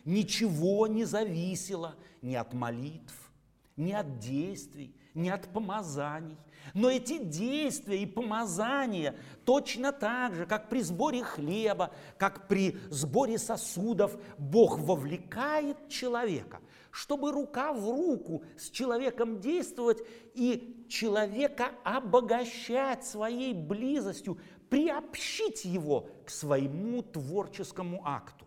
Ничего 0.05 0.85
не 0.85 1.05
зависело 1.05 1.95
ни 2.21 2.35
от 2.35 2.53
молитв, 2.53 3.31
ни 3.77 3.93
от 3.93 4.19
действий, 4.19 4.93
ни 5.15 5.29
от 5.29 5.51
помазаний. 5.51 6.37
Но 6.75 6.87
эти 6.87 7.17
действия 7.17 8.03
и 8.03 8.05
помазания 8.05 9.15
точно 9.43 9.91
так 9.91 10.35
же, 10.35 10.45
как 10.45 10.69
при 10.69 10.81
сборе 10.81 11.23
хлеба, 11.23 11.91
как 12.19 12.47
при 12.47 12.77
сборе 12.91 13.39
сосудов, 13.39 14.15
Бог 14.37 14.77
вовлекает 14.77 15.89
человека– 15.89 16.61
чтобы 16.91 17.31
рука 17.31 17.73
в 17.73 17.89
руку 17.89 18.43
с 18.57 18.69
человеком 18.69 19.39
действовать 19.39 19.99
и 20.33 20.85
человека 20.89 21.71
обогащать 21.83 23.05
своей 23.05 23.53
близостью, 23.53 24.39
приобщить 24.69 25.65
его 25.65 26.09
к 26.25 26.29
своему 26.29 27.01
творческому 27.01 28.01
акту. 28.05 28.45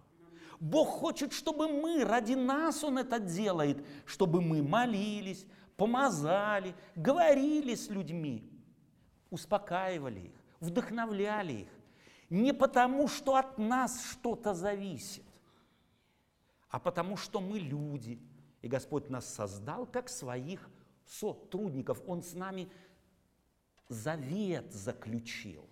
Бог 0.59 0.89
хочет, 0.89 1.33
чтобы 1.33 1.69
мы, 1.69 2.05
ради 2.05 2.35
нас 2.35 2.85
Он 2.85 2.99
это 2.99 3.19
делает, 3.19 3.85
чтобы 4.05 4.43
мы 4.43 4.63
молились, 4.63 5.47
помазали, 5.77 6.75
говорили 6.95 7.75
с 7.75 7.89
людьми, 7.89 8.51
успокаивали 9.31 10.21
их, 10.21 10.45
вдохновляли 10.61 11.53
их. 11.53 11.69
Не 12.29 12.53
потому, 12.53 13.09
что 13.09 13.37
от 13.37 13.59
нас 13.59 14.05
что-то 14.11 14.55
зависит, 14.55 15.25
а 16.69 16.79
потому, 16.79 17.17
что 17.17 17.41
мы 17.41 17.59
люди– 17.59 18.21
и 18.63 18.69
Господь 18.69 19.09
нас 19.09 19.33
создал 19.33 19.87
как 19.87 20.09
своих 20.09 20.69
сотрудников. 21.07 22.03
Он 22.07 22.23
с 22.23 22.35
нами 22.35 22.71
завет 23.89 24.73
заключил. 24.73 25.69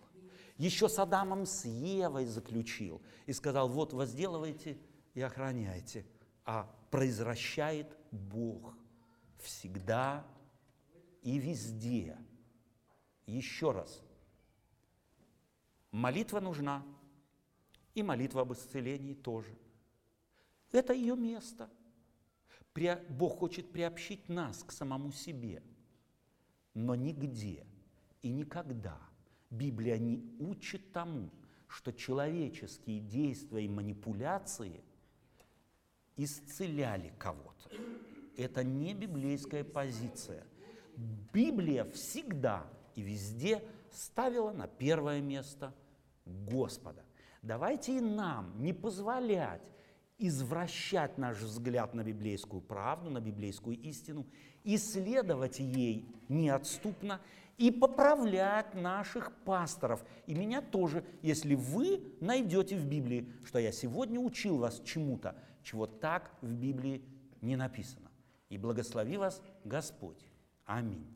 Еще 0.56 0.88
с 0.88 0.98
Адамом, 0.98 1.46
с 1.46 1.66
Евой 1.66 2.26
заключил. 2.26 3.00
И 3.26 3.32
сказал, 3.32 3.68
вот 3.68 3.92
возделывайте 3.92 4.78
и 5.14 5.20
охраняйте. 5.20 6.06
А 6.44 6.74
произвращает 6.90 7.94
Бог 8.10 8.74
всегда 9.38 10.26
и 11.22 11.38
везде. 11.38 12.16
Еще 13.26 13.70
раз. 13.70 14.02
Молитва 15.90 16.40
нужна. 16.40 16.84
И 17.94 18.02
молитва 18.02 18.42
об 18.42 18.52
исцелении 18.52 19.14
тоже. 19.14 19.56
Это 20.72 20.92
ее 20.92 21.16
место– 21.16 21.70
Бог 23.08 23.38
хочет 23.38 23.72
приобщить 23.72 24.28
нас 24.28 24.62
к 24.62 24.72
самому 24.72 25.10
себе. 25.10 25.62
Но 26.74 26.94
нигде 26.94 27.66
и 28.22 28.30
никогда 28.30 28.98
Библия 29.50 29.98
не 29.98 30.22
учит 30.38 30.92
тому, 30.92 31.30
что 31.66 31.92
человеческие 31.92 33.00
действия 33.00 33.64
и 33.64 33.68
манипуляции 33.68 34.82
исцеляли 36.16 37.12
кого-то. 37.18 37.70
Это 38.36 38.64
не 38.64 38.94
библейская 38.94 39.64
позиция. 39.64 40.46
Библия 41.32 41.84
всегда 41.84 42.66
и 42.94 43.02
везде 43.02 43.62
ставила 43.90 44.52
на 44.52 44.66
первое 44.66 45.20
место 45.20 45.74
Господа. 46.24 47.04
Давайте 47.42 47.98
и 47.98 48.00
нам 48.00 48.60
не 48.62 48.72
позволять 48.72 49.62
извращать 50.18 51.16
наш 51.16 51.38
взгляд 51.38 51.94
на 51.94 52.02
библейскую 52.02 52.60
правду, 52.60 53.10
на 53.10 53.20
библейскую 53.20 53.78
истину, 53.78 54.26
исследовать 54.64 55.60
ей 55.60 56.06
неотступно 56.28 57.20
и 57.56 57.70
поправлять 57.70 58.74
наших 58.74 59.32
пасторов. 59.44 60.04
И 60.26 60.34
меня 60.34 60.60
тоже, 60.60 61.04
если 61.22 61.54
вы 61.54 62.02
найдете 62.20 62.76
в 62.76 62.84
Библии, 62.84 63.32
что 63.44 63.58
я 63.58 63.72
сегодня 63.72 64.20
учил 64.20 64.58
вас 64.58 64.80
чему-то, 64.84 65.36
чего 65.62 65.86
так 65.86 66.32
в 66.40 66.52
Библии 66.52 67.02
не 67.40 67.56
написано. 67.56 68.10
И 68.48 68.58
благослови 68.58 69.16
вас 69.16 69.40
Господь. 69.64 70.26
Аминь. 70.64 71.06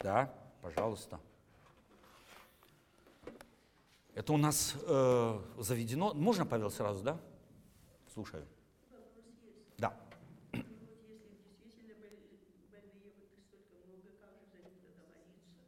Да, 0.00 0.32
пожалуйста. 0.68 1.18
Это 4.14 4.32
у 4.34 4.36
нас 4.36 4.74
э, 4.82 5.40
заведено. 5.58 6.12
Можно, 6.12 6.44
Павел, 6.44 6.70
сразу, 6.70 7.02
да? 7.02 7.18
Слушаю. 8.12 8.44
Да. 9.78 9.94
Вот 10.52 10.66
если 11.16 11.32
действительно 11.64 11.94
боль- 11.96 12.20
больные, 12.68 13.00
вот 13.16 13.24
их 13.32 13.40
столько 13.48 13.80
много, 13.88 14.12
как 14.20 14.36
же 14.44 14.44
за 14.52 14.68
них 14.68 14.84
тогда 14.92 15.16
молиться? 15.24 15.64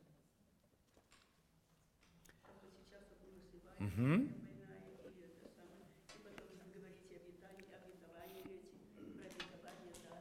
Как 2.44 2.60
вот 2.60 2.72
сейчас 2.76 3.00
вот 3.08 3.20
мы 3.24 3.32
высыпаем, 3.40 3.80
Мгм. 3.80 4.28
больная, 4.28 4.84
и 4.84 5.00
это 5.08 5.24
самое, 5.40 5.80
и 6.12 6.18
потом 6.20 6.50
вы 6.60 6.66
говорите 6.76 7.12
обетания, 7.16 7.72
обетования 7.80 8.44
эти, 8.44 8.76
про 9.16 9.24
обетования, 9.32 9.96
да. 10.04 10.12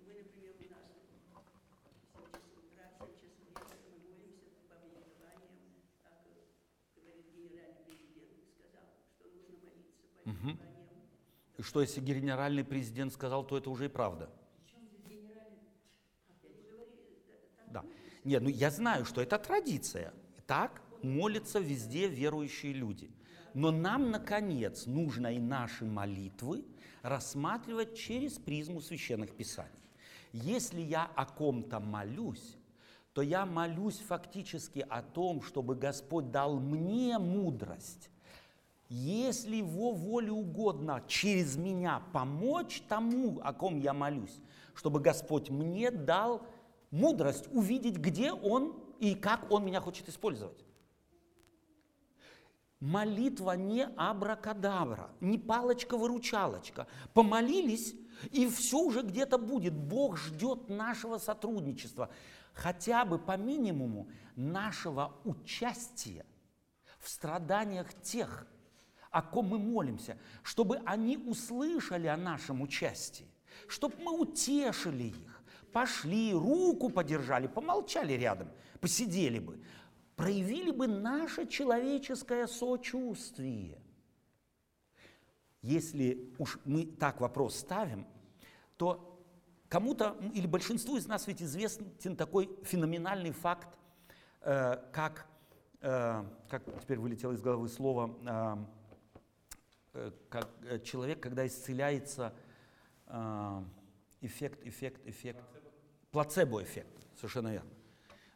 Мы, 0.00 0.12
например, 0.24 0.54
у 0.56 0.70
нас 0.72 0.86
в 0.88 1.02
7 1.04 1.20
часов 1.28 1.44
утра, 2.56 2.86
в 3.02 3.12
7 3.20 3.34
часов 3.42 3.58
вечера 3.58 3.82
мы 3.90 3.98
молимся 4.06 4.54
по 4.70 4.74
обетованиям, 4.78 5.82
как 6.06 6.16
э, 6.30 6.46
говорит 6.96 7.26
генеральный 7.34 7.82
президент, 7.90 8.38
сказал, 8.54 8.86
что 9.18 9.24
нужно 9.26 9.58
молиться 9.66 9.98
по 10.22 10.30
Мгм. 10.30 10.54
обетованиям. 10.54 10.70
И 11.62 11.64
что, 11.64 11.80
если 11.80 12.00
генеральный 12.00 12.64
президент 12.64 13.12
сказал, 13.12 13.46
то 13.46 13.56
это 13.56 13.70
уже 13.70 13.84
и 13.84 13.88
правда. 13.88 14.28
Да. 17.68 17.84
Нет, 18.24 18.42
ну 18.42 18.48
я 18.48 18.68
знаю, 18.72 19.04
что 19.04 19.22
это 19.22 19.38
традиция. 19.38 20.12
Так 20.48 20.82
молятся 21.04 21.60
везде 21.60 22.08
верующие 22.08 22.72
люди. 22.72 23.12
Но 23.54 23.70
нам, 23.70 24.10
наконец, 24.10 24.86
нужно 24.86 25.32
и 25.32 25.38
наши 25.38 25.84
молитвы 25.84 26.64
рассматривать 27.02 27.96
через 27.96 28.40
призму 28.40 28.80
священных 28.80 29.30
писаний. 29.30 29.70
Если 30.32 30.80
я 30.80 31.04
о 31.14 31.26
ком-то 31.26 31.78
молюсь, 31.78 32.56
то 33.12 33.22
я 33.22 33.46
молюсь 33.46 34.00
фактически 34.00 34.84
о 34.90 35.00
том, 35.00 35.42
чтобы 35.42 35.76
Господь 35.76 36.32
дал 36.32 36.58
мне 36.58 37.20
мудрость 37.20 38.10
если 38.92 39.56
его 39.56 39.92
воле 39.92 40.30
угодно 40.30 41.02
через 41.08 41.56
меня 41.56 42.02
помочь 42.12 42.82
тому, 42.88 43.40
о 43.42 43.54
ком 43.54 43.78
я 43.78 43.94
молюсь, 43.94 44.38
чтобы 44.74 45.00
Господь 45.00 45.48
мне 45.48 45.90
дал 45.90 46.42
мудрость 46.90 47.48
увидеть, 47.52 47.96
где 47.96 48.32
Он 48.32 48.78
и 49.00 49.14
как 49.14 49.50
Он 49.50 49.64
меня 49.64 49.80
хочет 49.80 50.10
использовать. 50.10 50.62
Молитва 52.80 53.52
не 53.52 53.86
абракадабра, 53.96 55.08
не 55.20 55.38
палочка-выручалочка. 55.38 56.86
Помолились, 57.14 57.94
и 58.30 58.46
все 58.46 58.78
уже 58.78 59.00
где-то 59.00 59.38
будет. 59.38 59.72
Бог 59.72 60.18
ждет 60.18 60.68
нашего 60.68 61.16
сотрудничества, 61.16 62.10
хотя 62.52 63.06
бы 63.06 63.18
по 63.18 63.38
минимуму 63.38 64.10
нашего 64.36 65.14
участия 65.24 66.26
в 66.98 67.08
страданиях 67.08 67.94
тех, 68.02 68.46
о 69.12 69.22
ком 69.22 69.48
мы 69.48 69.58
молимся, 69.58 70.16
чтобы 70.42 70.78
они 70.86 71.18
услышали 71.18 72.06
о 72.06 72.16
нашем 72.16 72.62
участии, 72.62 73.28
чтобы 73.68 73.94
мы 73.98 74.18
утешили 74.18 75.04
их, 75.04 75.42
пошли, 75.70 76.32
руку 76.32 76.88
подержали, 76.88 77.46
помолчали 77.46 78.14
рядом, 78.14 78.48
посидели 78.80 79.38
бы, 79.38 79.62
проявили 80.16 80.70
бы 80.70 80.86
наше 80.86 81.46
человеческое 81.46 82.46
сочувствие. 82.46 83.78
Если 85.60 86.34
уж 86.38 86.58
мы 86.64 86.86
так 86.86 87.20
вопрос 87.20 87.56
ставим, 87.56 88.06
то 88.78 89.22
кому-то 89.68 90.16
или 90.32 90.46
большинству 90.46 90.96
из 90.96 91.06
нас 91.06 91.26
ведь 91.26 91.42
известен 91.42 92.16
такой 92.16 92.50
феноменальный 92.64 93.30
факт, 93.32 93.78
э, 94.40 94.78
как, 94.90 95.26
э, 95.82 96.24
как 96.48 96.64
теперь 96.80 96.98
вылетело 96.98 97.32
из 97.32 97.42
головы 97.42 97.68
слово, 97.68 98.16
э, 98.26 98.81
как 100.28 100.50
э, 100.62 100.78
человек, 100.80 101.20
когда 101.20 101.46
исцеляется, 101.46 102.34
э, 103.06 103.64
эффект, 104.20 104.66
эффект, 104.66 105.00
эффект, 105.06 105.44
плацебо-эффект, 106.10 107.06
совершенно 107.16 107.52
верно. 107.52 107.70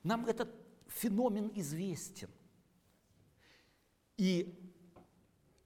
Нам 0.02 0.26
этот 0.26 0.54
феномен 0.88 1.50
известен. 1.54 2.28
И 4.16 4.54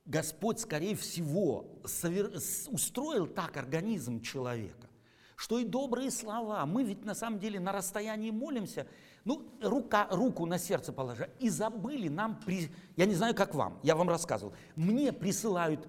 Господь, 0.05 0.59
скорее 0.61 0.97
всего, 0.97 1.80
совер- 1.84 2.36
устроил 2.70 3.26
так 3.26 3.57
организм 3.57 4.20
человека, 4.20 4.88
что 5.36 5.59
и 5.59 5.64
добрые 5.64 6.11
слова, 6.11 6.64
мы 6.66 6.84
ведь 6.84 7.05
на 7.05 7.14
самом 7.14 7.38
деле 7.38 7.61
на 7.61 7.72
расстоянии 7.72 8.30
молимся, 8.30 8.86
ну, 9.25 9.43
рука, 9.62 10.09
руку 10.11 10.47
на 10.47 10.59
сердце 10.59 10.93
положа, 10.93 11.29
и 11.39 11.49
забыли 11.49 12.09
нам, 12.09 12.41
при- 12.45 12.71
я 12.97 13.07
не 13.07 13.14
знаю, 13.14 13.35
как 13.35 13.55
вам, 13.55 13.79
я 13.83 13.95
вам 13.95 14.09
рассказывал, 14.09 14.55
мне 14.77 15.12
присылают 15.12 15.87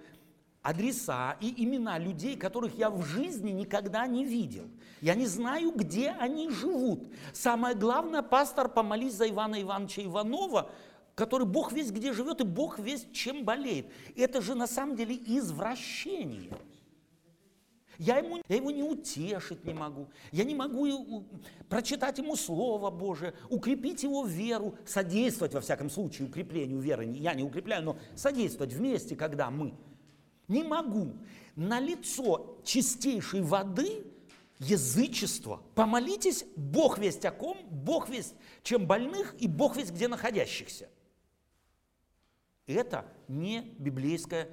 адреса 0.62 1.38
и 1.40 1.64
имена 1.64 1.98
людей, 1.98 2.36
которых 2.38 2.78
я 2.78 2.90
в 2.90 3.04
жизни 3.04 3.52
никогда 3.52 4.06
не 4.06 4.26
видел. 4.26 4.66
Я 5.02 5.16
не 5.16 5.26
знаю, 5.26 5.72
где 5.76 6.10
они 6.12 6.50
живут. 6.50 7.04
Самое 7.34 7.76
главное, 7.76 8.22
пастор, 8.22 8.70
помолись 8.70 9.16
за 9.16 9.28
Ивана 9.28 9.60
Ивановича 9.62 10.04
Иванова, 10.04 10.70
который 11.16 11.48
Бог 11.48 11.72
весь 11.72 11.92
где 11.92 12.14
живет, 12.14 12.42
и 12.42 12.44
Бог 12.44 12.78
весь 12.80 13.08
чем 13.12 13.44
болеет. 13.44 13.88
Это 14.16 14.42
же 14.42 14.54
на 14.54 14.68
самом 14.68 14.96
деле 14.96 15.16
извращение. 15.16 16.52
Я, 18.02 18.18
ему, 18.18 18.42
я 18.50 18.56
его 18.56 18.72
не 18.72 18.82
утешить 18.82 19.64
не 19.64 19.76
могу. 19.76 20.10
Я 20.32 20.44
не 20.44 20.56
могу 20.56 21.24
прочитать 21.70 22.18
ему 22.18 22.36
Слово 22.36 22.90
Божие, 22.90 23.36
укрепить 23.48 24.02
его 24.02 24.26
веру, 24.26 24.76
содействовать, 24.88 25.54
во 25.54 25.62
всяком 25.62 25.88
случае, 25.88 26.28
укреплению 26.28 26.80
веры. 26.80 27.06
Я 27.06 27.36
не 27.36 27.44
укрепляю, 27.44 27.84
но 27.84 27.98
содействовать 28.16 28.74
вместе, 28.74 29.16
когда 29.16 29.52
мы. 29.52 29.76
Не 30.48 30.64
могу. 30.64 31.14
На 31.56 31.80
лицо 31.80 32.58
чистейшей 32.64 33.42
воды 33.42 34.04
язычество. 34.58 35.62
Помолитесь, 35.76 36.44
Бог 36.56 36.98
весть 36.98 37.24
о 37.26 37.32
ком, 37.32 37.60
Бог 37.70 38.10
весть 38.10 38.34
чем 38.64 38.88
больных 38.88 39.36
и 39.40 39.48
Бог 39.48 39.78
весть 39.78 39.92
где 39.92 40.08
находящихся. 40.08 40.90
Это 42.66 43.06
не 43.28 43.62
библейский 43.78 44.48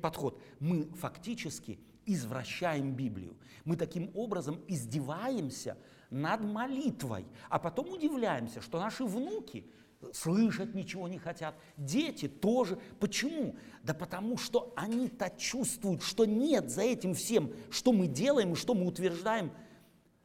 подход. 0.00 0.40
Мы 0.60 0.84
фактически 0.94 1.80
извращаем 2.06 2.94
Библию. 2.94 3.36
Мы 3.64 3.76
таким 3.76 4.10
образом 4.14 4.60
издеваемся 4.68 5.76
над 6.10 6.42
молитвой, 6.42 7.26
а 7.48 7.58
потом 7.58 7.90
удивляемся, 7.90 8.60
что 8.60 8.78
наши 8.78 9.04
внуки 9.04 9.66
слышать 10.12 10.74
ничего 10.74 11.08
не 11.08 11.18
хотят, 11.18 11.54
дети 11.76 12.28
тоже. 12.28 12.78
Почему? 12.98 13.56
Да 13.82 13.94
потому 13.94 14.36
что 14.36 14.72
они-то 14.76 15.30
чувствуют, 15.36 16.02
что 16.02 16.24
нет 16.24 16.70
за 16.70 16.82
этим 16.82 17.14
всем, 17.14 17.52
что 17.70 17.92
мы 17.92 18.08
делаем 18.08 18.52
и 18.52 18.56
что 18.56 18.74
мы 18.74 18.86
утверждаем, 18.86 19.52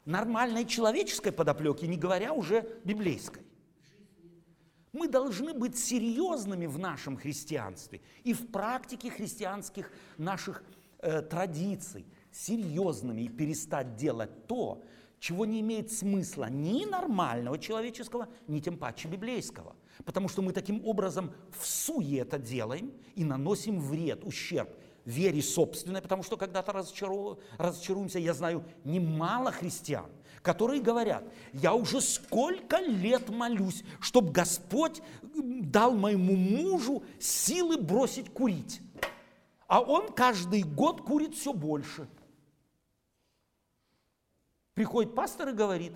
нормальной 0.05 0.65
человеческой 0.65 1.31
подоплеки, 1.31 1.85
не 1.85 1.97
говоря 1.97 2.33
уже 2.33 2.67
библейской. 2.83 3.43
Мы 4.93 5.07
должны 5.07 5.53
быть 5.53 5.77
серьезными 5.77 6.65
в 6.65 6.79
нашем 6.79 7.17
христианстве 7.17 8.01
и 8.23 8.33
в 8.33 8.47
практике 8.47 9.11
христианских 9.11 9.91
наших 10.17 10.63
э, 10.99 11.21
традиций, 11.21 12.05
серьезными 12.31 13.21
и 13.21 13.29
перестать 13.29 13.95
делать 13.95 14.47
то, 14.47 14.83
чего 15.19 15.45
не 15.45 15.61
имеет 15.61 15.91
смысла 15.91 16.49
ни 16.49 16.85
нормального 16.85 17.57
человеческого, 17.57 18.27
ни 18.47 18.59
тем 18.59 18.77
паче 18.77 19.07
библейского. 19.07 19.75
Потому 20.05 20.29
что 20.29 20.41
мы 20.41 20.53
таким 20.53 20.85
образом 20.85 21.33
в 21.59 21.65
суе 21.65 22.19
это 22.19 22.37
делаем 22.37 22.91
и 23.15 23.23
наносим 23.23 23.79
вред, 23.79 24.23
ущерб 24.23 24.69
вере 25.07 25.41
собственной, 25.41 26.01
потому 26.01 26.21
что 26.21 26.35
когда-то 26.37 26.73
разочару- 26.73 27.39
разочаруемся, 27.57 28.19
я 28.19 28.33
знаю 28.33 28.65
немало 28.83 29.51
христиан, 29.51 30.07
которые 30.41 30.81
говорят, 30.81 31.23
я 31.53 31.73
уже 31.73 32.01
сколько 32.01 32.77
лет 32.79 33.29
молюсь, 33.29 33.83
чтобы 34.01 34.31
Господь 34.31 35.01
дал 35.33 35.95
моему 35.95 36.35
мужу 36.35 37.03
силы 37.19 37.77
бросить 37.77 38.29
курить. 38.29 38.81
А 39.67 39.81
он 39.81 40.11
каждый 40.13 40.63
год 40.63 41.01
курит 41.01 41.35
все 41.35 41.53
больше. 41.53 42.07
Приходит 44.73 45.13
пастор 45.13 45.49
и 45.49 45.53
говорит, 45.53 45.93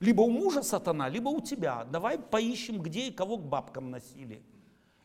Либо 0.00 0.22
у 0.22 0.30
мужа 0.30 0.62
сатана, 0.62 1.10
либо 1.10 1.28
у 1.28 1.40
тебя. 1.42 1.84
Давай 1.84 2.18
поищем, 2.18 2.82
где 2.82 3.08
и 3.08 3.12
кого 3.12 3.36
к 3.36 3.44
бабкам 3.44 3.90
носили. 3.90 4.42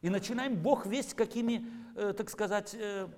И 0.01 0.09
начинаем 0.09 0.55
Бог 0.55 0.85
весть 0.85 1.13
какими, 1.13 1.67
э, 1.95 2.13
так 2.13 2.29
сказать, 2.29 2.73
э, 2.73 3.09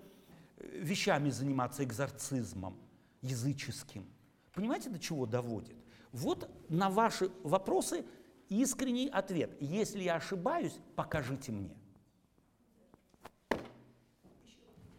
вещами 0.57 1.29
заниматься, 1.29 1.83
экзорцизмом 1.83 2.75
языческим. 3.21 4.07
Понимаете, 4.53 4.89
до 4.89 4.97
чего 4.97 5.27
доводит? 5.27 5.75
Вот 6.11 6.49
на 6.67 6.89
ваши 6.89 7.29
вопросы 7.43 8.03
искренний 8.49 9.07
ответ. 9.07 9.55
Если 9.59 10.01
я 10.01 10.15
ошибаюсь, 10.15 10.79
покажите 10.95 11.51
мне. 11.51 11.75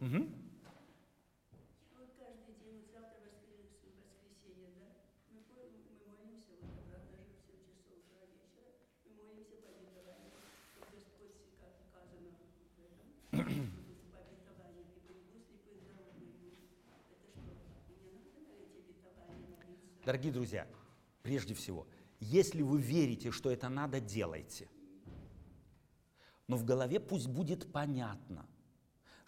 Угу. 0.01 0.19
Вот 1.99 2.11
каждый 2.23 2.55
день, 2.63 2.79
вот 2.79 2.91
завтра 2.95 3.19
воскресенье, 3.27 4.07
воскресенье, 4.07 4.71
да, 4.79 4.95
мы, 5.35 5.43
по- 5.51 5.67
мы 5.67 6.07
молимся, 6.07 6.55
вот 6.63 6.71
обратно 6.79 7.19
же 7.19 7.35
в 7.35 7.43
7 7.51 7.59
часов 7.67 7.99
утра 8.07 8.23
вечера, 8.31 8.71
мы 9.03 9.11
молимся 9.19 9.59
по 9.59 9.75
обетованию, 9.75 10.31
что 10.71 10.87
Господь, 10.95 11.35
как 11.59 11.75
указано 11.83 12.31
в 12.31 12.87
этом, 12.87 13.11
по 14.15 14.19
обетованию, 14.23 14.87
и 14.87 15.03
борьбу 15.03 15.35
слепых 15.43 15.75
здоровых 15.83 16.23
будет. 16.31 16.63
Это 17.03 17.19
что, 17.19 17.35
мне 17.99 18.15
надо 18.15 18.39
на 18.39 18.55
эти 18.55 18.79
обетования 18.79 19.51
молиться? 19.51 20.07
Дорогие 20.07 20.31
друзья, 20.31 20.63
прежде 21.27 21.55
всего, 21.59 21.91
если 22.21 22.63
вы 22.63 22.79
верите, 22.81 23.33
что 23.35 23.51
это 23.51 23.69
надо, 23.69 23.99
делайте. 23.99 24.71
Но 26.47 26.57
в 26.57 26.65
голове 26.65 26.99
пусть 27.01 27.27
будет 27.27 27.71
понятно, 27.73 28.47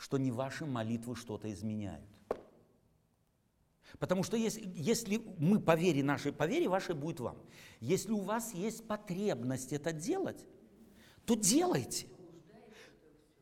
что 0.00 0.16
не 0.16 0.32
ваши 0.32 0.64
молитвы 0.64 1.14
что-то 1.14 1.52
изменяют. 1.52 2.08
Потому 3.98 4.22
что 4.22 4.36
если, 4.36 4.62
если 4.74 5.20
мы 5.38 5.60
по 5.60 5.76
вере 5.76 6.02
нашей, 6.02 6.32
по 6.32 6.46
вере 6.46 6.68
вашей 6.68 6.94
будет 6.94 7.20
вам. 7.20 7.36
Если 7.80 8.10
у 8.10 8.20
вас 8.20 8.54
есть 8.54 8.86
потребность 8.86 9.74
это 9.74 9.92
делать, 9.92 10.46
то 11.26 11.34
делайте. 11.34 12.06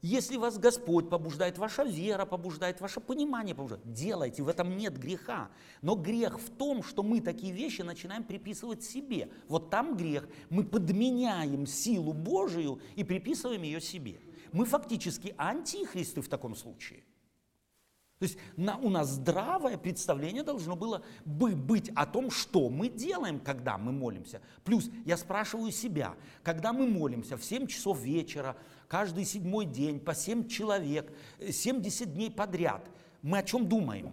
Если 0.01 0.37
вас 0.37 0.59
Господь 0.59 1.09
побуждает, 1.09 1.59
ваша 1.59 1.85
вера 1.85 2.25
побуждает, 2.25 2.81
ваше 2.81 3.01
понимание 3.01 3.55
побуждает, 3.55 3.93
делайте, 3.93 4.43
в 4.43 4.49
этом 4.49 4.77
нет 4.77 4.99
греха. 4.99 5.51
Но 5.81 5.95
грех 5.95 6.41
в 6.41 6.51
том, 6.51 6.83
что 6.83 7.05
мы 7.05 7.21
такие 7.21 7.53
вещи 7.53 7.83
начинаем 7.83 8.25
приписывать 8.25 8.83
себе. 8.83 9.31
Вот 9.47 9.71
там 9.71 9.97
грех, 9.97 10.29
мы 10.51 10.65
подменяем 10.65 11.67
силу 11.67 12.13
Божию 12.13 12.81
и 12.97 13.05
приписываем 13.05 13.63
ее 13.63 13.81
себе. 13.81 14.21
Мы 14.53 14.65
фактически 14.65 15.35
антихристы 15.37 16.21
в 16.23 16.29
таком 16.29 16.55
случае. 16.55 17.03
То 18.19 18.25
есть 18.25 18.37
на, 18.57 18.77
у 18.79 18.91
нас 18.91 19.11
здравое 19.11 19.79
представление 19.79 20.43
должно 20.43 20.75
было 20.75 21.05
бы 21.25 21.55
быть 21.55 21.89
о 21.95 22.05
том, 22.05 22.33
что 22.33 22.69
мы 22.69 22.89
делаем, 22.89 23.39
когда 23.39 23.79
мы 23.79 23.93
молимся. 23.93 24.43
Плюс 24.65 24.91
я 25.05 25.17
спрашиваю 25.17 25.71
себя, 25.71 26.17
когда 26.43 26.73
мы 26.73 26.89
молимся 26.89 27.37
в 27.37 27.45
7 27.45 27.69
часов 27.69 28.01
вечера, 28.01 28.57
каждый 28.89 29.25
седьмой 29.25 29.67
день, 29.67 30.01
по 30.01 30.15
7 30.15 30.49
человек, 30.49 31.13
э, 31.39 31.53
70 31.53 32.13
дней 32.13 32.31
подряд, 32.31 32.91
мы 33.23 33.39
о 33.39 33.43
чем 33.45 33.69
думаем? 33.69 34.13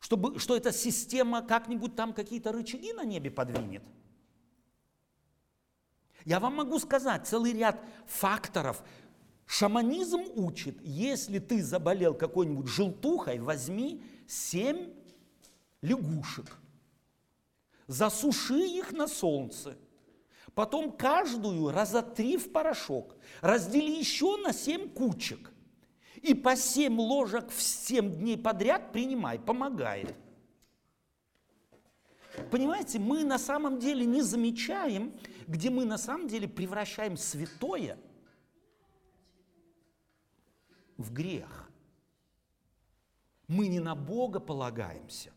Чтобы, 0.00 0.38
что 0.40 0.56
эта 0.56 0.72
система 0.72 1.40
как-нибудь 1.40 1.94
там 1.94 2.12
какие-то 2.12 2.52
рычаги 2.52 2.92
на 2.92 3.04
небе 3.04 3.30
подвинет? 3.30 3.82
Я 6.24 6.40
вам 6.40 6.56
могу 6.56 6.78
сказать 6.78 7.26
целый 7.26 7.52
ряд 7.52 7.80
факторов. 8.06 8.82
Шаманизм 9.46 10.24
учит, 10.36 10.78
если 10.82 11.38
ты 11.38 11.62
заболел 11.62 12.14
какой-нибудь 12.14 12.66
желтухой, 12.66 13.40
возьми 13.40 14.02
семь 14.26 14.94
лягушек, 15.82 16.56
засуши 17.86 18.66
их 18.66 18.92
на 18.92 19.06
солнце, 19.06 19.76
потом 20.54 20.92
каждую 20.92 21.70
разотри 21.72 22.38
в 22.38 22.52
порошок, 22.52 23.16
раздели 23.42 23.98
еще 23.98 24.38
на 24.38 24.54
семь 24.54 24.88
кучек 24.88 25.52
и 26.22 26.32
по 26.32 26.56
семь 26.56 26.98
ложек 26.98 27.50
в 27.50 27.62
семь 27.62 28.14
дней 28.14 28.38
подряд 28.38 28.92
принимай, 28.92 29.38
помогает. 29.38 30.16
Понимаете, 32.50 32.98
мы 32.98 33.24
на 33.24 33.38
самом 33.38 33.78
деле 33.78 34.04
не 34.04 34.22
замечаем, 34.22 35.12
где 35.46 35.70
мы 35.70 35.84
на 35.84 35.98
самом 35.98 36.28
деле 36.28 36.48
превращаем 36.48 37.16
святое 37.16 37.98
в 40.96 41.12
грех. 41.12 41.70
Мы 43.46 43.68
не 43.68 43.80
на 43.80 43.94
Бога 43.94 44.40
полагаемся. 44.40 45.32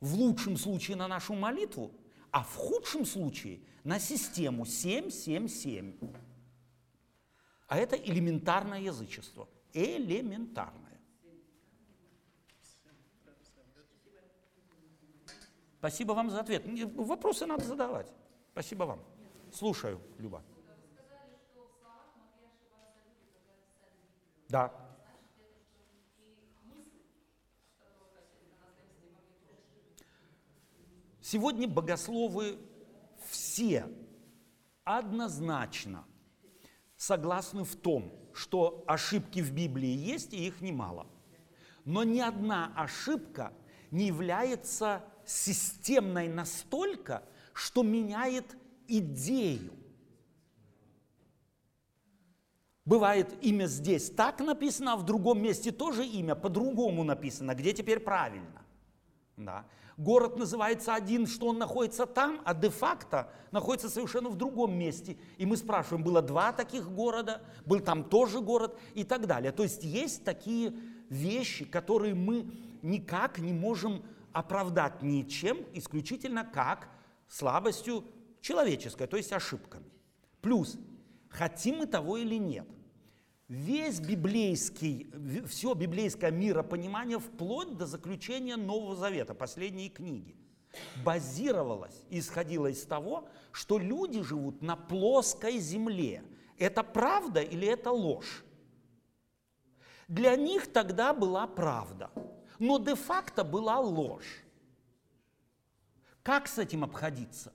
В 0.00 0.14
лучшем 0.14 0.56
случае 0.56 0.96
на 0.96 1.08
нашу 1.08 1.34
молитву, 1.34 1.92
а 2.30 2.44
в 2.44 2.54
худшем 2.54 3.04
случае 3.04 3.60
на 3.84 3.98
систему 3.98 4.64
777. 4.64 5.94
А 7.66 7.76
это 7.76 7.96
элементарное 7.96 8.80
язычество. 8.80 9.48
Элементарное. 9.72 10.87
Спасибо 15.78 16.12
вам 16.12 16.30
за 16.30 16.40
ответ. 16.40 16.64
Вопросы 16.96 17.46
надо 17.46 17.64
задавать. 17.64 18.12
Спасибо 18.52 18.84
вам. 18.84 19.00
Слушаю, 19.52 20.00
Люба. 20.18 20.42
Да. 24.48 24.72
Сегодня 31.20 31.68
богословы 31.68 32.58
все 33.28 33.86
однозначно 34.84 36.06
согласны 36.96 37.64
в 37.64 37.76
том, 37.76 38.12
что 38.32 38.82
ошибки 38.86 39.40
в 39.40 39.52
Библии 39.52 39.90
есть, 39.90 40.32
и 40.32 40.46
их 40.46 40.60
немало. 40.60 41.06
Но 41.84 42.02
ни 42.02 42.20
одна 42.20 42.72
ошибка 42.74 43.52
не 43.90 44.06
является 44.06 45.04
системной 45.28 46.28
настолько, 46.28 47.22
что 47.52 47.82
меняет 47.82 48.56
идею. 48.86 49.72
Бывает 52.84 53.28
имя 53.42 53.66
здесь 53.66 54.10
так 54.10 54.40
написано, 54.40 54.94
а 54.94 54.96
в 54.96 55.04
другом 55.04 55.42
месте 55.42 55.70
тоже 55.70 56.06
имя 56.06 56.34
по-другому 56.34 57.04
написано. 57.04 57.54
Где 57.54 57.74
теперь 57.74 58.00
правильно? 58.00 58.62
Да. 59.36 59.66
Город 59.98 60.38
называется 60.38 60.94
один, 60.94 61.26
что 61.26 61.48
он 61.48 61.58
находится 61.58 62.06
там, 62.06 62.40
а 62.44 62.54
де-факто 62.54 63.30
находится 63.50 63.90
совершенно 63.90 64.30
в 64.30 64.36
другом 64.36 64.72
месте. 64.72 65.18
И 65.36 65.44
мы 65.44 65.56
спрашиваем, 65.56 66.02
было 66.02 66.22
два 66.22 66.52
таких 66.52 66.88
города, 66.90 67.42
был 67.66 67.80
там 67.80 68.04
тоже 68.04 68.40
город 68.40 68.78
и 68.94 69.04
так 69.04 69.26
далее. 69.26 69.52
То 69.52 69.64
есть 69.64 69.82
есть 69.82 70.24
такие 70.24 70.72
вещи, 71.10 71.64
которые 71.64 72.14
мы 72.14 72.50
никак 72.80 73.38
не 73.38 73.52
можем 73.52 74.02
оправдать 74.32 75.02
ничем, 75.02 75.58
исключительно 75.74 76.44
как 76.44 76.88
слабостью 77.28 78.04
человеческой, 78.40 79.06
то 79.06 79.16
есть 79.16 79.32
ошибками. 79.32 79.90
Плюс, 80.40 80.78
хотим 81.28 81.78
мы 81.78 81.86
того 81.86 82.16
или 82.16 82.36
нет, 82.36 82.66
весь 83.48 84.00
библейский, 84.00 85.10
все 85.46 85.74
библейское 85.74 86.30
миропонимание 86.30 87.18
вплоть 87.18 87.76
до 87.76 87.86
заключения 87.86 88.56
Нового 88.56 88.94
Завета, 88.94 89.34
последней 89.34 89.90
книги, 89.90 90.36
базировалось, 91.04 92.04
исходило 92.10 92.66
из 92.68 92.84
того, 92.84 93.28
что 93.52 93.78
люди 93.78 94.22
живут 94.22 94.62
на 94.62 94.76
плоской 94.76 95.58
земле. 95.58 96.22
Это 96.58 96.82
правда 96.82 97.40
или 97.40 97.66
это 97.66 97.90
ложь? 97.90 98.44
Для 100.08 100.36
них 100.36 100.72
тогда 100.72 101.12
была 101.12 101.46
правда, 101.46 102.10
но 102.58 102.78
де-факто 102.78 103.44
была 103.44 103.78
ложь. 103.78 104.44
Как 106.22 106.48
с 106.48 106.58
этим 106.58 106.84
обходиться? 106.84 107.52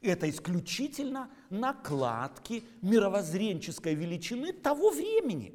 Это 0.00 0.28
исключительно 0.28 1.30
накладки 1.50 2.64
мировоззренческой 2.82 3.94
величины 3.94 4.52
того 4.52 4.90
времени. 4.90 5.54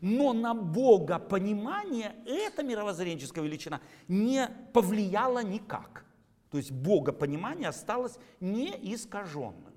Но 0.00 0.32
на 0.32 0.54
Бога 0.54 1.18
понимание 1.18 2.16
эта 2.26 2.62
мировоззренческая 2.62 3.44
величина 3.44 3.80
не 4.08 4.48
повлияла 4.72 5.44
никак. 5.44 6.04
То 6.50 6.58
есть 6.58 6.72
Бога 6.72 7.12
понимание 7.12 7.68
осталось 7.68 8.18
неискаженным. 8.40 9.72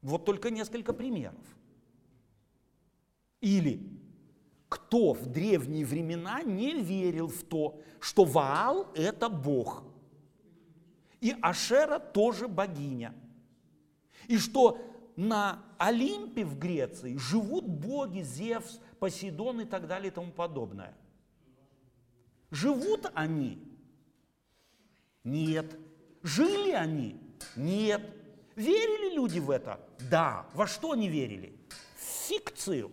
Вот 0.00 0.24
только 0.24 0.50
несколько 0.50 0.92
примеров. 0.92 1.44
Или 3.40 4.01
кто 4.72 5.12
в 5.12 5.26
древние 5.26 5.84
времена 5.84 6.42
не 6.42 6.80
верил 6.80 7.28
в 7.28 7.42
то, 7.44 7.80
что 8.00 8.24
Ваал– 8.24 8.88
это 8.94 9.28
Бог– 9.28 9.84
и 11.22 11.36
Ашера 11.40 12.00
тоже 12.00 12.48
богиня. 12.48 13.14
И 14.26 14.38
что 14.38 14.80
на 15.14 15.62
Олимпе 15.78 16.44
в 16.44 16.58
Греции 16.58 17.16
живут 17.16 17.64
боги 17.64 18.22
Зевс, 18.22 18.80
Посейдон 18.98 19.60
и 19.60 19.64
так 19.64 19.86
далее 19.86 20.10
и 20.10 20.14
тому 20.14 20.32
подобное. 20.32 20.96
Живут 22.50 23.06
они? 23.14 23.62
Нет. 25.22 25.78
Жили 26.24 26.72
они? 26.72 27.20
Нет. 27.54 28.02
Верили 28.56 29.14
люди 29.14 29.38
в 29.38 29.50
это? 29.50 29.78
Да. 30.10 30.46
Во 30.54 30.66
что 30.66 30.90
они 30.90 31.08
верили? 31.08 31.56
В 31.96 32.28
фикцию. 32.28 32.90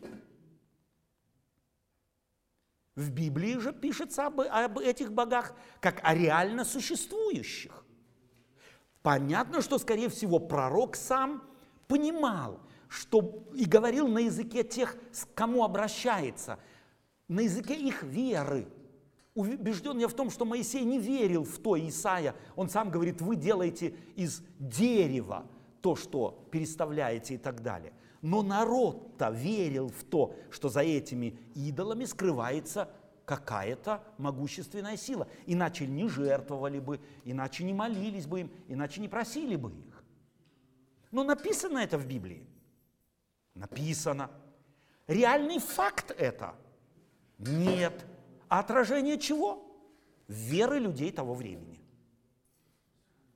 В 3.00 3.12
Библии 3.12 3.58
же 3.60 3.72
пишется 3.72 4.26
об, 4.26 4.42
об 4.42 4.78
этих 4.78 5.14
богах 5.14 5.54
как 5.80 6.02
о 6.04 6.14
реально 6.14 6.66
существующих. 6.66 7.86
Понятно, 9.02 9.62
что, 9.62 9.78
скорее 9.78 10.10
всего, 10.10 10.38
пророк 10.38 10.98
сам 10.98 11.42
понимал, 11.88 12.60
что 12.90 13.48
и 13.56 13.64
говорил 13.64 14.10
на 14.10 14.20
языке 14.20 14.66
тех, 14.66 14.98
к 15.14 15.34
кому 15.34 15.64
обращается, 15.64 16.60
на 17.30 17.40
языке 17.40 17.76
их 17.76 18.04
веры. 18.04 18.68
Убежден 19.34 19.98
я 19.98 20.10
в 20.10 20.14
том, 20.14 20.30
что 20.30 20.44
Моисей 20.44 20.84
не 20.84 21.00
верил 21.00 21.46
в 21.46 21.58
то 21.60 21.78
Исаия. 21.78 22.36
Он 22.58 22.70
сам 22.70 22.92
говорит, 22.92 23.22
вы 23.22 23.38
делаете 23.38 23.96
из 24.18 24.44
дерева 24.60 25.46
то, 25.80 25.96
что 25.96 26.50
переставляете 26.52 27.36
и 27.36 27.38
так 27.38 27.64
далее. 27.64 27.94
Но 28.22 28.44
народ-то 28.44 29.30
верил 29.30 29.90
в 29.90 30.04
то, 30.04 30.36
что 30.50 30.70
за 30.70 30.82
этими 30.82 31.38
идолами 31.56 32.06
скрывается 32.06 32.90
какая-то 33.26 34.04
могущественная 34.18 34.98
сила. 34.98 35.28
Иначе 35.46 35.88
не 35.88 36.08
жертвовали 36.08 36.80
бы, 36.80 37.00
иначе 37.24 37.64
не 37.64 37.74
молились 37.74 38.26
бы 38.26 38.42
им, 38.42 38.52
иначе 38.68 39.02
не 39.02 39.08
просили 39.08 39.56
бы 39.56 39.72
их. 39.72 40.04
Но 41.12 41.24
написано 41.24 41.78
это 41.78 41.98
в 41.98 42.06
Библии. 42.08 42.48
Написано. 43.54 44.30
Реальный 45.08 45.60
факт 45.60 46.12
это? 46.12 46.56
Нет. 47.38 48.06
А 48.48 48.60
отражение 48.60 49.18
чего? 49.18 49.66
Веры 50.28 50.80
людей 50.80 51.12
того 51.12 51.34
времени. 51.34 51.80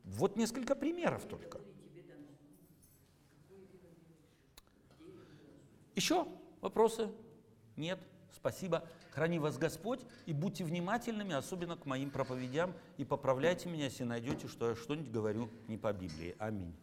Вот 0.04 0.36
несколько 0.36 0.76
примеров 0.76 1.24
только. 1.26 1.62
Еще 5.96 6.28
вопросы? 6.62 7.10
Нет? 7.76 8.00
Спасибо. 8.36 8.84
Храни 9.12 9.38
вас 9.40 9.58
Господь 9.58 10.02
и 10.26 10.34
будьте 10.34 10.64
внимательными, 10.64 11.34
особенно 11.34 11.78
к 11.78 11.86
моим 11.86 12.10
проповедям, 12.10 12.74
и 12.98 13.06
поправляйте 13.06 13.70
меня, 13.70 13.86
если 13.86 14.04
найдете, 14.04 14.48
что 14.48 14.70
я 14.70 14.76
что-нибудь 14.76 15.12
говорю 15.12 15.50
не 15.68 15.78
по 15.78 15.94
Библии. 15.94 16.36
Аминь. 16.40 16.74